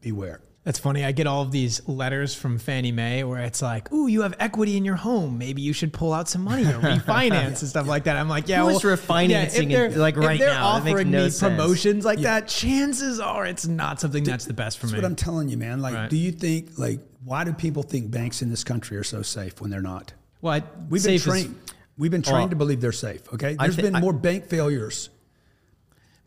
[0.00, 0.40] beware.
[0.62, 1.04] That's funny.
[1.06, 4.34] I get all of these letters from Fannie Mae where it's like, "Ooh, you have
[4.38, 5.38] equity in your home.
[5.38, 8.46] Maybe you should pull out some money or refinance and stuff like that." I'm like,
[8.46, 10.74] "Yeah, Who well, is refinancing yeah, it, they're- like, if right they're now?
[10.74, 11.40] That makes offering no me sense.
[11.40, 12.46] promotions like that.
[12.46, 15.56] Chances are it's not something that's the best for That's me." what I'm telling you,
[15.56, 15.80] man.
[15.80, 16.10] Like, Right.
[16.10, 19.60] do you think like why do people think banks in this country are so safe
[19.62, 20.12] when they're not?
[20.42, 21.54] well, I, We've been safe is- trained.
[21.96, 23.22] We've been trained Well, to believe they're safe.
[23.32, 25.08] Okay, I there's thi- been I- more bank failures.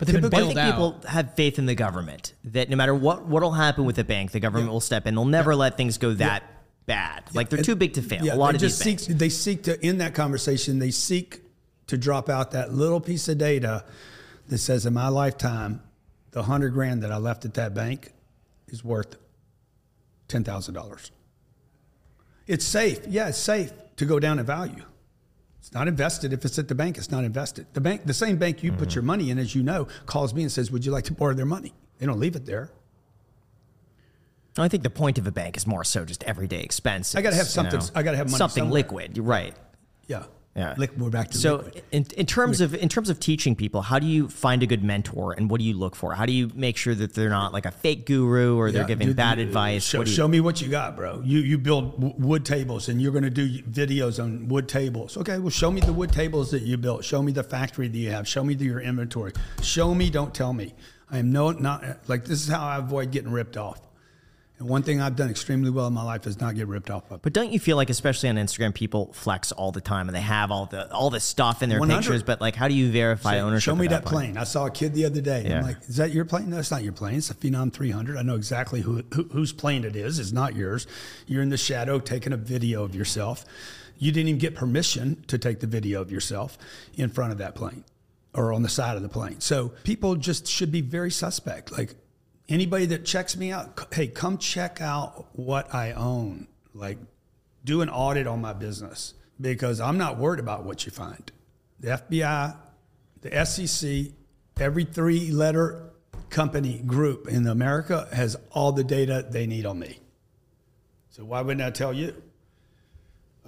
[0.06, 0.72] But they've been I think out.
[0.72, 4.32] people have faith in the government that no matter what what'll happen with the bank,
[4.32, 5.16] the government will step in.
[5.16, 6.44] They'll never let things go that
[6.86, 7.24] bad.
[7.34, 8.26] Like they're too big to fail.
[8.26, 9.08] Yeah, a lot they of just these seek.
[9.10, 9.20] banks.
[9.20, 10.80] They seek to in that conversation.
[10.80, 11.42] They seek
[11.88, 13.86] to drop out that little piece of data
[14.48, 15.82] that says, in my lifetime,
[16.32, 18.12] the hundred grand that I left at that bank
[18.68, 19.16] is worth
[20.28, 21.12] ten thousand dollars.
[22.48, 23.00] It's safe.
[23.08, 24.84] Yeah, it's safe to go down in value.
[25.74, 26.34] It's not invested.
[26.34, 27.66] If it's at the bank, it's not invested.
[27.74, 28.80] The bank, the same bank you Mm-hmm.
[28.80, 31.14] put your money in, as you know, calls me and says, "Would you like to
[31.14, 32.70] borrow their money?" They don't leave it there.
[34.56, 37.16] I think the point of a bank is more so just everyday expenses.
[37.16, 37.86] I gotta have you something- know?
[37.96, 38.82] I gotta have money something somewhere.
[38.82, 39.18] liquid.
[39.18, 39.56] You're right.
[40.06, 40.26] Yeah.
[40.56, 40.76] Yeah.
[40.78, 41.84] Liquid, we're back to So liquid.
[41.92, 44.84] in, in terms of in terms of teaching people, how do you find a good
[44.84, 46.14] mentor and what do you look for?
[46.14, 49.08] How do you make sure that they're not like a fake guru or they're giving
[49.08, 49.84] dude, bad you- uh, advice?
[49.84, 51.22] Show, show me what you got, bro.
[51.26, 55.18] You you build wood tables and you're going to do videos on wood tables.
[55.18, 57.04] Okay, well, show me the wood tables that you built.
[57.04, 58.28] Show me the factory that you have.
[58.28, 59.34] Show me the, your inventory.
[59.64, 60.76] Show me, don't tell me.
[61.10, 63.82] I am no not like this is how I avoid getting ripped off.
[64.64, 67.10] And one thing I've done extremely well in my life is not get ripped off.
[67.10, 70.16] By But don't you feel like, especially on Instagram, people flex all the time and
[70.16, 72.00] they have all the all this stuff in their 100.
[72.00, 72.24] pictures?
[72.24, 73.66] But like, how do you verify ownership?
[73.66, 74.38] Show me of that plane.
[74.38, 75.44] I saw a kid the other day.
[75.46, 75.58] Yeah.
[75.60, 76.50] I'm like, is that your plane?
[76.50, 77.18] No, it's not your plane.
[77.18, 78.16] It's a Phenom 300.
[78.16, 80.18] I know exactly who, who whose plane it is.
[80.18, 80.88] It's not yours.
[81.28, 83.44] You're in the shadow taking a video of yourself.
[83.98, 86.58] You didn't even get permission to take the video of yourself
[86.96, 87.84] in front of that plane
[88.34, 89.40] or on the side of the plane.
[89.40, 91.72] So people just should be very suspect.
[91.72, 91.96] Like
[92.50, 96.48] anybody that checks me out, hey, come check out what I own.
[96.74, 96.98] Like
[97.64, 101.32] do an audit on my business because I'm not worried about what you find.
[101.80, 102.56] The FBI,
[103.22, 104.14] the SEC,
[104.60, 105.92] every three letter
[106.30, 110.00] company group in America has all the data they need on me.
[111.10, 112.22] So why wouldn't I tell you?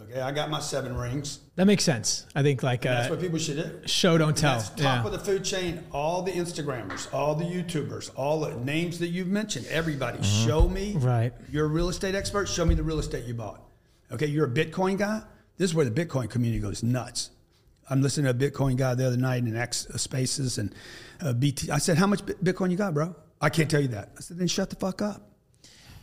[0.10, 1.40] Okay, I got my seven rings.
[1.56, 2.26] that makes sense.
[2.36, 3.88] I think like That's uh, what people should do.
[3.88, 4.57] show don't tell.
[4.57, 5.06] That's top Yeah.
[5.06, 5.84] of the food chain.
[5.91, 9.65] All the Instagrammers, all the YouTubers, all the names that you've mentioned.
[9.68, 10.94] Everybody, show me.
[10.94, 11.06] Mm-hmm.
[11.06, 11.34] Right.
[11.52, 12.48] You're a real estate expert.
[12.48, 13.61] Show me the real estate you bought.
[14.11, 15.23] Okay, you're a Bitcoin guy.
[15.57, 17.32] This is where the Bitcoin community goes nuts.
[17.90, 20.73] I'm listening to a Bitcoin guy the other night in X Spaces and
[21.22, 21.72] uh, BT.
[21.72, 24.10] I said, "How much Bitcoin you got, bro?" I can't tell you that.
[24.18, 25.22] I said, "Then shut the fuck up."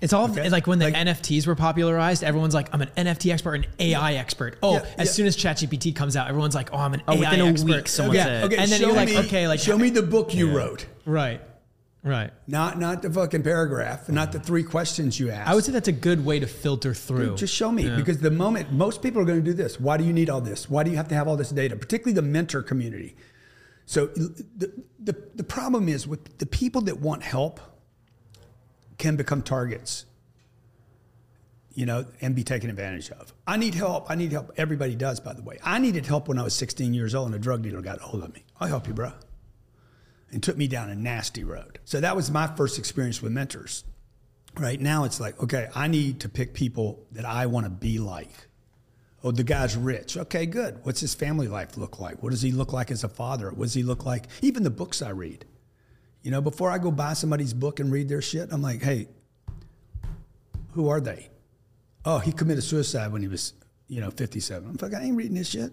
[0.03, 0.49] It's all Okay.
[0.51, 4.15] like when the Like- NFTs were popularized, everyone's like, I'm an NFT expert, an AI
[4.15, 4.59] expert.
[4.63, 5.13] Oh, Yeah, as yeah.
[5.13, 7.67] soon as ChatGPT comes out, everyone's like, oh, I'm an Oh, AI within a expert.
[7.77, 8.25] week, someone yeah.
[8.25, 10.51] said- Okay, and then show you're like, me, okay, like show me the book you
[10.51, 11.41] wrote, Right,
[12.03, 12.33] right.
[12.49, 15.49] not not the fucking paragraph, not the three questions you asked.
[15.49, 17.37] I would say that's a good way to filter through.
[17.37, 19.79] Just show me because the moment most people are going to do this.
[19.79, 20.69] Why do you need all this?
[20.69, 21.77] Why do you have to have all this data?
[21.77, 23.15] Particularly the mentor community.
[23.87, 27.61] So the the, the problem is with the people that want help
[29.03, 30.07] can become targets.
[31.75, 33.33] You know, and be taken advantage of.
[33.47, 34.11] I need help.
[34.11, 34.53] I need help.
[34.59, 35.59] Everybody does, by the way.
[35.65, 38.03] I needed help when I was 16 years old, and a drug dealer got a
[38.03, 38.45] hold of me.
[38.61, 39.13] I'll help you, bro.
[40.31, 41.79] And took me down a nasty road.
[41.87, 43.85] So that was my first experience with mentors.
[44.59, 47.99] Right now, it's like, okay, I need to pick people that I want to be
[47.99, 48.49] like.
[49.25, 50.19] Oh, the guy's rich.
[50.19, 50.79] Okay, good.
[50.83, 52.23] What's his family life look like?
[52.23, 53.49] What does he look like as a father?
[53.51, 54.27] What does he look like?
[54.43, 55.47] Even the books I read.
[56.23, 59.09] You know, before I go buy somebody's book and read their shit, I'm like, hey,
[60.73, 61.29] who are they?
[62.05, 63.55] Oh, he committed suicide when he was,
[63.89, 64.69] you know, 57.
[64.69, 65.73] I'm like, I ain't reading this shit.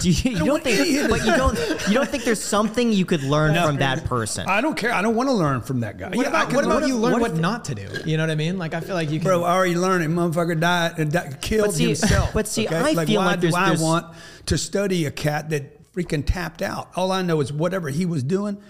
[0.00, 3.22] Do you, you don't think, but you don't, you don't think there's something you could
[3.22, 4.48] learn from that person?
[4.48, 4.92] I don't care.
[4.92, 6.08] I don't want to learn from that guy.
[6.08, 7.86] what Yeah, about, what about learn- you learn what what, if- not to do?
[8.04, 8.58] You know what I mean?
[8.58, 9.28] Like, I feel like you can.
[9.28, 10.10] Bro, I already learned it.
[10.10, 12.32] Motherfucker died and di- killed But see- himself.
[12.34, 14.06] but see, I like, feel why like there's- do I there's- want
[14.46, 16.90] to study a cat that freaking tapped out?
[16.96, 18.60] All I know is whatever he was doing,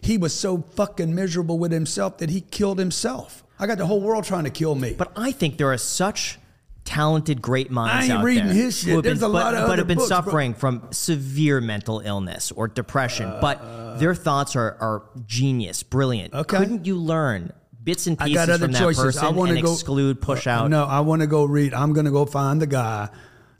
[0.00, 3.44] he was so fucking miserable with himself that he killed himself.
[3.58, 4.94] I got the whole world trying to kill me.
[4.96, 6.38] But I think there are such
[6.84, 8.88] talented, great minds I ain't out reading there his shit.
[8.88, 10.16] who have There's been, a lot but, of but have been books, bro.
[10.16, 13.28] suffering from severe mental illness or depression.
[13.40, 16.32] but their thoughts are, are genius, brilliant.
[16.34, 16.56] Okay.
[16.56, 17.52] Couldn't you learn
[17.82, 19.04] bits and I pieces got other from that choices.
[19.04, 20.70] person I want and to go exclude, push Uh, out?
[20.70, 21.74] No, I want to go read.
[21.74, 23.08] I'm going to go find the guy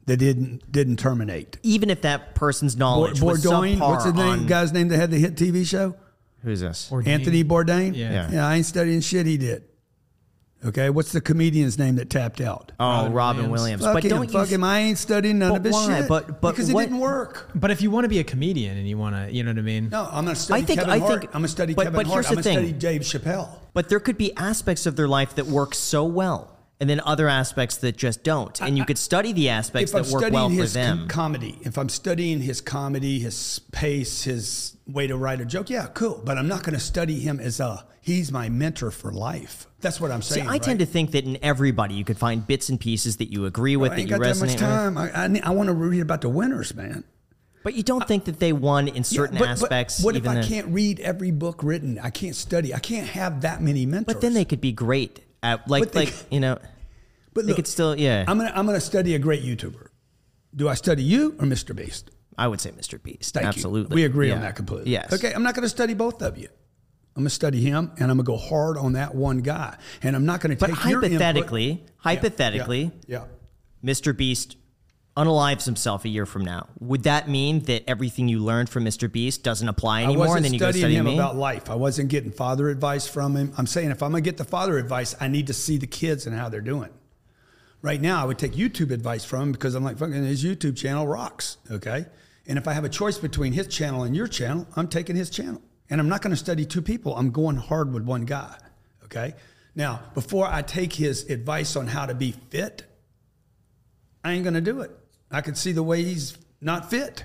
[0.07, 1.59] that didn't didn't terminate.
[1.63, 4.27] Even if that person's knowledge was Bourdain, subpar what's his name?
[4.27, 5.97] on- Guy's name that had the hit TV show.
[6.43, 6.89] Who's this?
[6.91, 7.07] Bourdain.
[7.09, 7.97] Anthony Bourdain.
[7.97, 8.31] Yeah.
[8.31, 8.47] Yeah.
[8.47, 9.65] I ain't studying shit he did.
[10.65, 12.73] Okay, what's the comedian's name that tapped out?
[12.81, 13.61] Oh, Robin Robin Williams.
[13.61, 13.83] Williams.
[13.85, 14.39] Fuck but him, don't you?
[14.41, 14.65] fuck him.
[14.65, 16.01] I ain't studying none But of his why?
[16.01, 16.09] shit.
[16.09, 17.49] But- but because what- it didn't work.
[17.55, 19.59] but if you want to be a comedian and you want to, you know what
[19.59, 19.89] I mean?
[19.91, 21.21] No, I'm gonna study I think- Kevin I Hart.
[21.21, 22.25] think- I'm gonna study but- Kevin but Hart.
[22.25, 22.79] here's I'm the gonna study thing.
[22.81, 23.49] Dave Chappelle.
[23.73, 27.29] But there could be aspects of their life that work so well, and then other
[27.29, 28.61] aspects that just don't.
[28.63, 30.99] And you could study the aspects If I'm that work well for them.
[31.01, 35.71] com- comedy, if I'm studying his comedy, his pace, his way to write a joke,
[35.71, 36.21] yeah, cool.
[36.25, 39.67] But I'm not going to study him as a he's my mentor for life.
[39.81, 40.47] That's what I'm saying.
[40.49, 40.55] See.
[40.55, 43.45] I tend to think that in everybody you could find bits and pieces that you
[43.47, 44.59] agree with, I that ain't you got that much with.
[44.61, 44.97] time.
[44.99, 47.05] I, I, I want to read about the winners, man.
[47.65, 50.03] But you don't think that they won in certain but- but aspects.
[50.03, 51.99] what if I can't read every book written?
[51.99, 52.73] I can't study.
[52.73, 54.15] I can't have that many mentors.
[54.15, 56.59] But then they could be great at like they- like you know.
[57.35, 58.25] But they could still yeah.
[58.27, 59.89] I'm gonna I'm gonna study a great YouTuber.
[60.57, 61.77] Do I study you or Mr.
[61.77, 62.11] Beast?
[62.37, 63.01] I would say Mr.
[63.01, 63.33] Beast.
[63.35, 63.49] Thank you.
[63.49, 64.91] Absolutely, We agree on that completely.
[64.91, 65.13] Yes.
[65.13, 66.49] Okay, I'm not to study both of you.
[67.15, 70.25] I'm to study him, and I'm to go hard on that one guy, and I'm
[70.25, 73.25] not But take your input- hypothetically, Yeah, hypothetically, yeah,
[73.85, 74.17] Mr.
[74.17, 74.57] Beast
[75.19, 76.69] unalives himself a year from now.
[76.79, 79.11] Would that mean that everything you learned from Mr.
[79.11, 81.15] Beast doesn't apply I anymore, wasn't and then you go studying study him me?
[81.15, 81.69] about life.
[81.69, 83.53] I wasn't getting father advice from him.
[83.59, 85.89] I'm saying if I'm going to get the father advice, I need to see the
[85.89, 86.91] kids and how they're doing.
[87.83, 90.77] Right now, I would take YouTube advice from him because I'm like, fucking, his YouTube
[90.77, 91.59] channel rocks.
[91.71, 92.07] Okay.
[92.47, 95.31] And if I have a choice between his channel and your channel, I'm taking his
[95.31, 95.61] channel.
[95.91, 97.17] And I'm not going to study two people.
[97.17, 98.57] I'm going hard with one guy.
[99.05, 99.35] Okay.
[99.75, 102.85] Now, before I take his advice on how to be fit,
[104.25, 104.91] I ain't going to do it.
[105.31, 107.25] I can see the way he's not fit.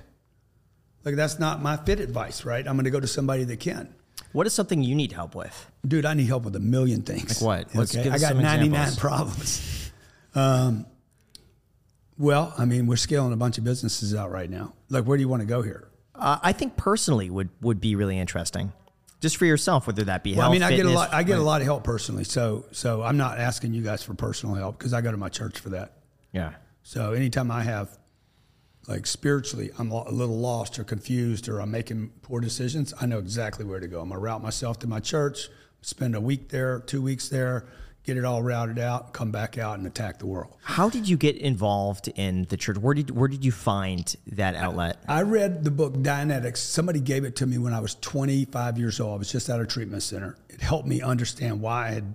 [1.05, 2.65] Like, that's not my fit advice, right?
[2.67, 3.93] I'm going to go to somebody that can.
[4.31, 5.71] what is something you need help with?
[5.85, 7.41] Dude, I need help with a million things.
[7.41, 7.75] Like what?
[7.75, 8.99] Let's okay, I got some 99 examples.
[8.99, 9.91] problems.
[10.35, 10.85] Um,
[12.17, 14.73] well, I mean, we're scaling a bunch of businesses out right now.
[14.89, 15.87] Like, where do you want to go here?
[16.15, 18.71] Uh, I think personally would would be really interesting,
[19.19, 20.51] just for yourself, whether that be Well, health.
[20.51, 21.11] I mean, I get a lot.
[21.13, 22.23] I get a lot of help personally.
[22.23, 25.29] So, so I'm not asking you guys for personal help because I go to my
[25.29, 25.93] church for that.
[26.31, 26.53] Yeah.
[26.83, 27.97] So anytime I have,
[28.87, 33.19] like spiritually, I'm a little lost or confused or I'm making poor decisions, I know
[33.19, 34.01] exactly where to go.
[34.01, 35.47] I'm gonna route myself to my church,
[35.81, 37.65] spend a week there, two weeks there,
[38.03, 40.53] get it all routed out, come back out and attack the world.
[40.63, 42.77] How did you get involved in the church?
[42.77, 44.97] Where did where did you find that outlet?
[45.07, 46.57] I read the book Dianetics.
[46.57, 49.15] Somebody gave it to me when I was 25 years old.
[49.15, 50.37] I was just out of treatment center.
[50.49, 52.13] It helped me understand why I had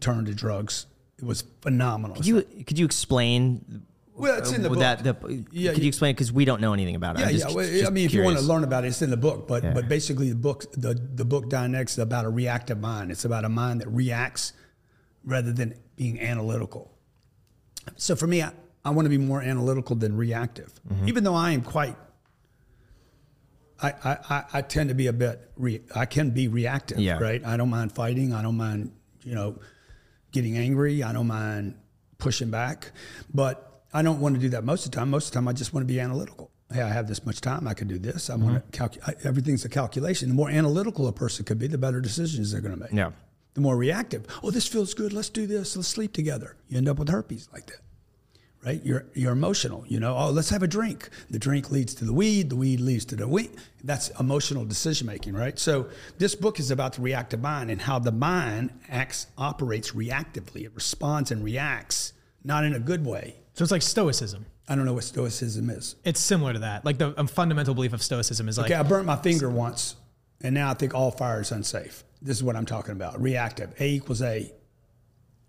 [0.00, 0.86] turned to drugs.
[1.18, 2.16] It was phenomenal.
[2.16, 3.86] Could you could you explain?
[4.20, 4.78] Well, it's in the book.
[4.78, 6.14] That, the, Yeah, could you- explain?
[6.14, 7.20] Because we don't know anything about it.
[7.20, 7.54] Yeah, just- yeah.
[7.54, 9.48] Well, I mean, if you want to learn about it, it's in the book.
[9.48, 9.72] But Yeah.
[9.74, 13.10] but basically, the book the the book Dianetics is about a reactive mind.
[13.10, 14.52] It's about a mind that reacts
[15.24, 16.90] rather than being analytical.
[17.96, 18.52] So for me, I,
[18.84, 20.72] I want to be more analytical than reactive.
[20.88, 21.08] Mm-hmm.
[21.08, 21.96] Even though I am quite,
[23.82, 27.18] I, I, I- I tend to be a bit, re, I can be reactive, Yeah.
[27.18, 27.44] right?
[27.44, 28.32] I don't mind fighting.
[28.34, 28.92] I don't mind,
[29.24, 29.58] you know,
[30.32, 31.02] getting angry.
[31.02, 31.74] I don't mind
[32.18, 32.92] pushing back,
[33.32, 35.10] but I don't want to do that most of the time.
[35.10, 36.50] Most of the time, I just want to be analytical.
[36.72, 37.66] Hey, I have this much time.
[37.66, 38.30] I can do this.
[38.30, 38.70] I want to mm-hmm.
[38.70, 39.16] calculate.
[39.24, 40.28] Everything's a calculation.
[40.28, 42.92] The more analytical a person could be, the better decisions they're going to make.
[42.92, 43.10] Yeah.
[43.54, 44.26] The more reactive.
[44.44, 45.12] Oh, this feels good.
[45.12, 45.74] Let's do this.
[45.76, 46.56] Let's sleep together.
[46.68, 47.80] You end up with herpes like that
[48.64, 48.84] right?
[48.84, 49.84] You're you're emotional.
[49.88, 51.08] You know, oh, let's have a drink.
[51.30, 52.50] The drink leads to the weed.
[52.50, 53.50] The weed leads to the weed.
[53.82, 55.58] That's emotional decision making, right?
[55.58, 55.88] So
[56.18, 60.64] this book is about the reactive mind and how the mind acts, operates reactively.
[60.64, 62.12] It responds and reacts,
[62.44, 63.36] not in a good way.
[63.60, 64.46] So it's like stoicism.
[64.70, 65.96] I don't know what stoicism is.
[66.02, 66.82] It's similar to that.
[66.86, 69.96] Like the um, fundamental belief of stoicism is like Okay, I burnt my finger once,
[70.40, 72.02] and now I think all fire is unsafe.
[72.22, 73.20] This is what I'm talking about.
[73.20, 73.74] Reactive.
[73.78, 74.50] A equals A.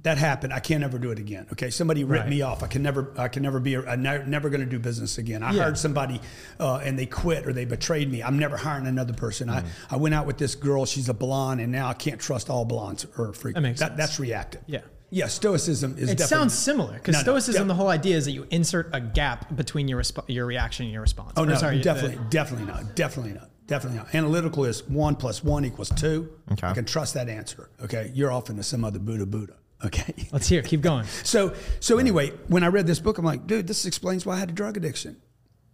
[0.02, 0.52] That happened.
[0.52, 1.48] I can't ever do it again.
[1.54, 2.30] Okay, somebody ripped Right.
[2.30, 2.64] me off.
[2.64, 3.14] I can never.
[3.18, 3.78] I can never be.
[3.78, 5.42] I'm never, never going to do business again.
[5.42, 5.62] I Yeah.
[5.62, 6.20] hired somebody,
[6.60, 8.22] uh, and they quit or they betrayed me.
[8.22, 9.48] I'm never hiring another person.
[9.48, 9.54] Mm.
[9.54, 10.86] I, I went out with this girl.
[10.86, 13.56] She's a blonde, and now I can't trust all blondes or freak.
[13.56, 13.94] That makes sense.
[13.96, 14.64] That's reactive.
[14.68, 14.82] Yeah.
[15.12, 15.28] Yeah.
[15.28, 16.10] Stoicism is.
[16.10, 17.62] It definitely- sounds similar because No, no, stoicism.
[17.64, 20.86] def- the whole idea is that you insert a gap between your resp- your reaction
[20.86, 21.34] and your response.
[21.38, 24.16] Oh Or no, sorry, the- definitely, definitely not, definitely not, definitely not.
[24.16, 26.30] Analytical is one plus one equals two.
[26.54, 26.68] Okay.
[26.68, 27.70] I can trust that answer.
[27.84, 29.54] Okay, you're off into some other Buddha Buddha.
[29.84, 30.14] Okay.
[30.32, 30.60] let's hear.
[30.60, 30.66] it.
[30.68, 31.06] Keep going.
[31.24, 34.40] So so anyway, when I read this book, I'm like, dude, this explains why I
[34.40, 35.18] had a drug addiction.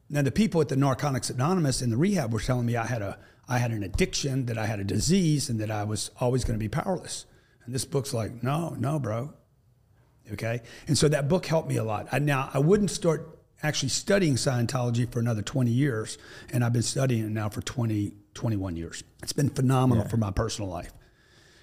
[0.10, 3.02] Now the people at the Narcotics Anonymous in the rehab were telling me I had
[3.02, 3.20] a
[3.50, 6.58] I had an addiction, that I had a disease, and that I was always going
[6.58, 7.26] to be powerless.
[7.68, 9.32] And this book's like, no, no, bro.
[10.34, 10.62] Okay.
[10.88, 12.08] And so that book helped me a lot.
[12.12, 16.18] I, now, I wouldn't start actually studying Scientology for another 20 years.
[16.52, 19.04] And I've been studying it now for 20, 21 years.
[19.22, 20.92] It's been phenomenal for my personal life.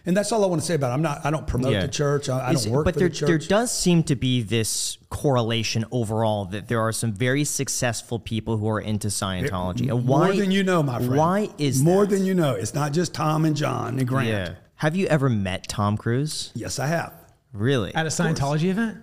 [0.06, 0.94] And that's all I want to say about it.
[0.94, 1.80] I'm not, I don't promote Yeah.
[1.80, 2.28] the church.
[2.28, 3.26] I, I don't work but for there, the church.
[3.28, 8.58] there does seem to be this correlation overall that there are some very successful people
[8.58, 9.90] who are into Scientology.
[9.90, 11.16] And More than you know, my friend.
[11.16, 12.16] Why is More that?
[12.16, 12.52] than you know.
[12.54, 14.28] It's not just Tom and John and Grant.
[14.28, 14.54] Yeah.
[14.84, 16.52] Have you ever met Tom Cruise?
[16.54, 17.14] Yes, I have.
[17.54, 17.94] Really?
[17.94, 18.98] At a Scientology event,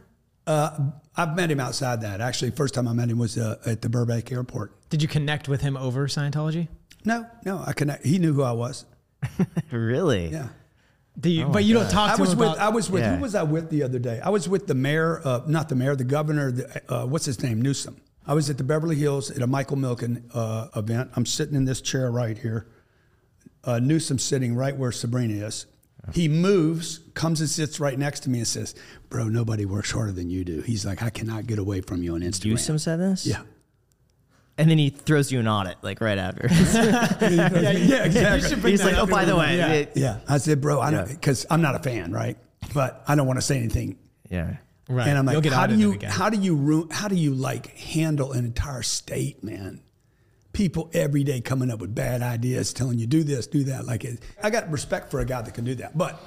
[0.46, 2.22] I've met him outside that.
[2.22, 4.90] Actually, first time I met him was uh, at the Burbank airport.
[4.92, 6.68] did you connect with him over Scientology?
[7.04, 8.06] No, no, I connect.
[8.06, 8.86] He knew who I was.
[9.72, 10.28] really?
[10.28, 10.50] Yeah.
[11.20, 11.48] Do you?
[11.48, 12.50] but you don't talk I to was him with.
[12.50, 12.60] about.
[12.60, 13.02] I was with.
[13.02, 13.16] Yeah.
[13.16, 14.20] Who was I with the other day?
[14.24, 15.20] I was with the mayor.
[15.26, 15.96] Uh, not the mayor.
[15.96, 16.52] The governor.
[16.52, 17.60] The, uh, what's his name?
[17.60, 18.00] Newsom.
[18.28, 21.10] I was at the Beverly Hills at a Michael Milken uh, event.
[21.16, 22.68] I'm sitting in this chair right here.
[23.64, 25.66] Uh, Newsom sitting right where Sabrina is.
[26.14, 28.74] He moves, comes and sits right next to me and says,
[29.10, 32.16] "Bro, nobody works harder than you do." He's like, "I cannot get away from you
[32.16, 33.26] on Instagram." Newsom said this?
[33.26, 33.42] Yeah.
[34.58, 36.48] And then he throws you an audit, like right after.
[36.52, 38.72] yeah, exactly.
[38.72, 39.58] He's like, oh, by the way.
[39.58, 39.72] Yeah.
[39.74, 41.14] it- Yeah, I said, bro, I don't Yeah.
[41.14, 42.38] because I'm not a fan, right?
[42.74, 43.98] But I don't want to say anything.
[44.30, 44.58] yeah.
[44.90, 45.08] right.
[45.08, 48.34] And I'm like, get how do you how do you how do you like handle
[48.34, 49.82] an entire state, man?
[50.54, 53.86] People every day coming up with bad ideas, telling you do this, do that.
[53.86, 56.22] Like, it, I got respect for a guy that can do that, but.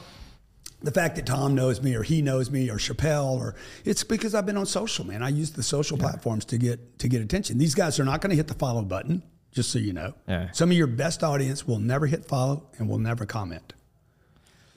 [0.83, 3.55] The fact that Tom knows me or he knows me or Chappelle or
[3.87, 5.23] it's because I've been on social, man.
[5.23, 7.57] I use the social platforms to get to get attention.
[7.57, 10.13] These guys are not going to hit the follow button, just so you know.
[10.29, 10.51] Yeah.
[10.53, 13.73] Some of your best audience will never hit follow and will never comment.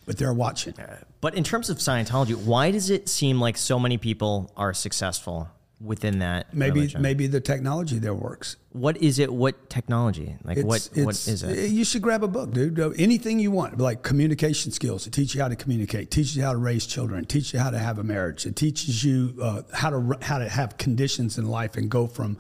[0.06, 0.76] But they're watching.
[1.20, 5.50] But in terms of Scientology, why does it seem like so many people are successful
[5.80, 6.54] within that?
[6.54, 7.02] Maybe religion?
[7.02, 8.58] maybe the technology there works.
[8.72, 9.32] What is it?
[9.32, 10.36] What technology?
[10.44, 10.90] Like what?
[10.96, 11.70] what is it?
[11.70, 12.80] You should grab a book, dude.
[13.00, 15.08] Anything you want, like communication skills.
[15.08, 16.12] It teaches you how to communicate.
[16.12, 17.26] Teaches you how to raise children.
[17.26, 18.46] Teaches you how to have a marriage.
[18.46, 22.38] It teaches you uh, how to how to have conditions in life and go from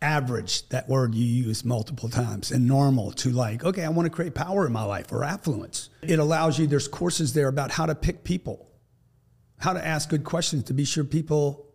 [0.00, 4.10] average that word you use multiple times and normal to like okay i want to
[4.10, 7.86] create power in my life or affluence it allows you there's courses there about how
[7.86, 8.68] to pick people
[9.58, 11.71] how to ask good questions to be sure people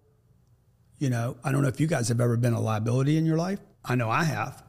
[1.00, 3.38] you know, I don't know if you guys have ever been a liability in your
[3.38, 3.60] life.
[3.86, 4.64] I know I have.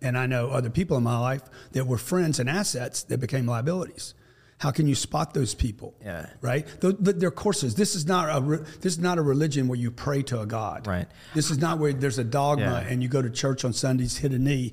[0.00, 1.42] And I know other people in my life
[1.72, 4.14] that were friends and assets that became liabilities.
[4.58, 5.94] How can you spot those people?
[6.04, 6.26] Yeah.
[6.40, 6.66] Right.
[6.80, 7.74] Th- th- They're courses.
[7.76, 10.46] This is not a re- this is not a religion where you pray to a
[10.46, 10.86] god.
[10.86, 11.06] Right.
[11.34, 12.88] This is not where there's a dogma Yeah.
[12.88, 14.72] and you go to church on Sundays, hit a knee,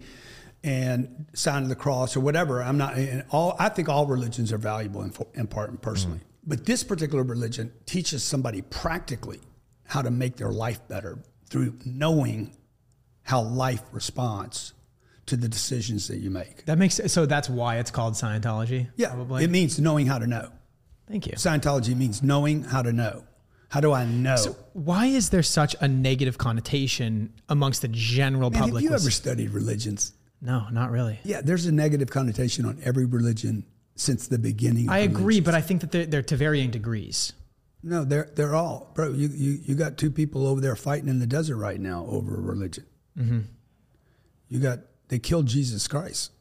[0.64, 2.64] and sign of the cross or whatever.
[2.64, 2.96] I'm not.
[2.98, 6.50] And all I think all religions are valuable in, in part personally, mm-hmm.
[6.50, 9.40] but this particular religion teaches somebody practically
[9.86, 12.52] how to make their life better through knowing
[13.24, 14.74] how life responds
[15.28, 16.66] to the decisions that you make.
[16.66, 17.26] that makes so.
[17.26, 18.88] That's why it's called Scientology.
[18.96, 19.44] Yeah, Probably.
[19.44, 20.50] it means knowing how to know.
[21.08, 21.34] Thank you.
[21.34, 23.24] Scientology means knowing how to know.
[23.70, 24.36] How do I know?
[24.36, 28.84] So Why is there such a negative connotation amongst the general Man, public?
[28.84, 30.14] have you ever studied religions?
[30.42, 31.20] no, not really.
[31.24, 34.88] Yeah, there's a negative connotation on every religion since the beginning.
[34.88, 37.34] Of I agree, but I think that they're, they're to varying degrees.
[37.88, 39.12] No, they're they're all bro.
[39.12, 42.36] You you you got two people over there fighting in the desert right now over
[42.36, 42.84] religion.
[43.16, 43.42] Mm-hmm.
[44.50, 44.80] You got
[45.10, 46.32] they killed Jesus Christ.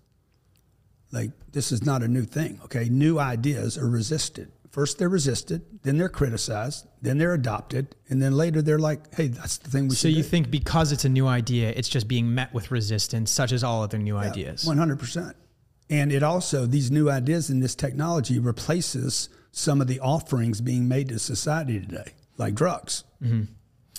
[1.13, 2.61] Like this is not a new thing.
[2.65, 4.53] Okay, new ideas are resisted.
[4.71, 9.29] First they're resisted, then they're criticized, then they're adopted, and then later they're like, "Hey,
[9.29, 12.09] that's the thing we So you do." think because it's a new idea, it's just
[12.09, 14.65] being met with resistance, such as all other new ideas.
[14.65, 15.37] One hundred percent.
[15.91, 20.89] And it also these new ideas and this technology replaces some of the offerings being
[20.89, 23.05] made to society today, like drugs.
[23.23, 23.43] Mm-hmm.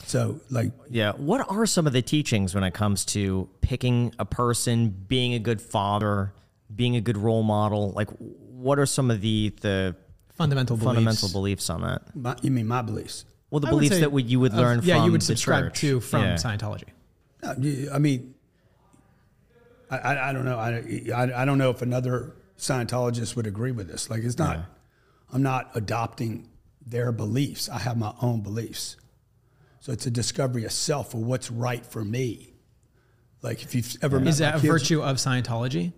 [0.04, 1.14] So, like, Yeah.
[1.14, 5.40] What are some of the teachings when it comes to picking a person, being a
[5.40, 6.34] good father,
[6.76, 7.92] being a good role model?
[7.92, 9.96] Like, what are some of the the
[10.34, 10.94] Fundamental beliefs.
[10.96, 12.14] fundamental beliefs on that?
[12.14, 13.24] my, you mean my beliefs?
[13.50, 15.26] Well, the I beliefs that would you would of- learn yeah, from you would the
[15.26, 15.80] subscribe church.
[15.80, 16.36] to from Yeah.
[16.36, 16.90] Scientology.
[17.94, 18.36] I mean,
[19.90, 20.58] I, I, I don't know.
[20.60, 20.72] I,
[21.16, 24.10] I, I don't know if another Scientologist would agree with this.
[24.10, 24.66] Like, it's not.
[25.32, 26.50] I'm not adopting
[26.86, 27.70] their beliefs.
[27.70, 28.98] I have my own beliefs.
[29.80, 32.54] So it's a discovery of self of what's right for me.
[33.42, 35.94] Like, if you've ever met Is that a kids- virtue of Scientology?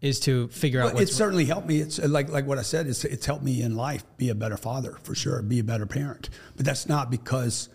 [0.00, 1.78] Is to figure out what's it's certainly helped me.
[1.80, 2.86] It's like like what I said.
[2.86, 5.84] It's it's helped me in life be a better father for sure, be a better
[5.84, 6.30] parent.
[6.56, 7.68] But that's not because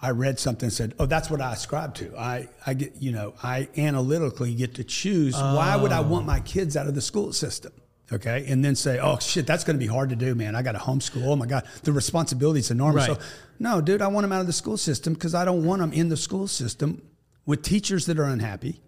[0.00, 3.10] I read something and said, "Oh, that's what I ascribe to." I I get you
[3.10, 5.34] know I analytically get to choose.
[5.34, 6.26] Why would I want oh.
[6.26, 7.72] my kids out of the school system?
[8.12, 10.54] Okay, and then say, "Oh shit, that's going to be hard to do, man.
[10.54, 11.26] I got to homeschool.
[11.26, 13.18] Oh my god, the responsibility is enormous." Right.
[13.18, 13.26] So,
[13.58, 15.92] no, dude, I want them out of the school system because I don't want them
[15.92, 17.02] in the school system
[17.44, 18.80] with teachers that are unhappy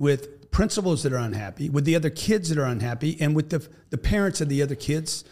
[0.00, 3.64] with principals that are unhappy, with the other kids that are unhappy, and with the,
[3.90, 5.22] the parents of the other kids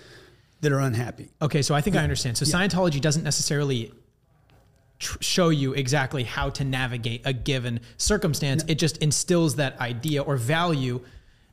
[0.61, 1.31] that are unhappy.
[1.43, 2.37] Okay, so I think I understand.
[2.37, 3.93] So Scientology doesn't necessarily
[4.99, 8.63] tr- show you exactly how to navigate a given circumstance.
[8.69, 11.01] It just instills that idea or value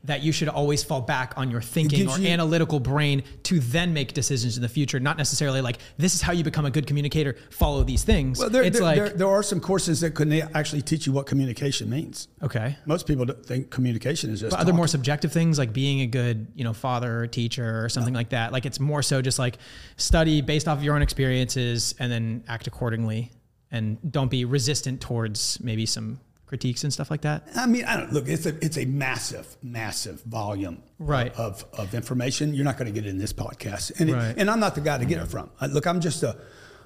[0.06, 3.94] that you should always fall back on your thinking or you- analytical brain to then
[3.94, 5.00] make decisions in the future.
[5.00, 7.36] Not necessarily like this is how you become a good communicator.
[7.50, 8.40] Follow these things.
[8.40, 11.14] Well, there, it's there, like there, there are some courses that can actually teach you
[11.14, 12.28] what communication means.
[12.42, 12.78] okay.
[12.86, 16.08] Most people don't think communication is just But other more subjective things like being a
[16.08, 18.52] good, you know, father or teacher or something like that.
[18.52, 19.58] Like it's more so just like
[19.98, 23.32] study based off of your own experiences and then act accordingly
[23.72, 27.48] and don't be resistant towards maybe some critiques and stuff like that.
[27.56, 28.28] I mean, I don't look.
[28.28, 31.34] It's a it's a massive, massive volume Right.
[31.36, 32.54] of of information.
[32.54, 34.82] You're not going to get it in this podcast, and it- and I'm not the
[34.82, 35.50] guy to get it from.
[35.60, 36.38] I, look, I'm just a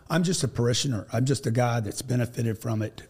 [0.09, 1.05] I'm just a parishioner.
[1.13, 3.03] I'm just a guy that's benefited from it.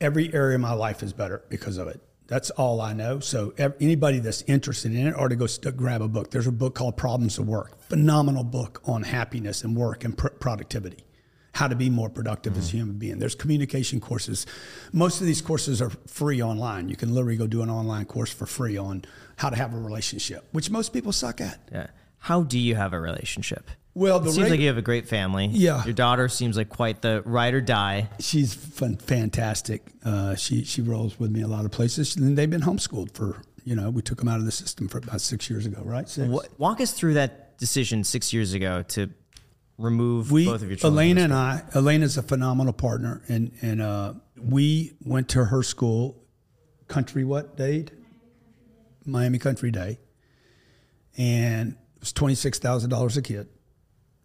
[0.00, 2.00] Every area of my life is better because of it.
[2.26, 3.20] That's all I know.
[3.20, 6.32] So anybody that's interested in it, or to go st- grab a book.
[6.32, 7.80] There's a book called Problems of Work.
[7.82, 10.98] Phenomenal book on happiness and work and pr- productivity
[11.56, 13.18] how to be more productive as a human being.
[13.18, 14.44] There's communication courses.
[14.92, 16.90] Most of these courses are free online.
[16.90, 19.04] You can literally go do an online course for free on
[19.36, 21.58] how to have a relationship, which most people suck at.
[21.72, 21.86] Yeah.
[22.18, 23.70] How do you have a relationship?
[23.94, 25.46] Well, It seems reg- like you have a great family.
[25.46, 25.82] Yeah.
[25.86, 28.10] Your daughter seems like quite the ride or die.
[28.20, 29.80] She's fun, fantastic.
[30.04, 33.40] Uh, she she rolls with me a lot of places, and they've been homeschooled for
[33.64, 36.06] you know we took them out of the system for about six years ago, right?
[36.06, 36.28] Six.
[36.58, 39.08] Walk us through that decision six years ago to
[39.78, 40.98] remove we both of your children.
[40.98, 41.62] Elena and I.
[41.74, 46.22] Elena's a phenomenal partner, and and uh, we went to her school,
[46.88, 47.92] country what Dade,
[49.04, 49.98] Miami Country Day,
[51.16, 53.48] and it was twenty six thousand dollars a kid.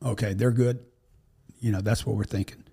[0.04, 0.80] Okay, they're good.
[1.60, 2.64] You know that's what we're thinking.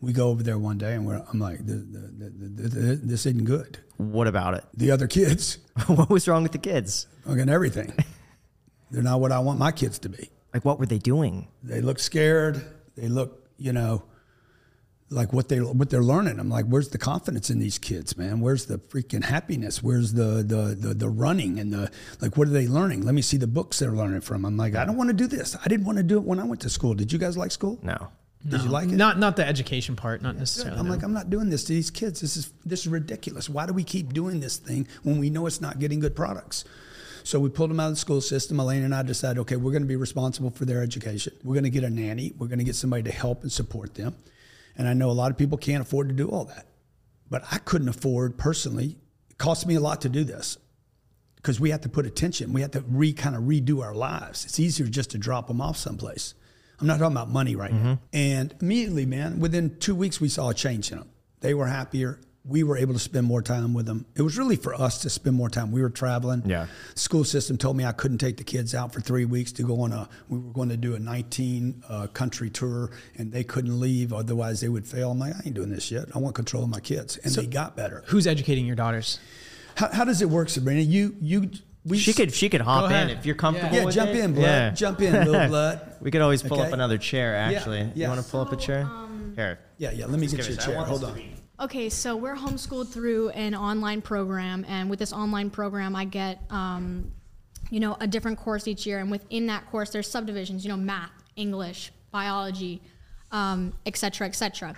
[0.00, 2.96] We go over there one day, and we're, I'm like, the, the, the, the, the,
[2.96, 3.80] this isn't good.
[3.98, 4.64] What about it?
[4.72, 5.58] The other kids,
[5.88, 7.06] what was wrong with the kids?
[7.26, 7.92] fucking everything.
[8.90, 10.30] They're not what I want my kids to be.
[10.52, 11.48] Like, what were they doing?
[11.62, 12.64] They look scared.
[12.96, 14.02] They look, you know,
[15.10, 16.38] like what they what they're learning.
[16.38, 18.40] I'm like, where's the confidence in these kids, man?
[18.40, 19.82] Where's the freaking happiness?
[19.82, 21.90] Where's the the the, the running and the
[22.20, 22.36] like?
[22.36, 23.04] What are they learning?
[23.04, 24.44] Let me see the books they're learning from.
[24.44, 25.56] I'm like, I don't want to do this.
[25.62, 26.94] I didn't want to do it when I went to school.
[26.94, 27.78] Did you guys like school?
[27.82, 28.08] No.
[28.48, 28.92] Did you like it?
[28.92, 30.78] Not not the education part, not necessarily.
[30.78, 30.92] I'm no.
[30.94, 32.20] like, I'm not doing this to these kids.
[32.20, 33.50] This is this is ridiculous.
[33.50, 36.64] Why do we keep doing this thing when we know it's not getting good products?
[37.22, 38.60] So we pulled them out of the school system.
[38.60, 41.32] Elena and I decided, okay, we're going to be responsible for their education.
[41.42, 42.32] We're going to get a nanny.
[42.38, 44.14] We're going to get somebody to help and support them.
[44.76, 46.66] And I know a lot of people can't afford to do all that,
[47.28, 48.96] but I couldn't afford personally.
[49.28, 50.58] It cost me a lot to do this
[51.36, 52.52] because we have to put attention.
[52.52, 54.44] We have to re kind of redo our lives.
[54.44, 56.34] It's easier just to drop them off someplace.
[56.80, 57.78] I'm not talking about money right now.
[57.78, 57.94] Mm-hmm.
[58.14, 61.10] And immediately, man, within two weeks, we saw a change in them.
[61.40, 62.20] They were happier.
[62.44, 64.06] We were able to spend more time with them.
[64.16, 65.70] It was really for us to spend more time.
[65.72, 66.42] We were traveling.
[66.46, 66.66] Yeah.
[66.94, 69.82] School system told me I couldn't take the kids out for three weeks to go
[69.82, 70.08] on a.
[70.30, 74.60] We were going to do a 19 uh, country tour, and they couldn't leave, otherwise
[74.62, 75.10] they would fail.
[75.10, 76.06] I'm like, I ain't doing this yet.
[76.14, 78.04] I want control of my kids, and they got better.
[78.06, 79.20] Who's educating your daughters?
[79.74, 80.80] How, how does it work, Sabrina?
[80.80, 81.50] You you
[81.94, 83.74] she could she could hop in if you're comfortable.
[83.76, 84.16] Yeah, with jump it.
[84.16, 84.44] in, blood.
[84.44, 84.70] Yeah.
[84.70, 85.96] Jump in, little blood.
[86.00, 86.68] We could always pull Okay.
[86.68, 87.36] up another chair.
[87.36, 88.08] Actually, you yeah.
[88.08, 88.88] want to pull up a chair?
[89.36, 89.58] Here.
[89.78, 90.06] Yeah, yeah.
[90.06, 90.82] Let me get give you a chair.
[90.84, 91.39] Hold this to on.
[91.60, 96.40] Okay, so we're homeschooled through an online program, and with this online program, I get,
[96.48, 97.12] um,
[97.70, 100.64] you know, a different course each year, and within that course, there's subdivisions.
[100.64, 102.80] You know, math, English, biology,
[103.30, 104.74] um, et cetera, et cetera.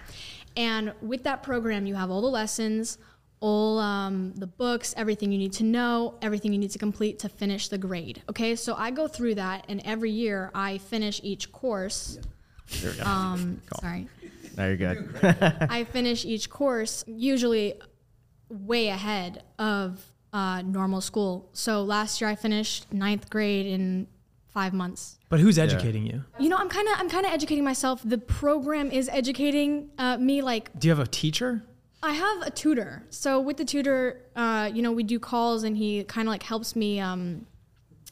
[0.56, 2.98] And with that program, you have all the lessons,
[3.38, 7.28] all um, the books, everything you need to know, everything you need to complete to
[7.28, 8.22] finish the grade.
[8.28, 12.18] Okay, so I go through that, and every year I finish each course.
[13.04, 14.08] Um, sorry.
[14.56, 15.14] No, you're good.
[15.70, 17.74] I finish each course usually
[18.48, 20.00] way ahead of
[20.32, 21.48] uh, normal school.
[21.52, 24.06] So last year I finished ninth grade in
[24.52, 25.18] five months.
[25.28, 26.24] But who's educating you?
[26.38, 28.02] You know, I'm kind of I'm kind of educating myself.
[28.04, 30.42] The program is educating uh, me.
[30.42, 31.62] Like Do you have a teacher?
[32.02, 33.04] I have a tutor.
[33.10, 36.42] So with the tutor, uh, you know, we do calls and he kind of like
[36.42, 37.00] helps me.
[37.00, 37.46] Um,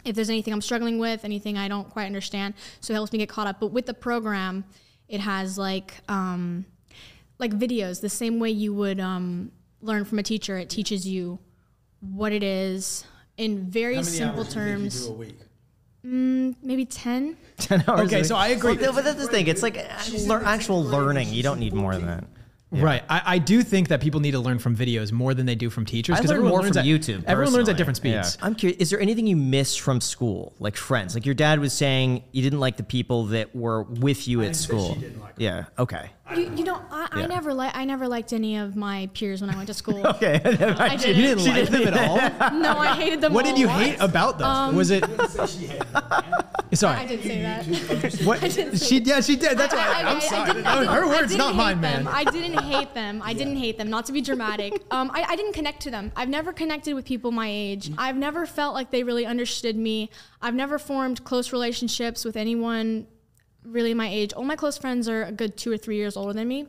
[0.03, 3.19] if there's anything I'm struggling with, anything I don't quite understand, so it helps me
[3.19, 3.61] get caught up.
[3.61, 4.65] But with the program,
[5.11, 6.65] it has like um,
[7.39, 9.51] like videos, the same way you would um,
[9.83, 10.57] learn from a teacher.
[10.57, 11.39] It teaches you
[12.01, 13.05] what it is
[13.37, 15.07] in very simple terms.
[15.07, 15.37] a week?
[16.03, 17.37] Maybe ten.
[17.59, 18.01] Ten hours.
[18.03, 18.25] Okay, a week.
[18.25, 18.77] so I agree.
[18.77, 19.49] Well, but that's the thing.
[19.49, 19.77] It's like
[20.27, 21.29] lear- actual learning.
[21.29, 22.25] You don't need more than that.
[22.73, 23.03] Right.
[23.09, 25.71] I, I do think that people need to learn from videos more than they do
[25.71, 26.15] from teachers.
[26.17, 27.25] I 'cause learn everyone more learns from at, YouTube.
[27.27, 28.37] Everyone learns at different speeds.
[28.39, 28.47] Yeah.
[28.47, 28.81] I'm curious.
[28.81, 31.15] Is there anything you miss from school, like friends?
[31.15, 34.55] Like your dad was saying, you didn't like the people that were with you at
[34.55, 34.97] school.
[35.37, 35.65] yeah.
[35.79, 36.11] Okay.
[36.37, 39.51] You, you know, I, I never like I never liked any of my peers when
[39.51, 40.07] I went to school.
[40.21, 40.41] Okay.
[40.45, 41.17] Uh, I didn't.
[41.17, 42.53] You didn't like them at all?
[42.61, 43.33] No, I hated them.
[43.33, 43.59] What did all.
[43.59, 44.47] you hate about them?
[44.49, 45.05] Um, was it?
[46.73, 46.97] Sorry.
[46.99, 48.23] I didn't say that.
[48.25, 48.39] What?
[48.51, 49.59] say She yeah she did.
[49.59, 50.53] That's why I- I- I'm I sorry.
[50.53, 52.05] didn't- I didn't- Her words, didn't mine, them.
[52.05, 52.09] man.
[52.09, 53.23] I didn't hate them.
[53.25, 53.91] I didn't hate them.
[53.91, 54.83] Not to be dramatic.
[54.91, 56.13] Um, I, I didn't connect to them.
[56.17, 57.89] I've never connected with people my age.
[57.89, 57.95] Mm.
[57.99, 60.11] I've never felt like they really understood me.
[60.43, 63.07] I've never formed close relationships with anyone
[63.65, 64.33] really my age.
[64.33, 66.67] All my close friends are a good two or three years older than me.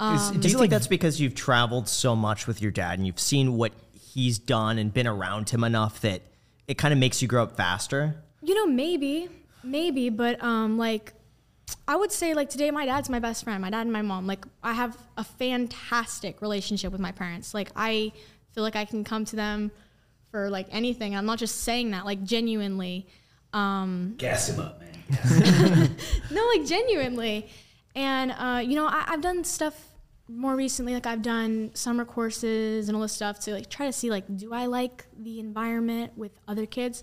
[0.00, 3.18] Is- do you think that's because you've traveled so much with your dad and you've
[3.18, 6.22] seen what he's done and been around him enough that
[6.68, 8.22] it kind of makes you grow up faster?
[8.40, 9.28] You know, maybe,
[9.64, 11.14] maybe, but um, like,
[11.86, 13.60] I would say like today, my dad's my best friend.
[13.60, 14.26] My dad and my mom.
[14.26, 17.52] Like, I have a fantastic relationship with my parents.
[17.52, 18.12] Like, I
[18.52, 19.70] feel like I can come to them
[20.30, 21.16] for like anything.
[21.16, 22.04] I'm not just saying that.
[22.06, 23.08] Like, genuinely.
[23.52, 25.96] Um, Gas him up, man.
[26.30, 27.48] no, like genuinely.
[27.94, 29.88] And uh, you know, I, I've done stuff
[30.28, 30.94] more recently.
[30.94, 34.24] Like I've done summer courses and all this stuff to like try to see like,
[34.36, 37.02] do I like the environment with other kids?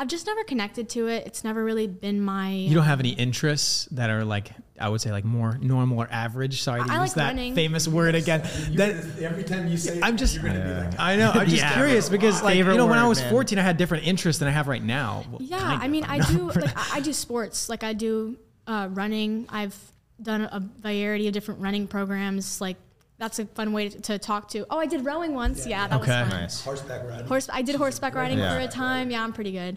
[0.00, 1.26] I've just never connected to it.
[1.26, 2.50] It's never really been my.
[2.52, 4.50] You don't have any interests that are like
[4.80, 6.62] I would say like more normal or average.
[6.62, 7.54] Sorry to I use like that running.
[7.54, 8.40] famous word again.
[8.76, 10.34] That, Every time you say, I'm just.
[10.36, 11.30] you're gonna be like, I know.
[11.32, 11.74] I'm just Yeah.
[11.74, 13.30] curious because like you Favorite know when I was man.
[13.30, 15.24] 14, I had different interests than I have right now.
[15.30, 15.90] Well, Yeah, kind I of.
[15.90, 17.68] mean, I do like I, I do sports.
[17.68, 19.46] Like I do uh, running.
[19.50, 19.76] I've
[20.22, 22.58] done a variety of different running programs.
[22.58, 22.78] Like
[23.20, 24.66] that's a fun way to, to talk to.
[24.70, 25.66] Oh, I did rowing once.
[25.66, 26.20] Yeah, that Okay.
[26.22, 26.40] was fun.
[26.40, 26.60] Nice.
[26.64, 27.26] horseback riding.
[27.26, 27.48] Horse.
[27.52, 28.54] I did horseback riding Yeah.
[28.54, 29.10] for a time.
[29.12, 29.76] Yeah, I'm pretty good.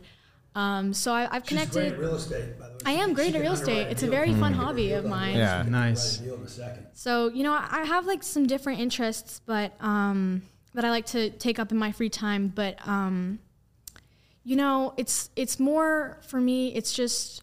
[0.56, 1.94] Um, so I, I've She's great connected.
[1.94, 2.80] at real estate, by the way.
[2.86, 3.88] I am She great at real estate.
[3.88, 4.12] It's a deal.
[4.16, 5.36] very fun hobby of mine.
[5.36, 5.64] Yeah.
[5.68, 6.20] nice.
[6.20, 6.88] Write a deal in a second.
[6.94, 10.44] So you know, I I have like some different interests, but um,
[10.76, 12.48] that I like to take up in my free time.
[12.54, 13.40] But um,
[14.44, 16.68] you know, it's it's more for me.
[16.76, 17.42] It's just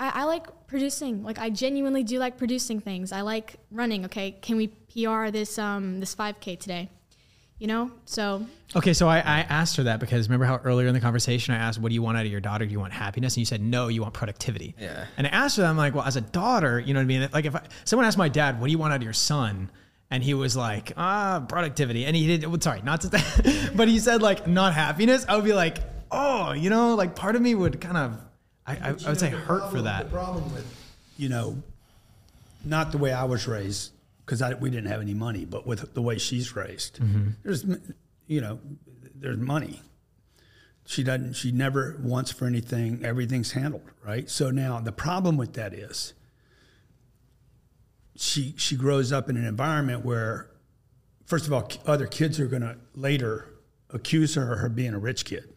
[0.00, 1.22] I, I like producing.
[1.22, 3.12] Like I genuinely do like producing things.
[3.12, 4.04] I like running.
[4.06, 6.88] Okay, can we PR this um this 5K today?
[7.58, 8.44] You know, so
[8.74, 11.58] Okay, so I, I asked her that because remember how earlier in the conversation I
[11.58, 12.66] asked, "What do you want out of your daughter?
[12.66, 15.06] Do you want happiness?" And you said, "No, you want productivity." Yeah.
[15.16, 17.06] And I asked her, that, I'm like, "Well, as a daughter, you know what I
[17.06, 17.28] mean?
[17.32, 19.70] Like if I, someone asked my dad, "What do you want out of your son?"
[20.12, 22.46] and he was like, "Ah, productivity," and he did.
[22.46, 25.24] well, Sorry, not to, but he said like not happiness.
[25.28, 25.78] I would be like,
[26.10, 28.20] "Oh, you know, like part of me would kind of,
[28.66, 30.66] I, I, I would say the hurt for that." The problem with,
[31.16, 31.62] you know,
[32.64, 33.92] not the way I was raised,
[34.24, 37.30] because we didn't have any money, but with the way she's raised, Mm-hmm.
[37.42, 37.64] there's,
[38.26, 38.60] you know,
[39.14, 39.80] there's money.
[40.86, 41.34] She doesn't.
[41.34, 43.04] She never wants for anything.
[43.04, 44.28] Everything's handled right.
[44.28, 46.12] So now the problem with that is,
[48.16, 50.50] she she grows up in an environment where,
[51.24, 53.46] first of all, other kids are going to later
[53.90, 55.52] accuse her of her being a rich kid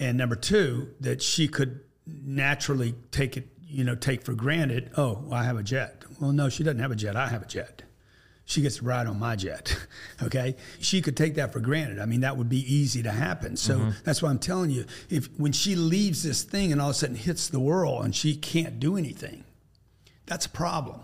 [0.00, 5.24] and number two that she could naturally take it you know take for granted oh
[5.30, 7.16] i have a jet well no she doesn't have a jet.
[7.16, 7.82] I have a jet.
[8.46, 9.74] She gets to ride on my jet
[10.22, 10.56] okay?
[10.78, 11.98] She could take that for granted.
[11.98, 13.56] I mean that would be easy to happen.
[13.56, 13.90] So mm-hmm.
[14.04, 16.98] that's why i'm telling you if when she leaves this thing and all of a
[16.98, 19.44] sudden hits the world and she can't do anything
[20.26, 21.00] that's a problem.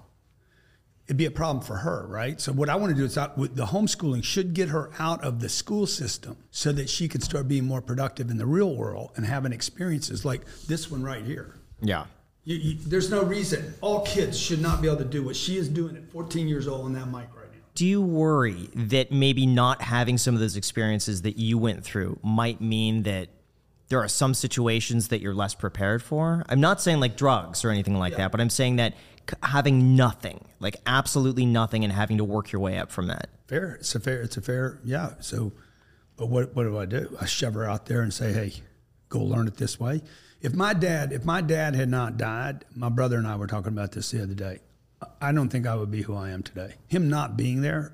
[1.07, 2.41] It'd be a problem for her, right?
[2.41, 5.24] So what I want to do is out with the homeschooling should get her out
[5.24, 8.77] of the school system so that she can start being more productive in the real
[8.77, 11.57] world and having experiences like this one right here.
[11.82, 12.05] Yeah.
[12.44, 15.56] You, you, there's no reason all kids should not be able to do what she
[15.56, 17.58] is doing at 14 years old on that mic right now.
[17.74, 22.18] Do you worry that maybe not having some of those experiences that you went through
[22.22, 23.28] might mean that
[23.88, 26.44] there are some situations that you're less prepared for?
[26.48, 28.94] I'm not saying like drugs or anything like that, but I'm saying that
[29.42, 33.28] having nothing, like absolutely nothing, and having to work your way up from that.
[33.48, 33.76] Fair.
[33.80, 34.22] It's a fair.
[34.22, 34.80] It's a fair.
[34.84, 35.12] Yeah.
[35.20, 35.52] So,
[36.16, 37.16] but what what do I do?
[37.20, 38.54] I shove her out there and say, "Hey,
[39.08, 40.02] go learn it this way."
[40.40, 43.72] If my dad, if my dad had not died, my brother and I were talking
[43.72, 44.60] about this the other day.
[45.20, 46.74] I don't think I would be who I am today.
[46.88, 47.92] Him not being there.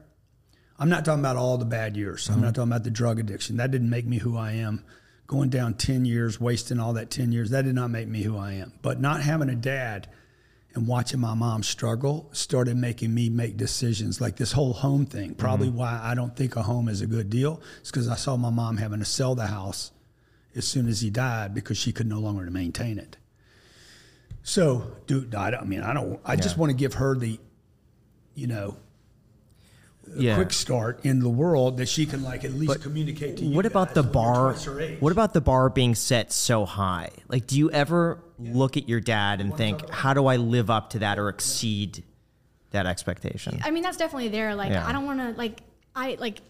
[0.79, 2.29] I'm not talking about all the bad years.
[2.29, 2.55] I'm not mm-hmm.
[2.55, 3.57] talking about the drug addiction.
[3.57, 4.85] That didn't make me who I am.
[5.27, 8.37] Going down 10 years, wasting all that 10 years, that did not make me who
[8.37, 8.73] I am.
[8.83, 10.09] But not having a dad
[10.75, 15.35] and watching my mom struggle started making me make decisions like this whole home thing.
[15.35, 15.79] Probably mm-hmm.
[15.79, 17.61] why I don't think a home is a good deal.
[17.81, 19.91] It's because I saw my mom having to sell the house
[20.57, 23.17] as soon as he died because she could no longer maintain it.
[24.43, 26.21] So, dude, I, don't, I mean, I don't.
[26.25, 27.39] I just want to give her the,
[28.35, 28.77] you know,
[30.17, 30.35] a Yeah.
[30.37, 33.57] quick start in the world that she can like at least communicate to you.
[33.57, 34.53] What about guys the bar?
[34.53, 35.01] twice her age.
[35.01, 37.11] What about the bar being set so high?
[37.29, 40.91] Like, do you ever look at your dad and think, how do I live up
[40.91, 42.05] to that or exceed
[42.71, 43.59] that expectation?
[43.65, 44.55] I mean, that's definitely there.
[44.55, 44.87] Like, Yeah.
[44.87, 45.61] I don't want to, like,
[45.97, 46.41] I, like,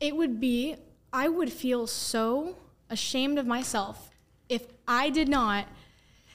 [0.00, 0.76] it would be,
[1.12, 2.56] I would feel so
[2.90, 4.10] ashamed of myself
[4.48, 5.66] if I did not,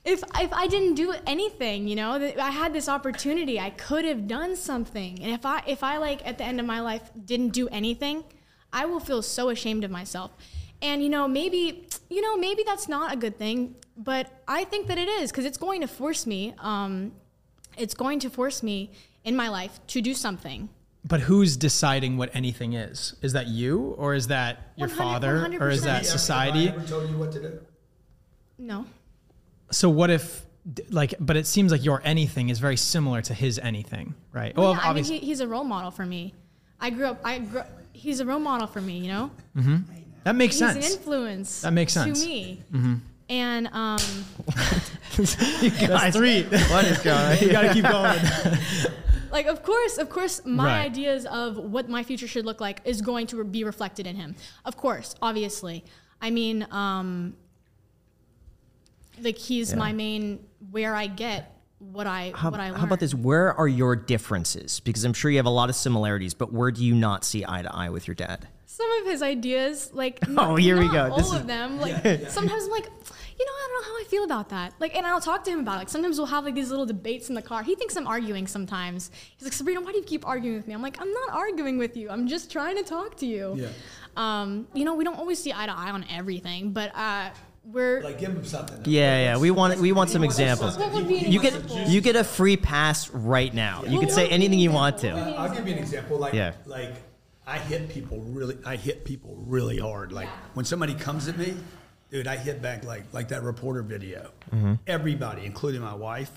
[0.05, 4.27] if, if I didn't do anything, you know, I had this opportunity, I could have
[4.27, 5.19] done something.
[5.21, 8.23] And if I, if I, like, at the end of my life didn't do anything,
[8.71, 10.31] I will feel so ashamed of myself.
[10.81, 14.87] And, you know, maybe, you know, maybe that's not a good thing, but I think
[14.87, 17.13] that it is because it's going to force me, um,
[17.77, 18.91] it's going to force me
[19.23, 20.69] in my life to do something.
[21.05, 23.15] But who's deciding what anything is?
[23.21, 26.67] Is that you, or is that your 100 father, or is that Have- society?
[26.67, 27.59] Have I ever told you what to do?
[28.57, 28.85] No.
[29.71, 30.45] So what if,
[30.89, 34.55] like, but it seems like your anything is very similar to his anything, right?
[34.55, 36.33] Well, Well, yeah, I mean, he, he's a role model for me.
[36.79, 37.19] I grew up.
[37.25, 37.63] I grew.
[37.91, 38.99] He's a role model for me.
[38.99, 39.31] You know.
[40.23, 40.85] that makes He's sense.
[40.85, 41.61] an influence.
[41.61, 42.21] That makes sense.
[42.21, 42.61] to me.
[43.29, 43.99] And um,
[45.17, 46.43] That's three.
[46.43, 48.19] what is going you got to keep going.
[49.33, 50.85] like of course, of course, my Right.
[50.85, 54.35] ideas of what my future should look like is going to be reflected in him.
[54.63, 55.83] Of course, obviously.
[56.21, 57.35] I mean, um,
[59.21, 60.39] like he's my main
[60.71, 61.49] where I get
[61.79, 62.79] what I How, what I learn.
[62.79, 63.13] how about this?
[63.13, 64.79] Where are your differences?
[64.79, 67.43] Because I'm sure you have a lot of similarities, but where do you not see
[67.47, 68.47] eye to eye with your dad?
[68.75, 71.11] Some of his ideas, like not, Oh, here we go.
[71.11, 71.79] all This is- of them.
[71.79, 71.95] Like
[72.29, 72.85] sometimes I'm like,
[73.39, 74.73] you know, I don't know how I feel about that.
[74.79, 75.77] Like, and I'll talk to him about it.
[75.79, 77.61] Like sometimes we'll have like these little debates in the car.
[77.63, 79.11] He thinks I'm arguing sometimes.
[79.37, 80.73] He's like, Sabrina, why do you keep arguing with me?
[80.73, 82.09] I'm like, I'm not arguing with you.
[82.09, 83.53] I'm just trying to talk to you.
[83.57, 83.67] Yeah.
[84.17, 87.29] Um, you know, we don't always see eye to eye on everything, but uh,
[87.65, 88.81] we're Like, give him something.
[88.85, 89.37] Yeah, yeah.
[89.37, 90.77] We want we want some examples.
[90.77, 93.83] what would be an You get you get a free pass right now.
[93.85, 95.11] You What can say anything you want to.
[95.11, 96.17] Uh, I'll give you an example.
[96.19, 96.53] Like, Yeah.
[96.65, 96.93] like
[97.45, 98.57] I hit people really.
[98.65, 100.11] I hit people really hard.
[100.11, 101.55] Like when somebody comes at me,
[102.09, 104.31] dude, I hit back like like that reporter video.
[104.87, 106.31] Everybody, including my wife,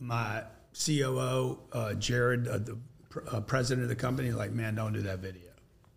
[0.00, 0.42] my
[0.74, 2.76] COO, uh, Jared, uh, the
[3.08, 5.42] pr- uh, president of the company, like, man, don't do that video.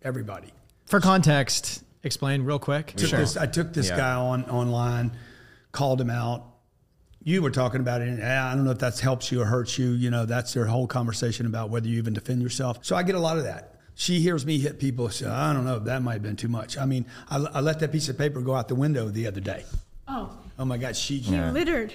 [0.02, 0.48] Everybody.
[0.86, 2.94] For context, explain real quick.
[2.96, 3.96] Took this, I took this Yeah.
[3.96, 5.12] guy on online,
[5.72, 6.46] called him out.
[7.22, 8.08] You were talking about it.
[8.08, 9.90] And "Ah, I don't know if that helps you or hurts you.
[9.90, 12.78] You know, that's their whole conversation about whether you even defend yourself.
[12.82, 13.79] So I get a lot of that.
[13.94, 15.10] She hears me hit people.
[15.10, 15.78] So I don't know.
[15.78, 16.78] That might have been too much.
[16.78, 19.40] I mean, I, I let that piece of paper go out the window the other
[19.40, 19.64] day.
[20.08, 21.18] oh, Oh my God, she.
[21.18, 21.94] he littered.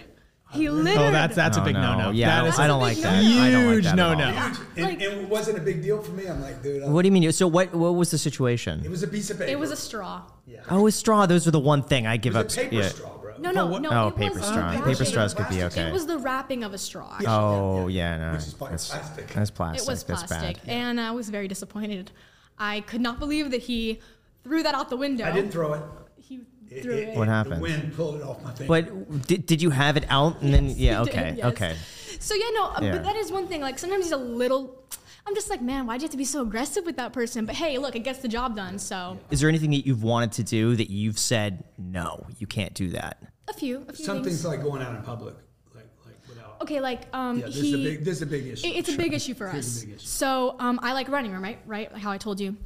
[0.51, 1.01] He littered.
[1.01, 2.11] Oh, that's that's a oh, big no no.
[2.11, 3.13] Yeah, that is I a don't like big that.
[3.23, 4.23] I don't like huge that at no no.
[4.26, 6.27] And, Like- and it wasn't a big deal for me.
[6.27, 7.31] I'm like, dude, I- What do you mean?
[7.31, 8.81] So what what was the situation?
[8.85, 9.51] it was a piece of paper.
[9.51, 10.22] It was a straw.
[10.47, 10.61] Yeah.
[10.69, 11.26] Oh, a straw.
[11.26, 12.51] Those are the one thing I give It up.
[12.51, 12.88] a paper yeah.
[12.89, 13.15] straw, bro.
[13.51, 13.89] No, no, what- no.
[14.05, 14.72] Oh, paper was straw.
[14.72, 15.88] the Paper straws could be okay.
[15.88, 17.17] It was the wrapping of a straw.
[17.27, 18.31] Oh yeah, no.
[18.34, 19.27] Which is pla- that's, plastic.
[19.27, 19.81] that's plastic.
[19.88, 20.72] It was That's plastic, bad.
[20.72, 22.11] and I was very disappointed.
[22.57, 23.99] I could not believe that he
[24.43, 25.26] threw that out the window.
[25.26, 25.81] I didn't throw it.
[26.17, 26.41] He
[26.81, 27.17] threw it.
[27.17, 27.57] What happened?
[27.57, 28.67] The wind pulled it off my finger.
[28.67, 31.45] But did, did you have it out and then yeah He did, okay yes.
[31.47, 31.76] okay
[32.19, 32.91] So yeah, no, uh, Yeah.
[32.93, 33.61] but that is one thing.
[33.61, 34.81] Like sometimes he's a little.
[35.27, 37.45] I'm just like, man, why'd you have to be so aggressive with that person?
[37.47, 38.77] But hey, look, it gets the job done.
[38.77, 42.73] So is there anything that you've wanted to do that you've said no you can't
[42.76, 43.17] do that
[43.47, 44.41] a few, a few Some things.
[44.41, 45.35] things like going out in public,
[45.76, 46.61] like like without.
[46.61, 47.67] okay, like um, Yeah, this he.
[47.69, 48.05] is a big.
[48.05, 48.67] This is a big issue.
[48.67, 49.81] It- It's a big issue for us.
[49.84, 50.05] big issue.
[50.05, 51.59] So um, I like running, right?
[51.65, 52.57] Right, like how I told you.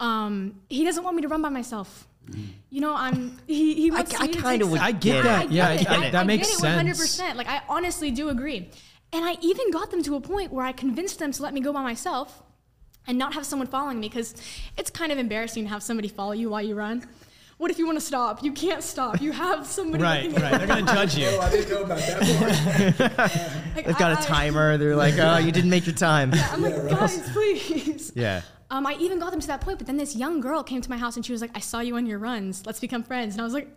[0.00, 2.06] Um, he doesn't want me to run by myself.
[2.70, 3.38] You know, I'm.
[3.46, 5.52] He, he wants I me to kinda would I get get that.
[5.52, 6.12] Yeah, I, I- get it.
[6.12, 7.18] that I makes get it sense.
[7.18, 7.36] 100%.
[7.36, 8.68] Like I honestly do agree.
[9.12, 11.60] And I even got them to a point where I convinced them to let me
[11.60, 12.42] go by myself
[13.06, 14.34] and not have someone following me because
[14.76, 17.04] it's kind of embarrassing to have somebody follow you while you run.
[17.58, 18.42] What if you want to stop?
[18.42, 19.20] You can't stop.
[19.22, 20.02] You have somebody.
[20.02, 20.58] Right, right.
[20.58, 21.28] They're going to judge you.
[21.30, 23.74] Oh, I didn't know about that.
[23.74, 24.76] Like, They've got I- a I- timer.
[24.76, 26.32] They're like, oh, you didn't make your time.
[26.34, 28.12] I'm like, guys, please.
[28.14, 28.42] Yeah.
[28.70, 30.90] Um, I even got them to that point, but then this young girl came to
[30.90, 32.66] my house and she was like, "I saw you on your runs.
[32.66, 33.68] Let's become friends." And I was like,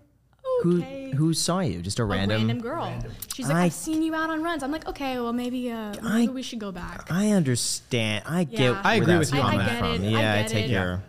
[0.63, 1.79] Who "Okay." who saw you?
[1.83, 2.37] Just a a random.
[2.47, 2.91] random, girl.
[3.35, 5.93] She's like, I- "I've seen you out on runs." I'm like, "Okay, well maybe uh,
[6.03, 8.23] I- we should go back." I understand.
[8.25, 8.59] I get.
[8.59, 8.71] Yeah.
[8.71, 9.69] where I agree with you on coming that.
[9.69, 10.03] I get from.
[10.05, 10.09] it.
[10.09, 10.71] Yeah, I, get take it.
[10.71, 11.03] your.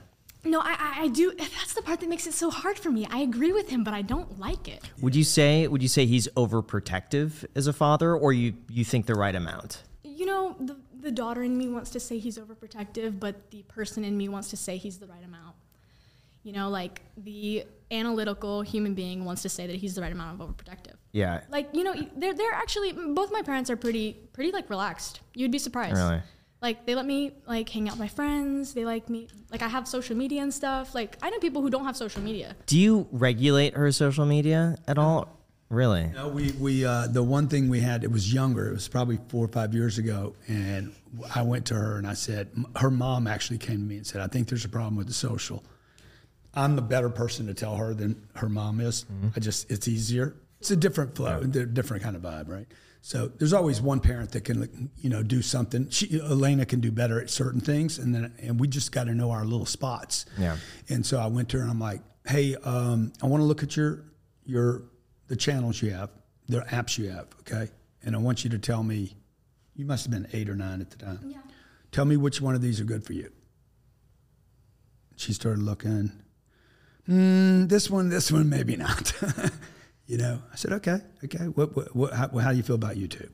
[0.44, 1.32] No, I, I, I do.
[1.38, 3.06] That's the part that makes it so hard for me.
[3.10, 4.82] I agree with him, but I don't like it.
[5.00, 5.66] Would you say?
[5.66, 9.82] Would you say he's overprotective as a father, or you you think the right amount?
[10.02, 14.04] You know, the the daughter in me wants to say he's overprotective, but the person
[14.04, 15.56] in me wants to say he's the right amount.
[16.42, 20.40] You know, like the analytical human being wants to say that he's the right amount
[20.40, 20.94] of overprotective.
[21.12, 21.42] Yeah.
[21.50, 25.20] Like, you know, they're they're actually both my parents are pretty pretty like relaxed.
[25.34, 25.96] You'd be surprised.
[25.96, 26.22] Really?
[26.62, 28.74] Like they let me like hang out with my friends.
[28.74, 30.94] They like me like I have social media and stuff.
[30.94, 32.54] Like I know people who don't have social media.
[32.66, 35.36] Do you regulate her social media at all?
[35.70, 36.06] Really?
[36.08, 38.68] No, we we uh, the one thing we had it was younger.
[38.68, 40.92] It was probably four or five years ago, and
[41.34, 44.20] I went to her and I said, her mom actually came to me and said,
[44.20, 45.62] I think there's a problem with the social.
[46.54, 49.06] I'm the better person to tell her than her mom is.
[49.36, 50.34] I just it's easier.
[50.60, 52.66] It's a different flow, a different kind of vibe, right?
[53.02, 55.88] So there's always one parent that can, you know, do something.
[55.90, 59.14] She, Elena can do better at certain things, and then and we just got to
[59.14, 60.26] know our little spots.
[60.38, 60.56] Yeah.
[60.88, 63.62] And so I went to her and I'm like, hey, um, I want to look
[63.62, 64.04] at your
[64.44, 64.82] your
[65.28, 66.10] the channels you have,
[66.48, 67.70] the apps you have, okay?
[68.02, 69.16] And I want you to tell me,
[69.76, 71.20] you must have been eight or nine at the time.
[71.24, 71.38] Yeah.
[71.92, 73.30] Tell me which one of these are good for you.
[75.16, 76.12] She started looking.
[77.08, 79.12] Mm, this one, this one, maybe not.
[80.10, 81.44] you know, I said, okay, okay.
[81.44, 83.30] What, what, what how, how do you feel about YouTube?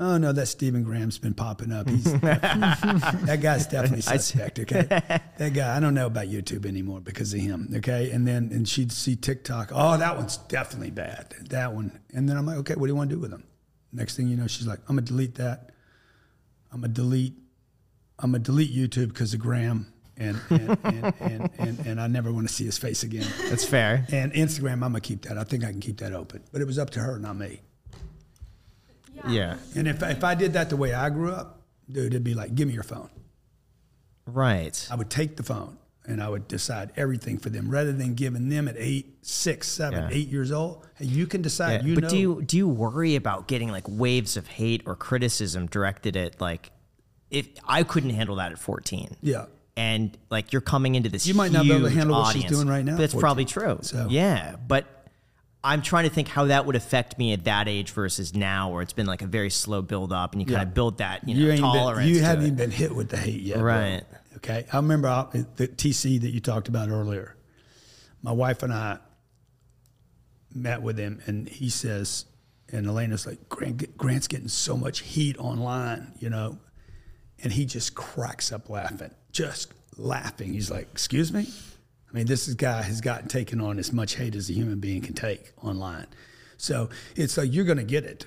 [0.00, 1.86] Oh no, that Stephen Graham's been popping up.
[1.86, 4.58] He's that guy's definitely suspect.
[4.58, 5.76] Okay, that guy.
[5.76, 7.68] I don't know about YouTube anymore because of him.
[7.76, 9.70] Okay, and then and she'd see TikTok.
[9.74, 11.34] Oh, that one's definitely bad.
[11.50, 12.00] That one.
[12.14, 13.44] And then I'm like, okay, what do you want to do with them?
[13.92, 15.72] Next thing you know, she's like, I'm gonna delete that.
[16.72, 17.34] I'm gonna delete.
[18.18, 22.32] I'm gonna delete YouTube because of Graham, and and, and, and, and and I never
[22.32, 23.26] want to see his face again.
[23.48, 24.06] That's fair.
[24.12, 25.38] And Instagram, I'm gonna keep that.
[25.38, 26.42] I think I can keep that open.
[26.52, 27.60] But it was up to her, not me.
[29.28, 29.56] Yeah.
[29.74, 31.60] And if if I did that the way I grew up,
[31.90, 33.10] dude, it'd be like, give me your phone.
[34.26, 34.86] Right.
[34.90, 38.48] I would take the phone and I would decide everything for them rather than giving
[38.48, 40.16] them at eight, six, seven, Yeah.
[40.16, 40.86] eight years old.
[40.96, 41.82] Hey, you can decide.
[41.82, 42.10] Yeah, you but know.
[42.10, 46.40] do you do you worry about getting like waves of hate or criticism directed at
[46.40, 46.70] like
[47.30, 49.16] if I couldn't handle that at 14.
[49.20, 49.46] Yeah.
[49.76, 52.44] And like you're coming into this You might not be able to handle what she's
[52.44, 53.20] doing right now That's 14.
[53.20, 53.78] probably true.
[53.82, 54.86] So- Yeah, but
[55.64, 58.82] I'm trying to think how that would affect me at that age versus now where
[58.82, 61.34] it's been like a very slow build up and you kind of build that, you
[61.34, 62.00] know, you tolerance.
[62.00, 62.46] been, you to haven't it.
[62.48, 63.58] even been hit with the hate yet.
[63.60, 64.02] Right.
[64.36, 64.66] Okay.
[64.72, 65.26] I remember I,
[65.56, 67.34] the TC that you talked about earlier.
[68.22, 68.98] My wife and I
[70.52, 72.26] met with him, and he says,
[72.70, 76.58] and Elena's like, Grant, Grant's getting so much heat online, you know,
[77.42, 80.52] and he just cracks up laughing, just laughing.
[80.52, 81.46] He's like, "Excuse me."
[82.10, 85.02] I mean, this guy has gotten taken on as much hate as a human being
[85.02, 86.06] can take online.
[86.56, 88.26] So it's like you're going to get it.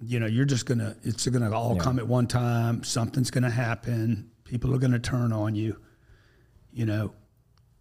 [0.00, 0.96] You know, you're just gonna.
[1.02, 2.84] It's going to all come at one time.
[2.84, 4.30] Something's going to happen.
[4.44, 5.76] People are going to turn on you.
[6.72, 7.12] You know,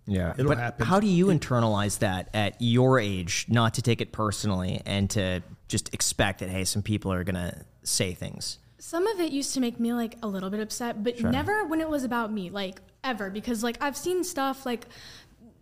[0.06, 0.34] Yeah.
[0.38, 0.86] It'll but happen.
[0.86, 5.41] how do you internalize that at your age, not to take it personally and to
[5.68, 8.60] just expect that, hey, some people are going to say things?
[8.85, 11.80] Some of it used to make me like a little bit upset, but never when
[11.80, 13.30] it was about me, like ever.
[13.30, 14.88] Because like I've seen stuff like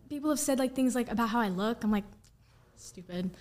[0.10, 1.84] people have said like things like about how I look.
[1.84, 2.04] I'm like,
[2.76, 3.30] stupid.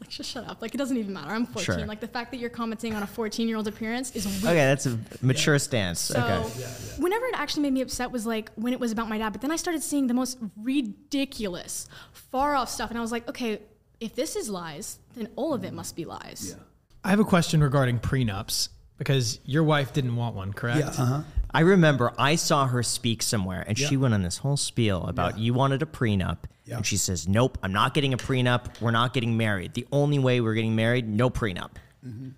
[0.00, 0.62] Like just shut up.
[0.62, 1.32] Like it doesn't even matter.
[1.32, 1.64] I'm 14.
[1.64, 1.86] Sure.
[1.86, 4.44] Like the fact that you're commenting on a 14 year old appearance is weird.
[4.44, 5.98] Okay, that's a mature stance.
[5.98, 7.02] So okay.
[7.02, 9.30] whenever it actually made me upset was like when it was about my dad.
[9.30, 13.28] But then I started seeing the most ridiculous, far off stuff, and I was like,
[13.28, 13.62] okay,
[13.98, 16.54] if this is lies, then all of it must be lies.
[17.02, 18.68] I have a question regarding prenups
[18.98, 20.78] because your wife didn't want one, correct?
[20.78, 21.22] yeah, uh huh.
[21.56, 25.38] I remember I saw her speak somewhere and she went on this whole spiel about
[25.38, 26.38] you wanted a prenup.
[26.66, 26.76] Yeah.
[26.76, 28.80] And she says, Nope, I'm not getting a prenup.
[28.80, 29.72] We're not getting married.
[29.72, 31.70] The only way we're getting married, no prenup.
[32.06, 32.28] Mm-hmm.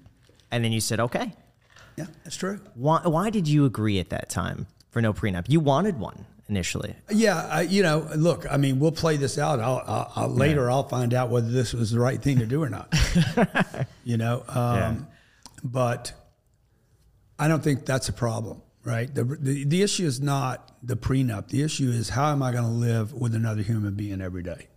[0.52, 1.32] And then you said, Okay.
[1.97, 2.60] Yeah, that's true.
[2.74, 5.47] Why, why did you agree at that time for no prenup?
[5.48, 6.94] You wanted one initially.
[7.10, 9.59] Yeah, I, you know, look, I mean, we'll play this out.
[9.59, 12.62] I'll, I'll, I'll later, I'll find out whether this was the right thing to do
[12.62, 12.94] or not.
[14.05, 15.09] you know, um,
[15.64, 16.12] but
[17.39, 19.12] I don't think that's a problem, right?
[19.15, 21.48] The, the the issue is not the prenup.
[21.48, 24.69] The issue is how am I going to live with another human being every day?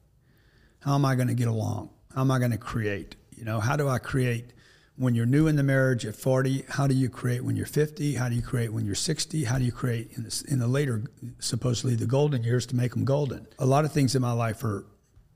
[0.80, 1.90] How am I going to get along?
[2.14, 3.16] How am I going to create?
[3.36, 4.54] You know, how do I create
[5.02, 8.14] when you're new in the marriage at 40, how do you create when you're 50?
[8.16, 9.46] How do you create when you're 60?
[9.46, 11.04] How do you create in the, in the later,
[11.40, 13.48] supposedly the golden years to make them golden?
[13.58, 14.86] A lot of things in my life are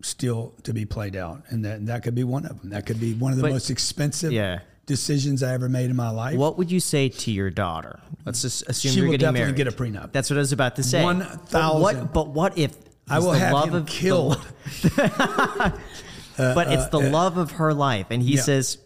[0.03, 2.69] still to be played out, and that, that could be one of them.
[2.71, 4.59] That could be one of the But- most expensive Yeah.
[4.85, 6.35] Decisions I ever made in my life.
[6.37, 7.99] What would you say to your daughter?
[8.25, 9.55] Let's just assume She you're will getting definitely married.
[9.55, 9.71] get a
[10.05, 10.11] prenup.
[10.11, 11.03] That's what I was about to say.
[11.03, 11.81] One But thousand.
[11.81, 12.13] what?
[12.13, 12.75] But what if
[13.07, 14.37] I will have love him of the- killed.
[16.37, 18.41] but it's uh, uh, the uh, love of her life, and he Yeah.
[18.41, 18.77] says,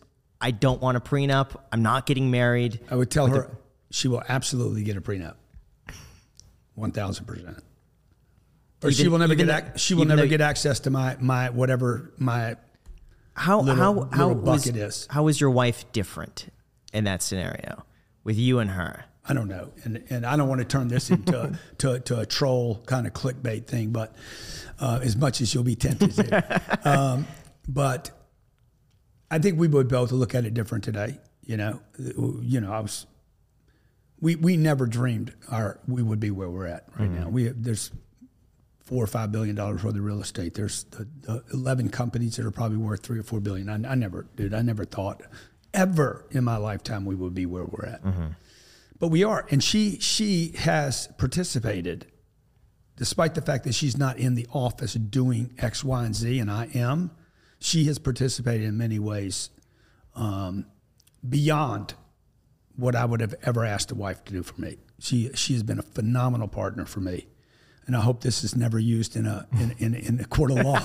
[0.42, 1.56] "I don't want a prenup.
[1.72, 3.50] I'm not getting married." I would tell her
[3.92, 5.36] she will absolutely get a prenup.
[6.76, 7.64] One thousand percent.
[8.84, 12.12] Or she will never get ac- she will never get access to my my whatever
[12.18, 12.56] my
[13.40, 15.08] How little- how little how was, is.
[15.10, 16.48] how is your wife different
[16.92, 17.86] in that scenario
[18.26, 19.06] with you and her?
[19.28, 22.26] I don't know, and and I don't want to turn this into to, to a
[22.26, 24.14] troll kind of clickbait thing, but
[24.80, 27.28] uh, as much as you'll be tempted to, um,
[27.68, 28.12] but
[29.32, 31.20] I think we would both look at it different today.
[31.46, 33.06] You know, you know, I was
[34.20, 37.30] we we never dreamed our we would be where we're at right now.
[37.30, 37.92] We there's
[38.90, 40.56] four or five billion dollars worth of real estate.
[40.56, 43.70] There's the, the eleven companies that are probably worth three or four billion.
[43.70, 45.22] I, I never, dude, I never thought
[45.74, 48.02] ever in my lifetime we would be where we're at.
[49.00, 52.08] But we are, and she she has participated,
[52.98, 56.52] despite the fact that she's not in the office doing X, Y, and Z, and
[56.52, 57.12] I am.
[57.60, 59.52] She has participated in many ways
[60.16, 60.66] um,
[61.28, 61.94] beyond
[62.76, 64.78] what I would have ever asked a wife to do for me.
[65.00, 67.28] She she has been a phenomenal partner for me,
[67.90, 70.60] and I hope this is never used in a in in, in a court of
[70.60, 70.80] law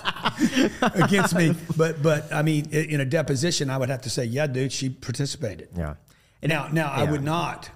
[0.94, 1.54] against me.
[1.76, 4.88] But but I mean, in a deposition, I would have to say, yeah, dude, she
[4.88, 5.68] participated.
[5.76, 5.96] Yeah.
[6.42, 7.68] Now now I would not,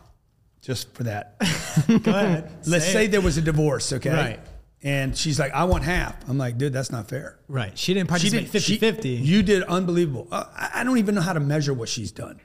[0.63, 1.39] just for that.
[2.03, 2.51] Go ahead.
[2.67, 4.11] Let's say, there was a divorce, okay?
[4.11, 4.41] Right.
[4.83, 6.17] And she's like, I want half.
[6.27, 7.39] I'm like, dude, that's not fair.
[7.49, 7.77] Right.
[7.77, 9.09] She didn't She participate did 50 she- 50.
[9.11, 10.27] You did unbelievable.
[10.33, 12.41] Uh, I don't even know how to measure what she's done.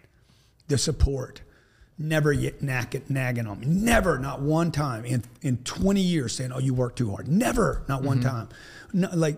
[0.68, 1.42] The support,
[1.98, 3.68] never yet nagging, nagging on me.
[3.68, 7.84] Never, not one time in in 20 years saying, "Oh, you work too hard." Never,
[7.88, 8.50] not one time.
[8.94, 9.38] No, like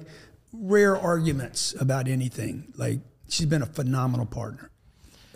[0.54, 2.74] rare arguments about anything.
[2.78, 4.70] Like she's been a phenomenal partner.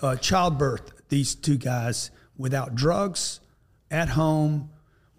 [0.01, 3.39] Uh, childbirth, these two guys without drugs,
[3.91, 4.69] at home,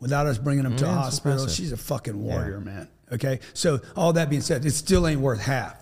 [0.01, 1.33] without us bringing them to Yeah, hospital.
[1.33, 1.55] impressive.
[1.57, 2.89] She's a fucking warrior, man.
[3.13, 5.80] Okay, so all that being said, it still ain't worth half.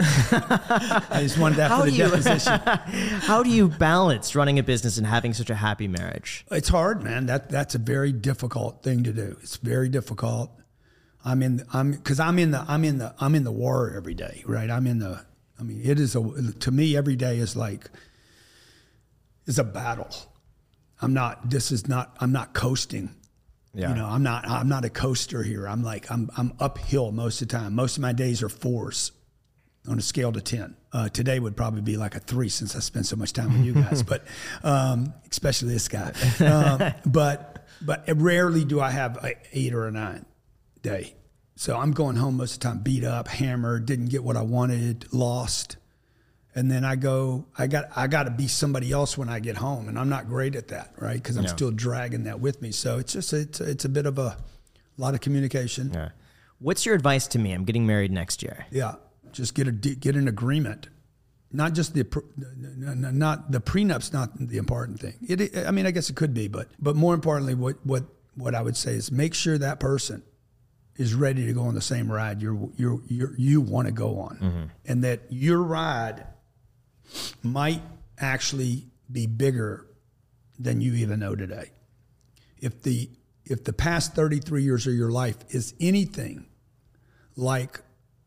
[1.10, 2.58] I just wanted that How for the you- deposition.
[3.20, 6.46] How do you balance running a business and having such a happy marriage?
[6.50, 7.26] It's hard, man.
[7.26, 9.36] That that's a very difficult thing to do.
[9.42, 10.50] It's very difficult.
[11.22, 11.64] I'm in.
[11.72, 12.64] I'm because I'm in the.
[12.66, 13.14] I'm in the.
[13.20, 14.70] I'm in the war every day, right?
[14.70, 15.20] I'm in the.
[15.58, 16.52] I mean, it is a.
[16.60, 17.90] To me, every day is like.
[19.46, 20.08] Is a battle.
[21.02, 21.50] I'm not.
[21.50, 22.16] This is not.
[22.20, 23.14] I'm not coasting.
[23.74, 23.90] Yeah.
[23.90, 24.48] You know, I'm not.
[24.48, 25.68] I'm not a coaster here.
[25.68, 26.10] I'm like.
[26.10, 26.30] I'm.
[26.38, 27.74] I'm uphill most of the time.
[27.74, 29.12] Most of my days are fours
[29.88, 30.76] on a scale to 10.
[30.92, 33.64] Uh, today would probably be like a three since I spent so much time with
[33.64, 34.24] you guys, but
[34.62, 36.12] um, especially this guy.
[36.40, 40.26] Um, but but rarely do I have an eight or a nine
[40.82, 41.14] day.
[41.56, 44.42] So I'm going home most of the time beat up, hammered, didn't get what I
[44.42, 45.76] wanted, lost.
[46.54, 49.56] And then I go, I got I got to be somebody else when I get
[49.56, 51.14] home, and I'm not great at that, right?
[51.14, 51.50] Because I'm Yeah.
[51.50, 52.72] still dragging that with me.
[52.72, 54.36] So it's just it's it's a bit of a
[54.96, 55.92] lot of communication.
[55.94, 56.08] Yeah.
[56.58, 57.52] What's your advice to me?
[57.52, 58.66] I'm getting married next year.
[58.70, 58.96] Yeah,
[59.32, 60.88] just get a get an agreement.
[61.52, 65.14] Not just the pr- n- n- not the prenup's not the important thing.
[65.22, 68.04] It, I mean, I guess it could be, but but more importantly, what what
[68.34, 70.22] what I would say is make sure that person
[70.96, 74.20] is ready to go on the same ride you're you're, you're you want to go
[74.20, 74.64] on, mm-hmm.
[74.86, 76.26] and that your ride
[77.42, 77.82] might
[78.18, 79.86] actually be bigger
[80.58, 81.70] than you even know today.
[82.60, 83.10] If the
[83.44, 86.46] if the past 33 years of your life is anything
[87.34, 87.80] like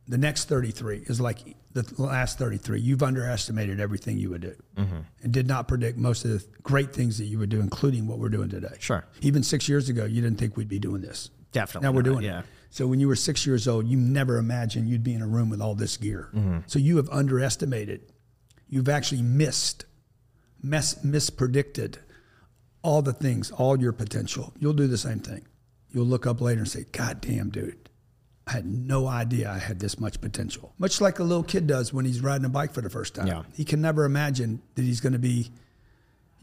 [0.07, 1.39] the next 33 is like
[1.71, 2.79] the last 33.
[2.79, 4.97] You've underestimated everything you would do mm-hmm.
[5.21, 8.19] and did not predict most of the great things that you would do, including what
[8.19, 8.75] we're doing today.
[8.79, 9.05] Sure.
[9.21, 11.29] Even six years ago, you didn't think we'd be doing this.
[11.51, 12.39] Definitely Now we're not, doing yeah.
[12.39, 12.45] it.
[12.69, 15.49] So when you were six years old, you never imagined you'd be in a room
[15.49, 16.29] with all this gear.
[16.33, 16.59] Mm-hmm.
[16.67, 18.11] So you have underestimated.
[18.67, 19.85] You've actually missed,
[20.61, 21.97] mis- mispredicted
[22.81, 24.53] all the things, all your potential.
[24.59, 25.47] You'll do the same thing.
[25.91, 27.82] You'll look up later and say, God damn, dude,
[28.45, 30.73] I had no idea I had this much potential.
[30.77, 33.27] Much like a little kid does when he's riding a bike for the first time.
[33.27, 33.43] Yeah.
[33.53, 35.49] He can never imagine that he's going to be,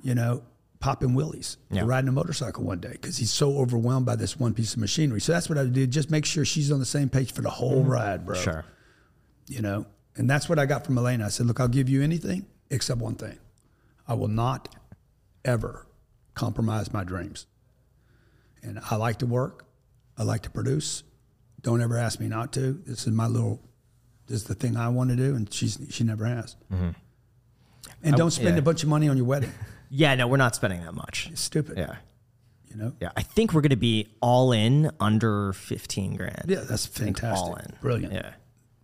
[0.03, 0.43] you know,
[0.79, 1.83] popping willies Yeah.
[1.83, 4.79] or riding a motorcycle one day because he's so overwhelmed by this one piece of
[4.81, 5.21] machinery.
[5.21, 5.91] So that's what I did.
[5.91, 8.35] Just make sure she's on the same page for the whole ride, bro.
[8.35, 8.45] Mm-hmm.
[8.45, 8.65] Sure.
[9.49, 9.85] You know,
[10.17, 11.27] and that's what I got from Elena.
[11.27, 13.39] I said, look, I'll give you anything except one thing.
[14.09, 14.75] I will not
[15.45, 15.87] ever
[16.35, 17.47] compromise my dreams.
[18.63, 19.67] And I like to work.
[20.17, 21.03] I like to produce.
[21.63, 22.73] Don't ever ask me not to.
[22.87, 23.61] This is my little,
[24.27, 25.35] this is the thing I want to do.
[25.35, 26.57] And she's, she never has.
[26.73, 26.91] Mm-hmm.
[28.03, 28.59] And don't spend yeah.
[28.61, 29.53] a bunch of money on your wedding.
[29.93, 31.29] Yeah, no, we're not spending that much.
[31.33, 31.77] It's stupid.
[31.77, 31.97] Yeah.
[32.71, 32.93] You know?
[33.01, 33.11] Yeah.
[33.17, 36.45] I think we're going to be all in under 15 grand.
[36.47, 37.37] Yeah, that's fantastic.
[37.37, 37.73] all in.
[37.81, 38.15] Brilliant.
[38.15, 38.35] Yeah.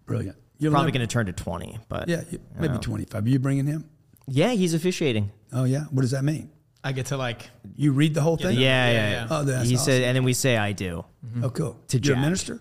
[0.05, 0.36] Brilliant.
[0.59, 3.24] You're Probably going to turn to 20, but Yeah, you- maybe 25.
[3.24, 3.89] Are you bringing him?
[4.27, 5.31] yeah, he's officiating.
[5.53, 5.85] Oh, yeah.
[5.93, 6.51] What does that mean?
[6.82, 8.59] I get to like You read the whole thing?
[8.59, 9.27] Yeah, yeah, yeah, yeah.
[9.31, 9.85] Oh, that's he awesome.
[9.85, 11.05] said, and then we say, I do.
[11.24, 11.44] Mm-hmm.
[11.44, 11.81] Oh, cool.
[11.86, 12.61] To You're a minister?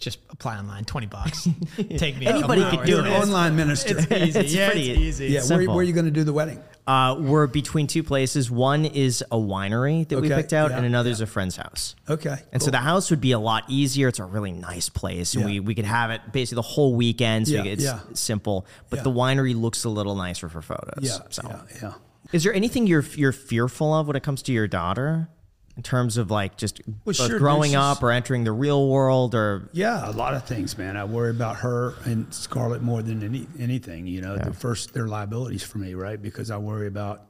[0.00, 1.46] Just apply online, twenty bucks.
[1.96, 2.26] Take me.
[2.26, 3.28] Anybody could do hours.
[3.28, 3.96] Online minister.
[3.98, 4.38] It's easy.
[4.40, 5.26] It's yeah, pretty- it's easy.
[5.28, 6.62] yeah, where, where are you going to do the wedding?
[6.86, 8.50] Uh, we're between two places.
[8.50, 11.94] One is a winery that we picked out, yeah, and another is a friend's house.
[12.08, 12.36] Okay.
[12.52, 14.08] And so the house would be a lot easier.
[14.08, 15.50] It's a really nice place, and Yeah.
[15.50, 17.46] we, we could have it basically the whole weekend.
[17.46, 18.00] So Yeah, it's yeah.
[18.14, 18.66] simple.
[18.88, 19.02] But Yeah.
[19.04, 20.98] the winery looks a little nicer for photos.
[21.02, 21.92] Yeah, So, yeah, yeah.
[22.32, 25.28] is there anything you're you're fearful of when it comes to your daughter,
[25.76, 29.68] in terms of like just Well, sure, growing up or entering the real world, or
[29.72, 30.96] Yeah, a lot of things, man.
[30.96, 34.06] I worry about her and Scarlett more than any anything.
[34.06, 36.20] You know, the first they're liabilities for me, right?
[36.20, 37.22] Because I worry about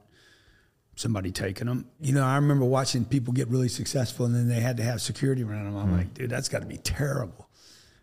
[0.95, 1.85] somebody taking them.
[1.99, 5.01] You know, I remember watching people get really successful, and then they had to have
[5.01, 5.77] security around them.
[5.77, 5.97] I'm Mm.
[5.97, 7.47] like, dude, that's got to be terrible.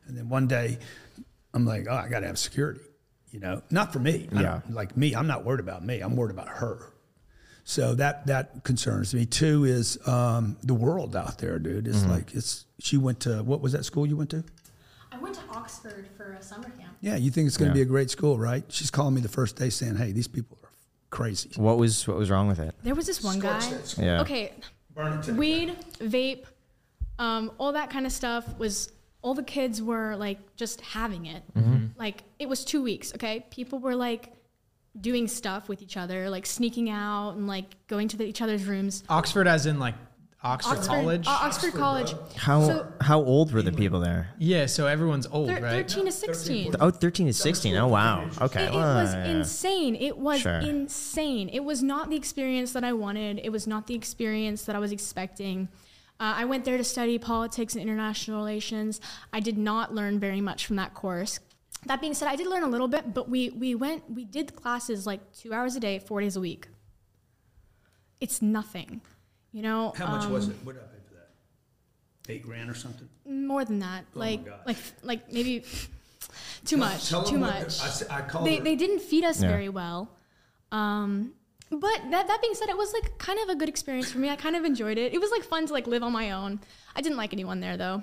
[0.07, 0.79] And then one day,
[1.53, 2.81] I'm like, oh, I got to have security.
[3.31, 4.27] You know, not for me.
[4.33, 4.63] Yeah.
[4.71, 6.01] like me, I'm not worried about me.
[6.01, 6.93] I'm worried about her.
[7.69, 9.27] So that that concerns me.
[9.27, 11.87] Two is um, the world out there, dude.
[11.87, 12.11] It's Mm-hmm.
[12.11, 12.65] like it's.
[12.79, 14.43] She went to what was that school you went to?
[15.13, 16.95] I went to Oxford for a summer camp.
[17.03, 17.85] Yeah, you think it's going to Yeah.
[17.85, 18.65] be a great school, right?
[18.69, 20.71] She's calling me the first day saying, "Hey, these people are
[21.11, 22.75] crazy." what was what was wrong with it?
[22.85, 23.61] There was this one guy.
[23.99, 24.23] Yeah.
[24.23, 24.53] Okay,
[24.95, 26.45] Burn it to the weed, vape,
[27.19, 28.91] um, all that kind of stuff was
[29.21, 31.43] all the kids were like just having it.
[31.99, 33.13] Like it was two weeks.
[33.15, 34.33] Okay, people were like
[35.01, 38.65] doing stuff with each other, like sneaking out and like going to the, each other's
[38.65, 39.05] rooms.
[39.09, 39.95] Oxford, as in like
[40.43, 41.27] Oxford, College.
[41.27, 42.15] uh, Oxford College.
[42.37, 44.29] How So- how old were the people there?
[44.39, 45.71] yeah, so everyone's old, Thir- right?
[45.91, 46.75] 13 to 16.
[46.81, 47.75] Oh, 13 to 16.
[47.75, 48.29] Oh, wow.
[48.41, 48.65] Okay.
[48.65, 49.25] It, it well, was yeah.
[49.27, 49.97] insane.
[49.97, 50.61] It was Sure.
[50.61, 51.49] insane.
[51.49, 53.41] It was not the experience that I wanted.
[53.43, 55.69] It was not the experience that I was expecting.
[56.21, 59.01] Uh, I went there to study politics and international relations.
[59.33, 61.41] I did not learn very much from that course.
[61.89, 64.55] That being said, I did learn a little bit, but we we went we did
[64.55, 66.69] classes like two hours a day, four days a week.
[68.21, 69.01] It's nothing,
[69.53, 69.93] you know.
[69.97, 70.57] How much um, was it?
[70.65, 72.33] What did I pay for that?
[72.33, 73.09] Eight grand or something?
[73.27, 74.61] More than that, like Oh gosh.
[74.67, 75.65] like like maybe
[76.65, 77.81] too much, Tell too them what- much.
[77.81, 79.49] I s- I called they her- they didn't feed us Yeah.
[79.49, 80.11] very well.
[80.73, 81.33] Um,
[81.71, 84.29] but that that being said, it was like kind of a good experience for me.
[84.29, 85.15] I kind of enjoyed it.
[85.15, 86.61] It was like fun to like live on my own.
[86.95, 88.03] I didn't like anyone there though.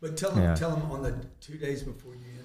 [0.00, 0.54] But tell them, Yeah.
[0.54, 2.35] tell them on the two days before you ended,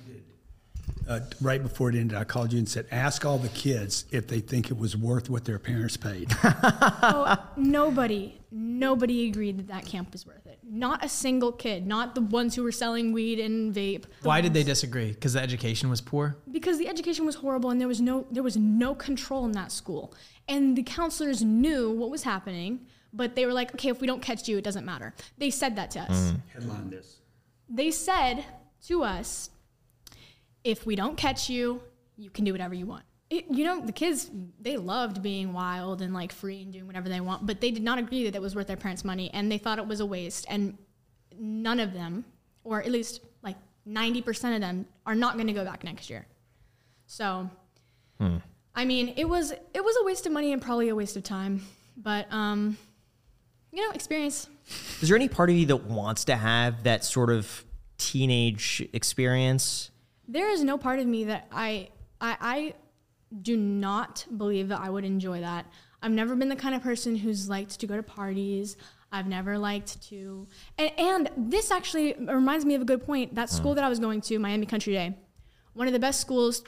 [1.11, 4.27] uh, right before it ended, I called you and said, ask all the kids if
[4.27, 6.31] they think it was worth what their parents paid.
[7.03, 10.59] Oh, nobody, nobody agreed that that camp was worth it.
[10.63, 11.85] Not a single kid.
[11.87, 14.03] Not the ones who were selling weed and vape.
[14.21, 15.09] The Why did they disagree?
[15.11, 16.37] Because the education was poor.
[16.51, 19.71] because the education was horrible and there was no there was no control in that
[19.71, 20.13] school
[20.47, 24.21] and the counselors knew what was happening but they were like okay if we don't
[24.21, 27.17] catch you it doesn't matter they said that to us Headline this.
[27.69, 28.45] they said
[28.87, 29.49] to us
[30.63, 31.81] if we don't catch you
[32.17, 33.03] you can do whatever you want.
[33.29, 34.29] It, you know the kids
[34.59, 37.81] they loved being wild and like free and doing whatever they want but they did
[37.81, 40.05] not agree that it was worth their parents money and they thought it was a
[40.05, 40.77] waste and
[41.39, 42.25] none of them
[42.65, 43.55] or at least like
[43.87, 46.27] 90% of them are not going to go back next year.
[47.07, 47.49] So
[48.75, 51.23] i mean it was it was a waste of money and probably a waste of
[51.23, 51.65] time
[51.97, 52.77] but um
[53.71, 54.49] you know experience.
[55.01, 57.65] Is there any part of you that wants to have that sort of
[57.97, 59.90] teenage experience?
[60.31, 61.89] There is no part of me that I,
[62.19, 62.73] I I
[63.41, 65.65] do not believe that I would enjoy that.
[66.01, 68.77] I've never been the kind of person who's liked to go to parties.
[69.11, 70.47] I've never liked to
[70.77, 73.35] and, and this actually reminds me of a good point.
[73.35, 75.17] That school that I was going to, Miami Country Day,
[75.73, 76.63] one of the best schools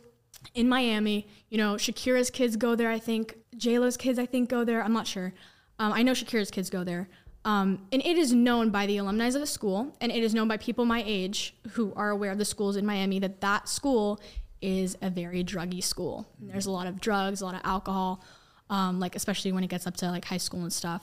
[0.53, 1.27] in Miami.
[1.49, 3.37] You know, Shakira's kids go there, I think.
[3.55, 4.83] JLo's kids, I think, go there.
[4.83, 5.33] I'm not sure.
[5.79, 7.09] Um, I know Shakira's kids go there.
[7.45, 10.47] Um, and it is known by the alumni of the school, and it is known
[10.47, 14.21] by people my age who are aware of the schools in Miami that that school
[14.61, 16.25] is a very druggy school.
[16.39, 18.23] And there's a lot of drugs, a lot of alcohol,
[18.69, 21.01] um, like especially when it gets up to like high school and stuff.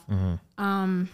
[0.57, 1.09] Um,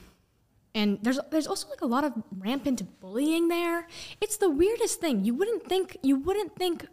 [0.73, 3.85] and there's there's also like a lot of rampant bullying there.
[4.21, 5.25] It's the weirdest thing.
[5.25, 6.85] You wouldn't think you wouldn't think,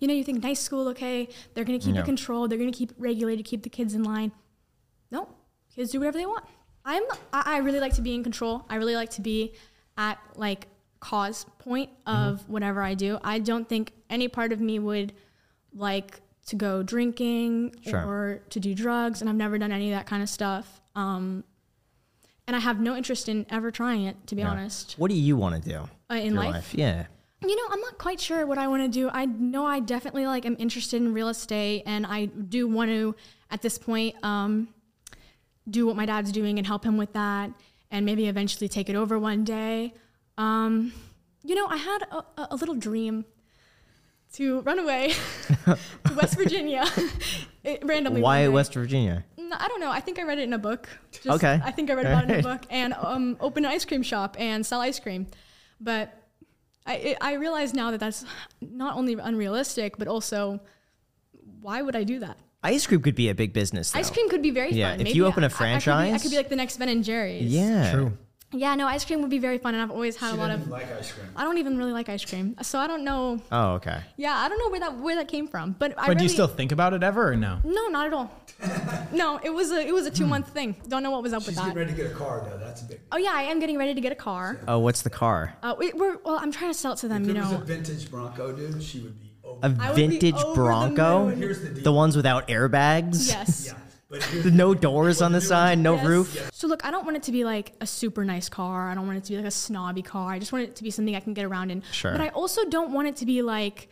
[0.00, 2.00] you know, you think nice school, okay, they're gonna keep Yeah.
[2.00, 4.32] it controlled, they're gonna keep it regulated, keep the kids in line.
[5.12, 5.28] No,
[5.76, 6.44] kids do whatever they want.
[6.88, 7.02] I'm
[7.34, 8.64] I, really like to be in control.
[8.70, 9.52] I really like to be
[9.98, 10.66] at like
[11.00, 13.18] cause point of whatever I do.
[13.22, 15.12] I don't think any part of me would
[15.74, 18.06] like to go drinking Sure.
[18.06, 20.80] or to do drugs, and I've never done any of that kind of stuff.
[20.96, 21.44] Um,
[22.46, 24.94] and I have no interest in ever trying it, to be honest.
[24.96, 26.74] What do you want to do Uh, in your life?
[26.74, 27.04] Yeah.
[27.42, 29.10] You know, I'm not quite sure what I want to do.
[29.12, 33.14] I know I definitely like am interested in real estate, and I do want to,
[33.50, 34.68] at this point, um,
[35.68, 37.50] do what my dad's doing and help him with that,
[37.90, 39.94] and maybe eventually take it over one day.
[40.36, 40.92] Um,
[41.44, 43.24] you know, I had a, a- little dream
[44.34, 45.12] to run away
[45.64, 46.84] to West Virginia
[47.64, 48.20] it, randomly.
[48.20, 48.46] Why.
[48.48, 49.24] West Virginia?
[49.50, 49.90] I don't know.
[49.90, 50.88] I think I read it in a book.
[51.10, 51.58] Just, Okay.
[51.64, 54.02] I think I read about it in a book and um, open an ice cream
[54.02, 55.26] shop and sell ice cream.
[55.80, 56.14] But
[56.84, 58.26] I, it, I realize now that that's
[58.60, 60.60] not only unrealistic, but also
[61.62, 62.36] why would I do that?
[62.62, 63.92] Ice cream could be a big business.
[63.92, 64.00] Though.
[64.00, 65.00] Ice cream could be very Yeah, fun.
[65.00, 66.76] if Maybe you open a I- I could be- I could, be, like the next
[66.78, 67.44] Ben and Jerry's.
[67.52, 67.92] Yeah.
[67.92, 68.12] True.
[68.50, 70.68] Yeah, no, ice cream would be very fun, and I've always had a lot of.
[70.68, 71.26] like ice cream.
[71.36, 73.42] I don't even really like ice cream, so I don't know.
[73.52, 74.00] Oh, okay.
[74.16, 76.30] Yeah, I don't know where that where that came from, but I But do you
[76.30, 77.58] still think about it ever or no?
[77.62, 78.30] No, not at all.
[79.12, 80.76] no, it was a it was a two month thing.
[80.88, 81.78] Don't know what was up She's with getting that.
[81.78, 82.56] ready to get a car though.
[82.56, 83.00] That's a big.
[83.12, 84.58] Oh yeah, I am getting ready to get a car.
[84.66, 85.54] Oh, what's the car?
[85.62, 86.38] Uh, we, we're well.
[86.40, 87.22] I'm trying to sell it to them.
[87.24, 89.27] If You it was a know, vintage Bronco, dude, she would be over.
[89.62, 91.26] A I would be vintage over the Bronco?
[91.28, 91.38] moon.
[91.38, 91.84] Here's the deal.
[91.84, 93.26] The ones without airbags?
[93.28, 93.66] yes.
[93.72, 93.74] yeah,
[94.10, 96.06] but here's No doors on the side, no Yes.
[96.06, 96.50] roof?
[96.52, 98.90] So look, I don't want it to be like a super nice car.
[98.90, 100.32] I don't want it to be like a snobby car.
[100.32, 101.82] I just want it to be something I can get around in.
[101.92, 102.12] Sure.
[102.12, 103.88] But I also don't want it to be like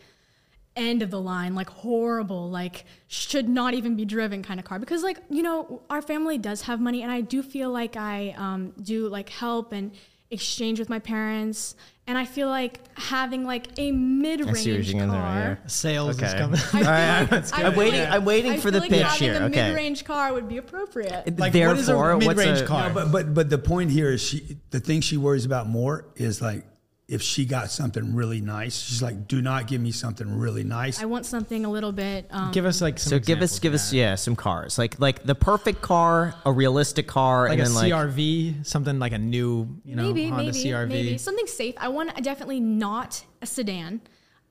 [0.75, 4.77] end of the line, like horrible, like should not even be driven kind of car.
[4.79, 8.35] Because like you know, our family does have money, and I do feel like I
[8.37, 9.91] um, do like help and
[10.31, 11.75] exchange with my parents.
[12.09, 15.35] And I feel like having like a mid-range see what you're going car.
[15.35, 15.59] there.
[15.67, 16.59] Sales is coming.
[16.73, 18.89] I feel like- I I'm feel waiting- like- I'm waiting I for the feel like
[18.91, 19.67] pitch having here, A okay.
[19.67, 21.37] mid-range car would be appropriate.
[21.37, 22.87] Like, what is a mid-range a- car?
[22.89, 24.57] No, but but but the point here is she.
[24.69, 26.65] The thing she worries about more is like
[27.07, 28.77] if she got something really nice.
[28.77, 31.01] She's like, do not give me something really nice.
[31.01, 32.27] I want something a little bit.
[32.31, 33.11] Um, Give us like some.
[33.11, 37.07] So give us give us yeah some cars like like the perfect car, a realistic
[37.07, 40.51] car, like and a then like CRV, something like a new, you know, maybe, Honda
[40.51, 40.89] maybe, CRV.
[40.89, 41.75] maybe something safe.
[41.77, 44.01] I want definitely not a sedan.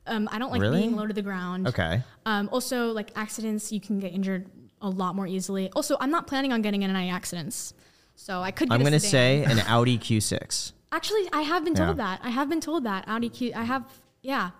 [0.06, 0.82] Um, I don't like Really?
[0.82, 1.66] being low to the ground.
[1.66, 2.00] okay.
[2.24, 4.46] Um, also, like accidents, you can get injured
[4.80, 5.68] a lot more easily.
[5.72, 7.74] Also, I'm not planning on getting in any accidents,
[8.14, 8.68] so I could.
[8.70, 10.72] Get I'm gonna say an Audi Q6.
[10.92, 12.04] Actually, I have been told Yeah.
[12.16, 12.20] that.
[12.22, 13.52] I have been told that Audi Q.
[13.54, 13.84] I have.
[14.22, 14.50] Yeah.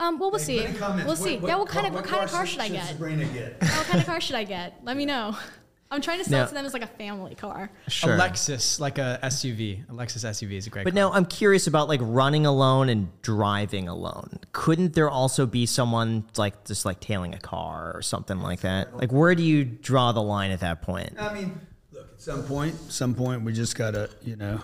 [0.00, 0.66] Um, well, we'll see.
[1.04, 1.36] We'll see.
[1.36, 1.56] yeah.
[1.56, 2.86] What kind of what kind of car should I get?
[2.88, 3.56] Sabrina get?
[3.60, 4.80] What kind of car should I get?
[4.82, 5.36] Let me know.
[5.90, 7.70] I'm trying to sell Now- it to them as like a family car.
[7.86, 8.14] Sure.
[8.14, 9.86] A Lexus, like a SUV.
[9.90, 10.84] A Lexus SUV is a great.
[10.84, 11.02] But car.
[11.02, 14.38] now I'm curious about like running alone and driving alone.
[14.52, 18.96] Couldn't there also be someone like just like tailing a car or something like that?
[18.96, 21.14] Like where do you draw the line at that point?
[21.20, 21.60] I mean,
[21.92, 24.60] look, at some point, some point, we just gotta, you know,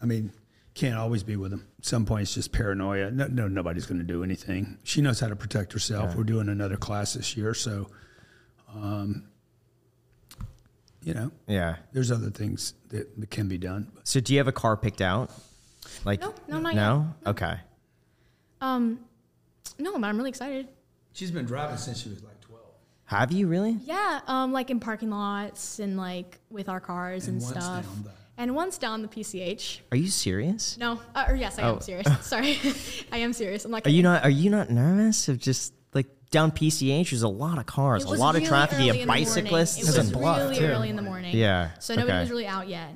[0.00, 0.32] I mean,
[0.80, 1.66] can't always be with them.
[1.78, 3.10] At some point, it's just paranoia.
[3.10, 4.78] No, no nobody's going to do anything.
[4.82, 6.16] She knows how to protect herself.
[6.16, 7.88] We're doing another class this year, so,
[8.74, 9.24] um,
[11.02, 11.76] you know, Yeah.
[11.92, 13.92] there's other things that, that can be done.
[14.04, 15.30] So do you have a car picked out?
[16.04, 17.14] Like No, no, not no.
[17.26, 17.58] Okay.
[18.60, 19.00] Um,
[19.78, 20.68] no, but I'm really excited.
[21.12, 22.62] she's been driving since she was like 12.
[23.04, 23.78] Have you really?
[23.84, 27.86] Yeah, um, like in parking lots and like with our cars and, And once stuff.
[28.40, 29.80] Down the- And once down the PCH.
[29.92, 30.76] Are you serious?
[30.78, 31.74] No, uh, or yes, I Oh.
[31.74, 32.06] am serious.
[32.26, 32.58] Sorry,
[33.12, 33.64] I am serious.
[33.64, 34.24] I'm like, Are you not?
[34.24, 37.10] Are you not nervous of just like down PCH?
[37.10, 38.78] There's a lot of cars, a was lot of traffic.
[38.78, 39.24] You early have in the morning.
[39.24, 39.76] bicyclists.
[39.76, 40.64] It It's was a really too.
[40.66, 41.36] early in the morning.
[41.36, 42.20] Yeah, So nobody okay.
[42.20, 42.90] was really out yet,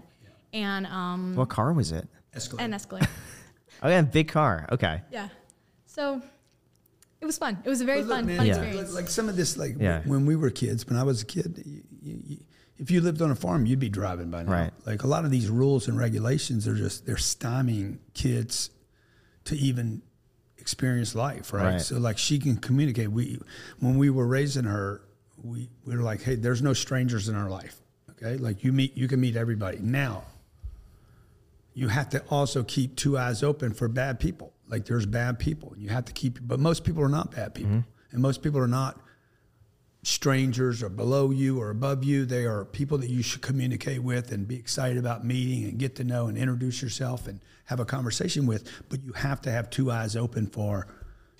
[0.53, 2.09] and um, What car was it?
[2.35, 2.65] Escalade.
[2.65, 3.09] an Escalade.
[3.83, 4.66] Oh yeah, big car.
[4.73, 5.03] Okay.
[5.12, 5.29] yeah.
[5.87, 6.23] So
[7.21, 7.59] it was fun.
[7.65, 8.53] It was a very look, fun, man, fun Yeah.
[8.55, 8.95] experience.
[8.95, 10.01] Like, like some of this, like Yeah.
[10.07, 12.37] when we were kids, when I was a kid, you, you, you,
[12.79, 14.53] if you lived on a farm, you'd be driving by now.
[14.53, 14.71] Right.
[14.85, 18.71] Like a lot of these rules and regulations are just they're stymieing kids
[19.45, 20.03] to even
[20.59, 21.75] experience life, right?
[21.75, 21.81] Right.
[21.81, 23.11] So like she can communicate.
[23.11, 23.39] We
[23.79, 25.03] when we were raising her,
[25.43, 27.77] we we were like, hey, there's no strangers in our life.
[28.11, 30.25] Okay, like you meet you can meet everybody now.
[31.75, 34.53] You have to also keep two eyes open for bad people.
[34.69, 35.75] Like there's bad people.
[35.77, 38.13] You have to keep, but most people are not bad people, mm-hmm.
[38.13, 39.01] and most people are not
[40.07, 42.25] strangers or below you or above you.
[42.27, 45.97] They are people that you should communicate with and be excited about meeting and get
[45.97, 48.71] to know and introduce yourself and have a conversation with.
[48.89, 50.87] But you have to have two eyes open for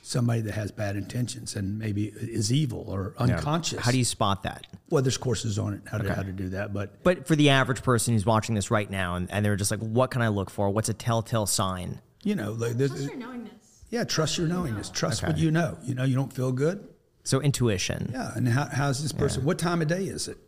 [0.03, 3.37] somebody that has bad intentions and maybe is evil or Yeah.
[3.37, 3.81] unconscious.
[3.81, 4.67] How do you spot that?
[4.91, 7.49] Well, there's courses on it how to how to do that, but But for the
[7.51, 10.29] average person who's watching this right now, and, and they're just like, what can I
[10.29, 10.69] look for?
[10.71, 12.01] What's a telltale sign?
[12.23, 13.53] you know, like there's, Trust your knowingness.
[13.91, 14.89] yeah, trust your knowingness.
[14.91, 15.77] Trust what you know.
[15.85, 16.87] You know, you don't feel good.
[17.25, 18.11] So intuition.
[18.13, 19.45] Yeah, and how, how's this person?
[19.45, 20.39] What time of day is it?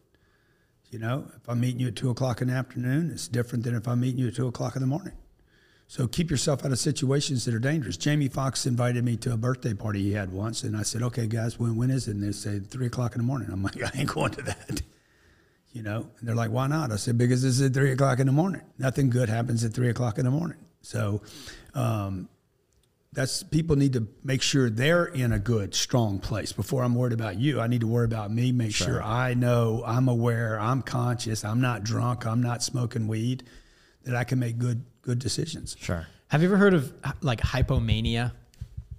[0.90, 3.74] You know, if I'm meeting you at two o'clock in the afternoon, it's different than
[3.74, 5.14] if I'm meeting you at two o'clock in the morning.
[5.88, 7.96] So keep yourself out of situations that are dangerous.
[7.96, 11.26] Jamie Foxx invited me to a birthday party he had once, and I said, "Okay,
[11.26, 13.48] guys, when when is it?" And they said three o'clock in the morning.
[13.50, 14.82] I'm like, "I ain't going to that."
[15.72, 18.26] You know, and they're like, "Why not?" I said, "Because it's at three o'clock in
[18.26, 18.62] the morning.
[18.78, 21.22] Nothing good happens at three o'clock in the morning." So,
[21.74, 22.28] um,
[23.16, 27.14] that's people need to make sure they're in a good, strong place before I'm worried
[27.14, 27.60] about you.
[27.60, 31.60] I need to worry about me, make sure I know, I'm aware, I'm conscious, I'm
[31.62, 33.42] not drunk, I'm not smoking weed,
[34.04, 35.76] that I can make good good decisions.
[35.80, 36.06] Sure.
[36.28, 38.32] Have you ever heard of like hypomania?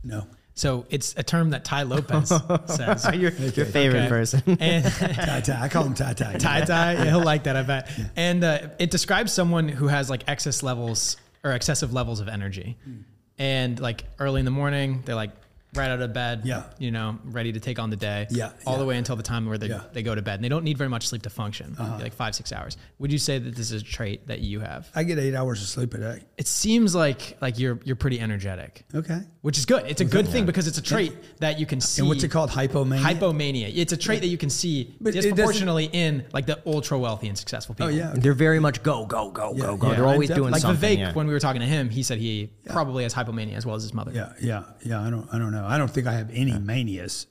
[0.04, 0.26] No.
[0.56, 2.30] So it's a term that Tai Lopez
[2.66, 3.06] says.
[3.14, 4.10] your, your favorite Okay.
[4.10, 4.42] person.
[4.60, 5.62] And Tai Tai.
[5.62, 6.38] I call him Tai Tai.
[6.38, 7.92] tie tie, yeah, he'll like that, I bet.
[8.16, 12.78] And uh, it describes someone who has like excess levels or excessive levels of energy,
[12.84, 13.02] Hmm.
[13.38, 15.32] And like early in the morning, they're like
[15.76, 16.64] right out of bed, Yeah.
[16.80, 18.80] you know, ready to take on the day, Yeah, all yeah.
[18.80, 19.76] the way until the time where they, Yeah.
[19.76, 19.88] Uh-huh.
[19.94, 20.36] they go to bed.
[20.36, 22.78] And they don't need very much sleep to function, like five six hours.
[23.00, 24.90] Would you say that this is a trait that you have?
[24.96, 26.24] I get eight hours of sleep a day.
[26.38, 29.20] It seems like like you're you're pretty energetic, Okay.
[29.42, 29.84] which is good.
[29.88, 32.02] It's a good thing because it's a trait that you can see.
[32.02, 32.50] And what's it called?
[32.50, 33.00] Hypomania?
[33.00, 33.72] Hypomania.
[33.76, 37.38] It's a trait that you can see But disproportionately in like the ultra wealthy and
[37.38, 37.88] successful people.
[37.88, 38.14] Oh, yeah.
[38.16, 39.90] They're very much go, go, go, Yeah, go, go.
[39.90, 40.98] yeah, They're always doing Like something.
[40.98, 41.14] Vivek, yeah.
[41.14, 43.84] when we were talking to him, he said he probably has hypomania as well as
[43.84, 44.12] his mother.
[44.14, 45.02] Yeah, yeah, yeah.
[45.02, 45.67] I don't, I don't know.
[45.68, 47.28] I don't think I have any manias.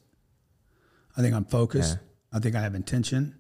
[1.17, 1.99] I think I'm focused.
[2.33, 3.37] I think I have intention.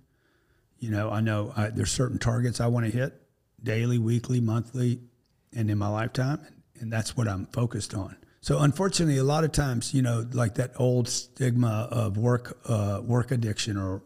[0.78, 3.14] You know, I know I, there's certain targets I want to hit
[3.62, 5.00] daily, weekly, monthly,
[5.54, 6.40] and in my lifetime,
[6.80, 8.16] and that's what I'm focused on.
[8.40, 13.00] So, unfortunately, a lot of times, you know, like that old stigma of work, uh,
[13.02, 14.02] work addiction or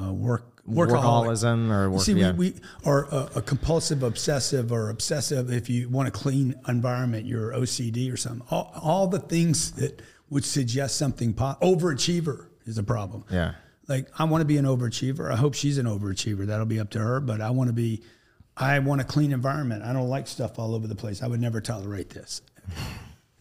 [0.00, 0.52] uh, work.
[0.66, 2.32] Workaholism or work, See, yeah.
[2.32, 5.52] we, we or a, a compulsive obsessive or obsessive.
[5.52, 8.44] If you want a clean environment, you're OCD or something.
[8.50, 11.34] All, all the things that would suggest something.
[11.34, 13.24] Po- overachiever is a problem.
[13.30, 13.54] Yeah.
[13.88, 15.30] Like I want to be an overachiever.
[15.30, 16.46] I hope she's an overachiever.
[16.46, 17.20] That'll be up to her.
[17.20, 18.02] But I want to be.
[18.56, 19.82] I want a clean environment.
[19.84, 21.22] I don't like stuff all over the place.
[21.22, 22.42] I would never tolerate this.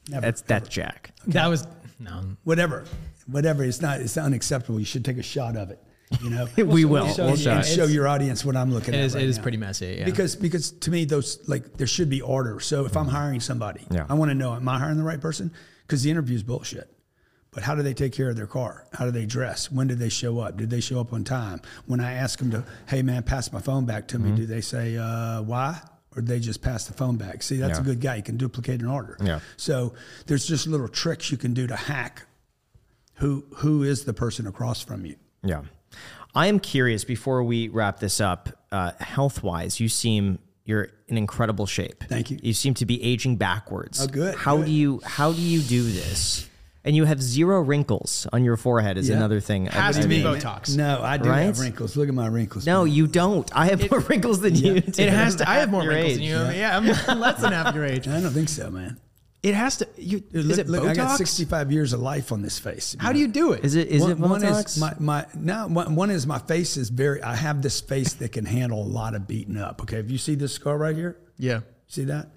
[0.07, 0.21] Never.
[0.21, 1.13] That's that's Jack.
[1.27, 1.67] That was
[1.99, 2.21] no.
[2.43, 2.85] whatever,
[3.25, 3.63] whatever.
[3.63, 4.01] It's not.
[4.01, 4.77] It's unacceptable.
[4.77, 5.81] You should take a shot of it.
[6.21, 6.47] You know.
[6.57, 7.11] We will.
[7.11, 9.03] Show, We'll and show your audience what I'm looking It at.
[9.05, 9.15] is.
[9.15, 9.41] right it is now.
[9.43, 9.95] pretty messy.
[9.97, 10.05] Yeah.
[10.05, 12.59] Because because to me those like there should be order.
[12.59, 13.15] So if I'm mm-hmm.
[13.15, 14.05] hiring somebody, Yeah.
[14.07, 15.51] I want to know am I hiring the right person?
[15.85, 16.91] Because the interview is bullshit.
[17.51, 18.85] But how do they take care of their car?
[18.93, 19.71] How do they dress?
[19.71, 20.57] When did they show up?
[20.57, 21.61] Did they show up on time?
[21.85, 24.29] When I ask them to, hey man, pass my phone back to Mm-hmm.
[24.31, 25.79] me, do they say uh, why?
[26.15, 27.43] Or do they just pass the phone back?
[27.43, 28.15] See, that's a good guy.
[28.15, 29.17] You can duplicate an order.
[29.21, 29.39] Yeah.
[29.57, 29.93] So
[30.27, 32.25] there's just little tricks you can do to hack
[33.15, 35.15] who who is the person across from you.
[35.43, 35.63] Yeah.
[36.33, 41.17] I am curious before we wrap this up, uh, health wise, you seem you're in
[41.17, 42.03] incredible shape.
[42.09, 42.39] Thank you.
[42.41, 44.01] You seem to be aging backwards.
[44.01, 44.65] Oh, good, How good.
[44.65, 46.49] do you how do you do this?
[46.83, 49.15] And you have zero wrinkles on your forehead is Yeah.
[49.15, 49.65] another thing.
[49.65, 50.75] Has I to be mean- Botox.
[50.77, 51.41] No, I do Right?
[51.43, 51.95] have wrinkles.
[51.97, 52.67] Look at my wrinkles.
[52.67, 53.49] No, you don't.
[53.57, 55.01] I have more wrinkles than you do.
[55.01, 55.49] it has to.
[55.49, 56.15] I have more wrinkles age.
[56.17, 56.23] than
[56.53, 56.59] you.
[56.59, 58.07] Yeah, I'm less than half your age.
[58.09, 58.97] I don't think so, man.
[59.45, 59.87] It has to.
[59.95, 60.89] You, is look, it look, Botox?
[60.89, 62.95] I got 65 years of life on this face.
[62.99, 63.63] How do you do it?
[63.63, 64.65] Is it is one, it one Botox?
[64.65, 68.13] is my, my now one, one is my face is very I have this face
[68.15, 69.83] that can handle a lot of beating up.
[69.83, 71.59] Okay, if you see this scar right here, Yeah.
[71.85, 72.29] see that?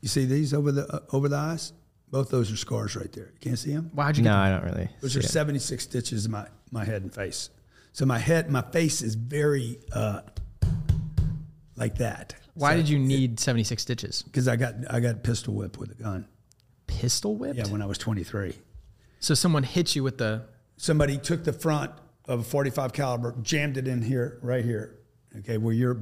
[0.00, 1.72] You see these over the uh, over the eyes?
[2.12, 3.32] Both those are scars right there.
[3.32, 3.90] You can't see them?
[3.92, 4.36] Why'd you no, get?
[4.36, 4.90] I don't really.
[5.00, 5.28] Those see are it.
[5.28, 7.50] 76 stitches in my my head and face.
[7.92, 10.20] So my head, my face is very uh,
[11.74, 12.36] like that.
[12.54, 14.22] Why did you need 76 stitches?
[14.22, 16.26] Because I got I got pistol whipped with a gun.
[16.86, 17.56] Pistol whipped.
[17.56, 18.54] Yeah, when I was 23.
[19.20, 20.44] so someone hit you with the.
[20.76, 21.92] somebody took the front
[22.26, 24.98] of a 45 caliber, jammed it in here, right here,
[25.38, 26.00] okay, where your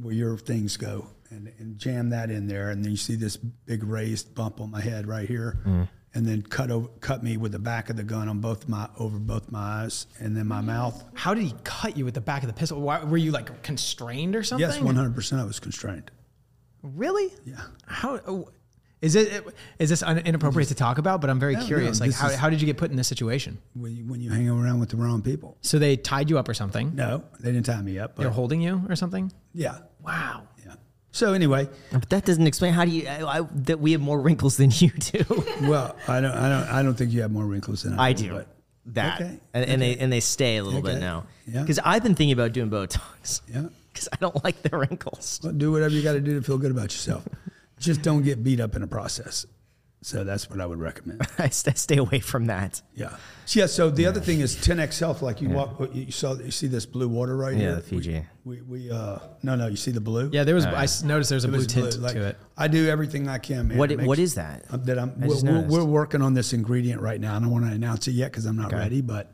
[0.00, 3.36] where your things go, and, and jam that in there, and then you see this
[3.36, 5.88] big raised bump on my head right here, mm.
[6.14, 8.88] And then cut over, cut me with the back of the gun on both my
[8.98, 11.02] over both my eyes, and then my mouth.
[11.14, 12.80] How did he cut you with the back of the pistol?
[12.80, 14.68] Why, were you like constrained or something?
[14.68, 15.14] Yes, 100.
[15.14, 16.10] percent I was constrained.
[16.82, 17.32] Really?
[17.44, 17.60] Yeah.
[17.86, 18.48] How oh,
[19.00, 19.44] is it?
[19.78, 21.20] Is this inappropriate to talk about?
[21.20, 22.00] But I'm very No, curious.
[22.00, 23.58] no, like, how, is- how did you get put in this situation?
[23.74, 25.56] When you, when you hang around with the wrong people.
[25.60, 26.94] So they tied you up or something?
[26.94, 28.16] No, they didn't tie me up.
[28.16, 29.32] They're holding you or something?
[29.54, 30.44] yeah, Wow.
[31.18, 34.20] So anyway, But that doesn't explain how do you I, I, that we have more
[34.20, 35.24] wrinkles than you do.
[35.62, 38.26] well, I don't, I don't, I don't think you have more wrinkles than I, do.
[38.26, 38.34] I do.
[38.34, 38.46] But
[38.94, 41.26] that Okay, and, and they and they stay a little bit now.
[41.44, 41.62] Yeah.
[41.62, 43.42] Because I've been thinking about doing Botox.
[43.52, 43.64] yeah.
[43.92, 45.40] Because I don't like the wrinkles.
[45.42, 47.26] Well, do whatever you got to do to feel good about yourself.
[47.80, 49.44] Just don't get beat up in the process.
[50.00, 51.22] So that's what I would recommend.
[51.38, 52.80] I stay away from that.
[52.94, 53.16] Yeah.
[53.48, 53.66] Yeah.
[53.66, 55.22] So the other thing is 10x Health.
[55.22, 57.62] Like you walk, you saw, you see this blue water right here?
[57.62, 57.76] Yeah, here.
[57.76, 58.26] the Fiji.
[58.44, 59.66] We, we, we, uh, no, no.
[59.66, 60.30] You see the blue?
[60.32, 60.66] Yeah, there was.
[60.66, 62.36] I noticed there's a blue was tint Like, to it.
[62.56, 63.76] I do everything I can, man.
[63.78, 64.64] What to i- make what sure- is that?
[64.70, 65.18] uh, That I'm.
[65.20, 67.34] We're, we're, we're working on this ingredient right now.
[67.36, 69.00] I don't want to announce it yet because I'm not ready.
[69.00, 69.32] But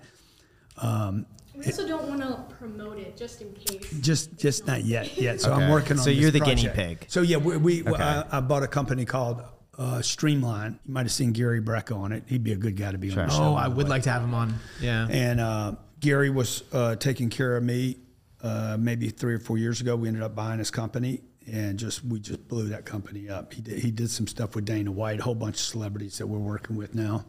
[0.82, 3.90] We also don't want to promote it just in case.
[4.00, 5.42] just just not yet yet.
[5.42, 5.62] So Okay.
[5.62, 6.04] I'm working on.
[6.04, 7.04] So this you're the guinea pig.
[7.08, 9.42] So yeah, we, we I, I bought a company called
[9.78, 10.78] uh, Streamline.
[10.86, 12.24] You might have seen Gary Brecka on it.
[12.26, 13.42] He'd be a good guy to be on the show.
[13.42, 13.90] Oh, I the would way.
[13.90, 14.54] like to have him on.
[14.80, 15.06] Yeah.
[15.10, 17.98] And uh, Gary was uh, taking care of me.
[18.42, 22.04] Uh, maybe three or four years ago, we ended up buying his company, and just
[22.04, 23.54] we just blew that company up.
[23.54, 26.26] He did he did some stuff with Dana White, a whole bunch of celebrities that
[26.26, 27.24] we're working with now.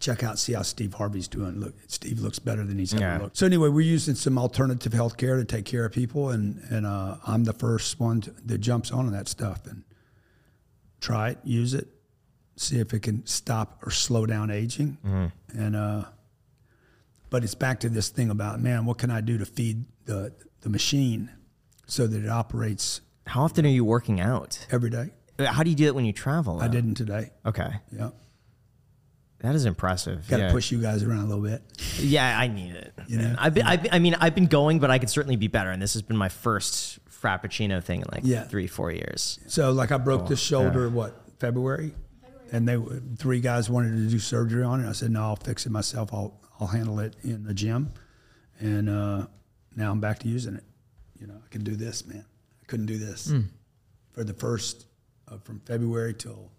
[0.00, 1.60] Check out, see how Steve Harvey's doing.
[1.60, 3.18] Look, Steve looks better than he's ever Yeah.
[3.18, 3.36] looked.
[3.36, 6.84] So anyway, we're using some alternative health care to take care of people, and and
[6.84, 9.84] uh, I'm the first one to, that jumps on that stuff and
[11.04, 11.86] try it, use it,
[12.56, 14.96] see if it can stop or slow down aging,
[15.52, 16.04] and uh,
[17.30, 20.32] but it's back to this thing about man, what can I do to feed the
[20.62, 21.30] the machine
[21.86, 24.66] so that it operates How often are you working out?
[24.70, 25.10] every day?
[25.38, 26.60] How do you do it when you travel?
[26.60, 27.30] I didn't today.
[27.44, 28.10] Okay, Yeah,
[29.40, 30.26] that is impressive.
[30.28, 30.52] got to yeah.
[30.52, 31.60] push you guys around a little bit.
[31.98, 32.94] Yeah, I need it.
[33.08, 33.34] You know?
[33.38, 35.70] I've been, I've been, I mean, I've been going, but I could certainly be better.
[35.70, 38.44] And this has been my first Frappuccino thing in like Yeah.
[38.44, 39.38] three, four years.
[39.46, 41.94] So like I broke the shoulder what February,
[42.52, 42.76] and they
[43.16, 44.88] three guys wanted to do surgery on it.
[44.88, 46.12] I said no, I'll fix it myself.
[46.12, 47.92] I'll I'll handle it in the gym,
[48.60, 49.26] and uh,
[49.74, 50.64] now I'm back to using it.
[51.18, 52.24] You know, I can do this, man.
[52.62, 53.32] I couldn't do this
[54.12, 54.86] for the first
[55.28, 56.50] uh, from February till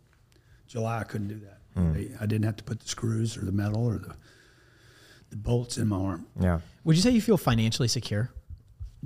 [0.68, 1.00] July.
[1.00, 1.60] I couldn't do that.
[1.94, 4.16] They, I didn't have to put the screws or the metal or the
[5.30, 6.26] the bolts in my arm.
[6.40, 6.60] Yeah.
[6.84, 8.30] Would you say you feel financially secure?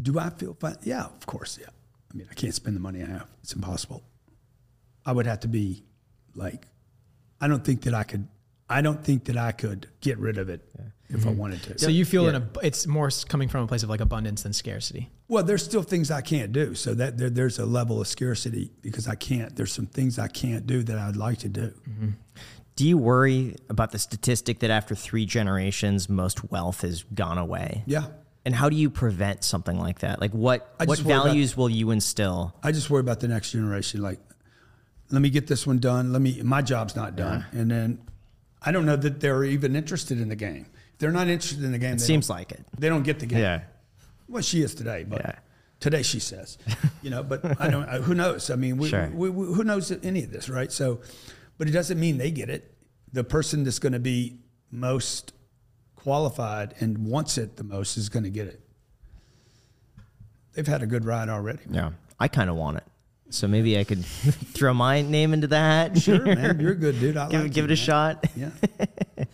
[0.01, 0.77] Do I feel fine?
[0.83, 1.57] Yeah, of course.
[1.59, 1.67] Yeah.
[2.11, 3.27] I mean, I can't spend the money I have.
[3.43, 4.03] It's impossible.
[5.05, 5.83] I would have to be
[6.35, 6.67] like,
[7.41, 8.27] I don't think that I could.
[8.71, 10.61] I don't think that I could get rid of it
[11.09, 11.37] if I mm-hmm.
[11.37, 11.79] wanted to.
[11.79, 14.53] So you feel in a it's more coming from a place of like abundance than
[14.53, 15.09] scarcity.
[15.27, 16.75] well, there's still things I can't do.
[16.75, 19.55] So that there, there's a level of scarcity because I can't.
[19.55, 21.73] There's some things I can't do that I'd like to do.
[21.89, 22.09] Mm-hmm.
[22.75, 27.83] Do you worry about the statistic that after three generations, most wealth has gone away?
[27.85, 28.05] Yeah.
[28.45, 30.21] And how do you prevent something like that?
[30.21, 32.55] Like what I what worry about- values will you instill?
[32.63, 34.01] I just worry about the next generation.
[34.01, 34.19] Like,
[35.11, 36.13] let me get this one done.
[36.13, 36.41] Let me.
[36.43, 37.99] My job's not done, and then
[38.61, 40.67] I don't know that they're even interested in the game.
[40.93, 41.95] If they're not interested in the game.
[41.95, 42.63] It seems like it.
[42.77, 43.39] they don't get the game.
[43.39, 43.61] Yeah.
[44.27, 45.35] Well, she is today, but Yeah.
[45.79, 46.57] today she says,
[47.01, 47.23] you know.
[47.23, 47.87] But I don't.
[48.03, 48.49] Who knows?
[48.49, 49.09] I mean, we, Sure.
[49.13, 50.71] we, we, who knows any of this, right?
[50.71, 51.01] So,
[51.57, 52.73] but it doesn't mean they get it.
[53.11, 54.39] The person that's going to be
[54.71, 55.33] most
[56.03, 58.61] qualified and wants it the most is going to get it.
[60.53, 61.59] They've had a good ride already.
[61.69, 61.91] Yeah.
[62.19, 62.83] I kind of want it.
[63.31, 64.03] So maybe I could
[64.53, 65.97] throw my name into that.
[66.01, 67.15] Sure, man, you're a good dude.
[67.17, 68.19] I give, like give you, it a man.
[68.21, 68.27] shot.
[68.35, 68.49] Yeah.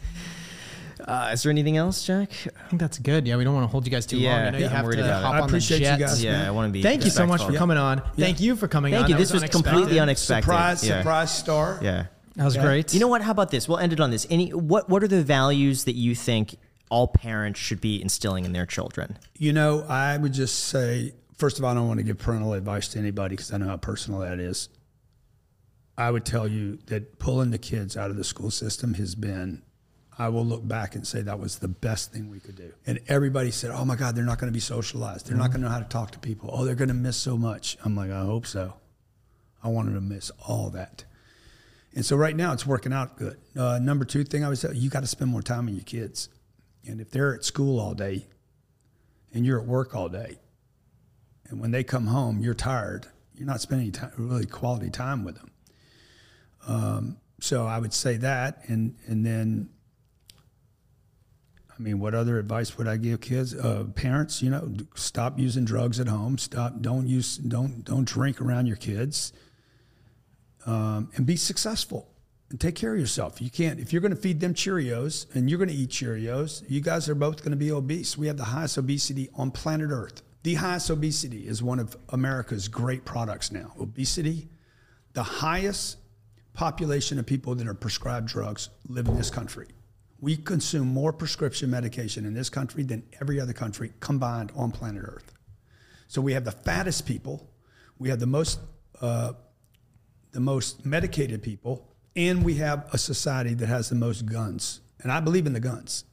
[1.08, 2.32] Uh, is there anything else, Jack?
[2.60, 3.28] I think that's good.
[3.28, 4.40] Yeah, we don't want to hold you guys too Yeah, long.
[4.40, 5.24] I know yeah, you I'm have worried to about it.
[5.26, 6.24] hop I on appreciate the you guys.
[6.24, 6.48] Yeah, man.
[6.48, 6.82] I want to be.
[6.82, 7.60] Thank you so much for respectful.
[7.60, 8.02] coming on.
[8.18, 9.02] Thank you for coming on.
[9.02, 9.10] Thank on.
[9.12, 9.16] you.
[9.18, 9.70] That This was unexpected.
[9.70, 10.46] completely unexpected.
[10.46, 10.98] Surprise, Yeah.
[11.02, 11.80] surprise star.
[11.84, 12.06] Yeah.
[12.36, 12.94] That was great.
[12.94, 13.22] You know what?
[13.22, 13.68] How about this?
[13.68, 14.28] We'll end it on this.
[14.30, 16.58] Any what what are the values that you think
[16.90, 19.18] all parents should be instilling in their children?
[19.38, 22.54] You know, I would just say, first of all, I don't want to give parental
[22.54, 24.70] advice to anybody because I know how personal that is.
[25.98, 29.62] I would tell you that pulling the kids out of the school system has been,
[30.18, 32.74] I will look back and say that was the best thing we could do.
[32.86, 35.28] And everybody said, oh my God, they're not going to be socialized.
[35.28, 35.52] They're not mm-hmm.
[35.54, 36.50] going to know how to talk to people.
[36.52, 37.78] Oh, they're going to miss so much.
[37.86, 38.74] I'm like, I hope so.
[39.64, 41.06] I wanted to miss all that.
[41.96, 43.38] And so right now it's working out good.
[43.58, 45.84] Uh, number two thing I would say, you got to spend more time with your
[45.86, 46.30] kids.
[46.86, 48.28] And if they're at school all day
[49.34, 50.40] and you're at work all day,
[51.48, 55.36] and when they come home, you're tired, you're not spending time, really quality time with
[55.36, 55.52] them.
[56.68, 58.64] Um, so I would say that.
[58.68, 59.70] And, and then,
[61.78, 63.54] I mean, what other advice would I give kids?
[63.54, 66.38] Uh, parents, you know, stop using drugs at home.
[66.38, 66.82] Stop.
[66.82, 67.36] Don't use.
[67.36, 69.34] Don't don't drink around your kids.
[70.66, 72.10] Um, and be successful
[72.50, 73.42] and take care of yourself.
[73.42, 76.64] You can't if you're going to feed them Cheerios and you're going to eat Cheerios.
[76.70, 78.18] You guys are both going to be obese.
[78.18, 80.22] We have the highest obesity on planet Earth.
[80.44, 83.74] The highest obesity is one of America's great products now.
[83.80, 84.48] Obesity,
[85.14, 85.98] the highest
[86.54, 89.68] population of people that are prescribed drugs live in this country.
[90.20, 95.04] We consume more prescription medication in this country than every other country combined on planet
[95.04, 95.34] Earth.
[96.08, 97.50] So we have the fattest people,
[97.98, 98.60] we have the most
[99.02, 99.34] uh,
[100.36, 104.82] the most medicated people, and we have a society that has the most guns.
[105.02, 106.04] And I believe in the guns.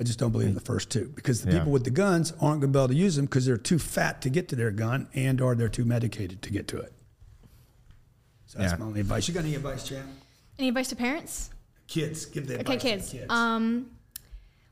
[0.00, 1.58] I just don't believe in the first two because the Yeah.
[1.58, 3.78] people with the guns aren't going to be able to use them because they're too
[3.78, 6.92] fat to get to their gun and or they're too medicated to get to it.
[8.46, 8.78] So that's Yeah.
[8.78, 9.28] my only advice.
[9.28, 10.06] You got any advice, Chan?
[10.58, 11.50] Any advice to parents?
[11.86, 13.10] Kids, give the Okay, advice to the kids.
[13.10, 13.26] kids.
[13.28, 13.90] Um,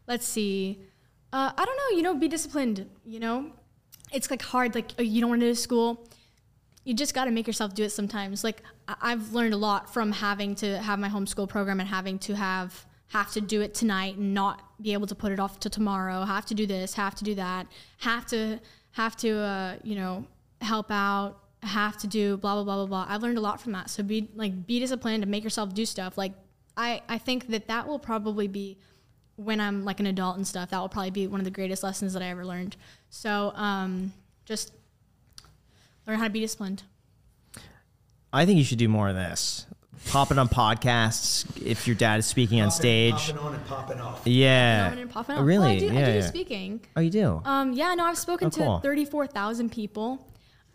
[0.07, 0.79] let's see.
[1.33, 1.97] Uh, I don't know.
[1.97, 2.89] You know, be disciplined.
[3.05, 3.51] You know,
[4.13, 4.75] it's like hard.
[4.75, 6.09] Like uh, you don't want to do school.
[6.87, 8.45] You just got to make yourself do it sometimes.
[8.45, 12.37] Like I've learned a lot from having to have my homeschool program and having to
[12.37, 15.69] have have to do it tonight and not be able to put it off to
[15.69, 16.25] tomorrow.
[16.25, 16.95] Have to do this.
[16.95, 17.67] Have to do that.
[17.99, 18.61] Have to
[18.93, 20.27] have to uh, you know
[20.61, 21.41] help out.
[21.65, 23.07] Have to do blah blah blah blah blah.
[23.13, 23.91] I've learned a lot from that.
[23.91, 26.17] So be like be disciplined and make yourself do stuff.
[26.17, 26.35] Like
[26.77, 28.79] I I think that that will probably be
[29.35, 30.71] when I'm like an adult and stuff.
[30.71, 32.77] That will probably be one of the greatest lessons that I ever learned.
[33.11, 34.13] So um,
[34.45, 34.73] just
[36.07, 36.83] learn how to be disciplined.
[38.33, 39.67] I think you should do more of this.
[40.09, 43.13] Popping on podcasts if your dad is speaking on stage.
[43.15, 44.23] Popping on and popping off.
[44.25, 44.85] Yeah.
[44.89, 45.59] Popping and popping Oh, really?
[45.67, 46.01] Well, I do, yeah.
[46.01, 46.21] I do yeah.
[46.27, 46.81] speaking.
[46.97, 47.43] Oh, you do.
[47.45, 48.77] Um, yeah, no, I've spoken Oh, cool.
[48.81, 50.25] to 34,000 people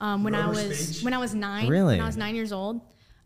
[0.01, 1.03] um, when I was speech?
[1.05, 1.67] when I was nine.
[1.69, 1.93] Really?
[1.95, 2.81] When I was nine years old,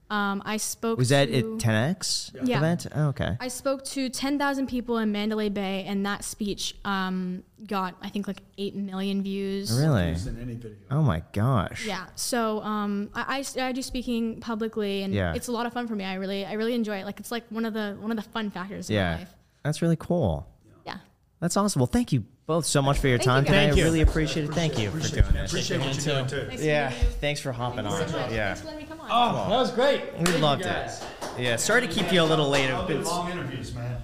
[0.09, 0.97] um, I spoke.
[0.97, 2.57] was that to, at 10x Yeah.
[2.57, 2.85] event?
[2.93, 3.37] Oh, okay.
[3.39, 8.27] I spoke to 10,000 people in Mandalay Bay, and that speech um, got I think
[8.27, 9.71] like eight million views.
[9.71, 10.09] really?
[10.09, 10.77] In any video.
[10.91, 11.85] Oh my gosh.
[11.85, 12.05] Yeah.
[12.15, 15.33] So um, I, I, I do speaking publicly, and Yeah.
[15.33, 16.03] it's a lot of fun for me.
[16.05, 17.05] I really I really enjoy it.
[17.05, 19.15] Like it's like one of the one of the fun factors in my Yeah.
[19.17, 19.33] life.
[19.63, 20.47] That's really cool.
[20.85, 20.97] Yeah.
[21.39, 21.79] That's awesome.
[21.79, 23.47] Well, thank you both so much for your Thank time guys.
[23.51, 23.65] today.
[23.67, 23.83] Thank you.
[23.83, 24.53] I really appreciate it.
[24.53, 25.51] Thank you for doing this.
[25.51, 26.47] Appreciate what you're doing too.
[26.47, 26.89] Nice Yeah.
[26.89, 27.09] to meet you.
[27.21, 27.91] Thanks for hopping on.
[27.97, 28.31] Thanks so much.
[28.31, 28.45] Yeah.
[28.53, 29.07] Thanks for letting me come on.
[29.11, 30.01] Oh, that was great.
[30.19, 30.91] We loved it.
[31.39, 31.55] Yeah.
[31.55, 32.69] Sorry to keep you a little late.
[32.69, 33.97] I've been- Long interviews, man.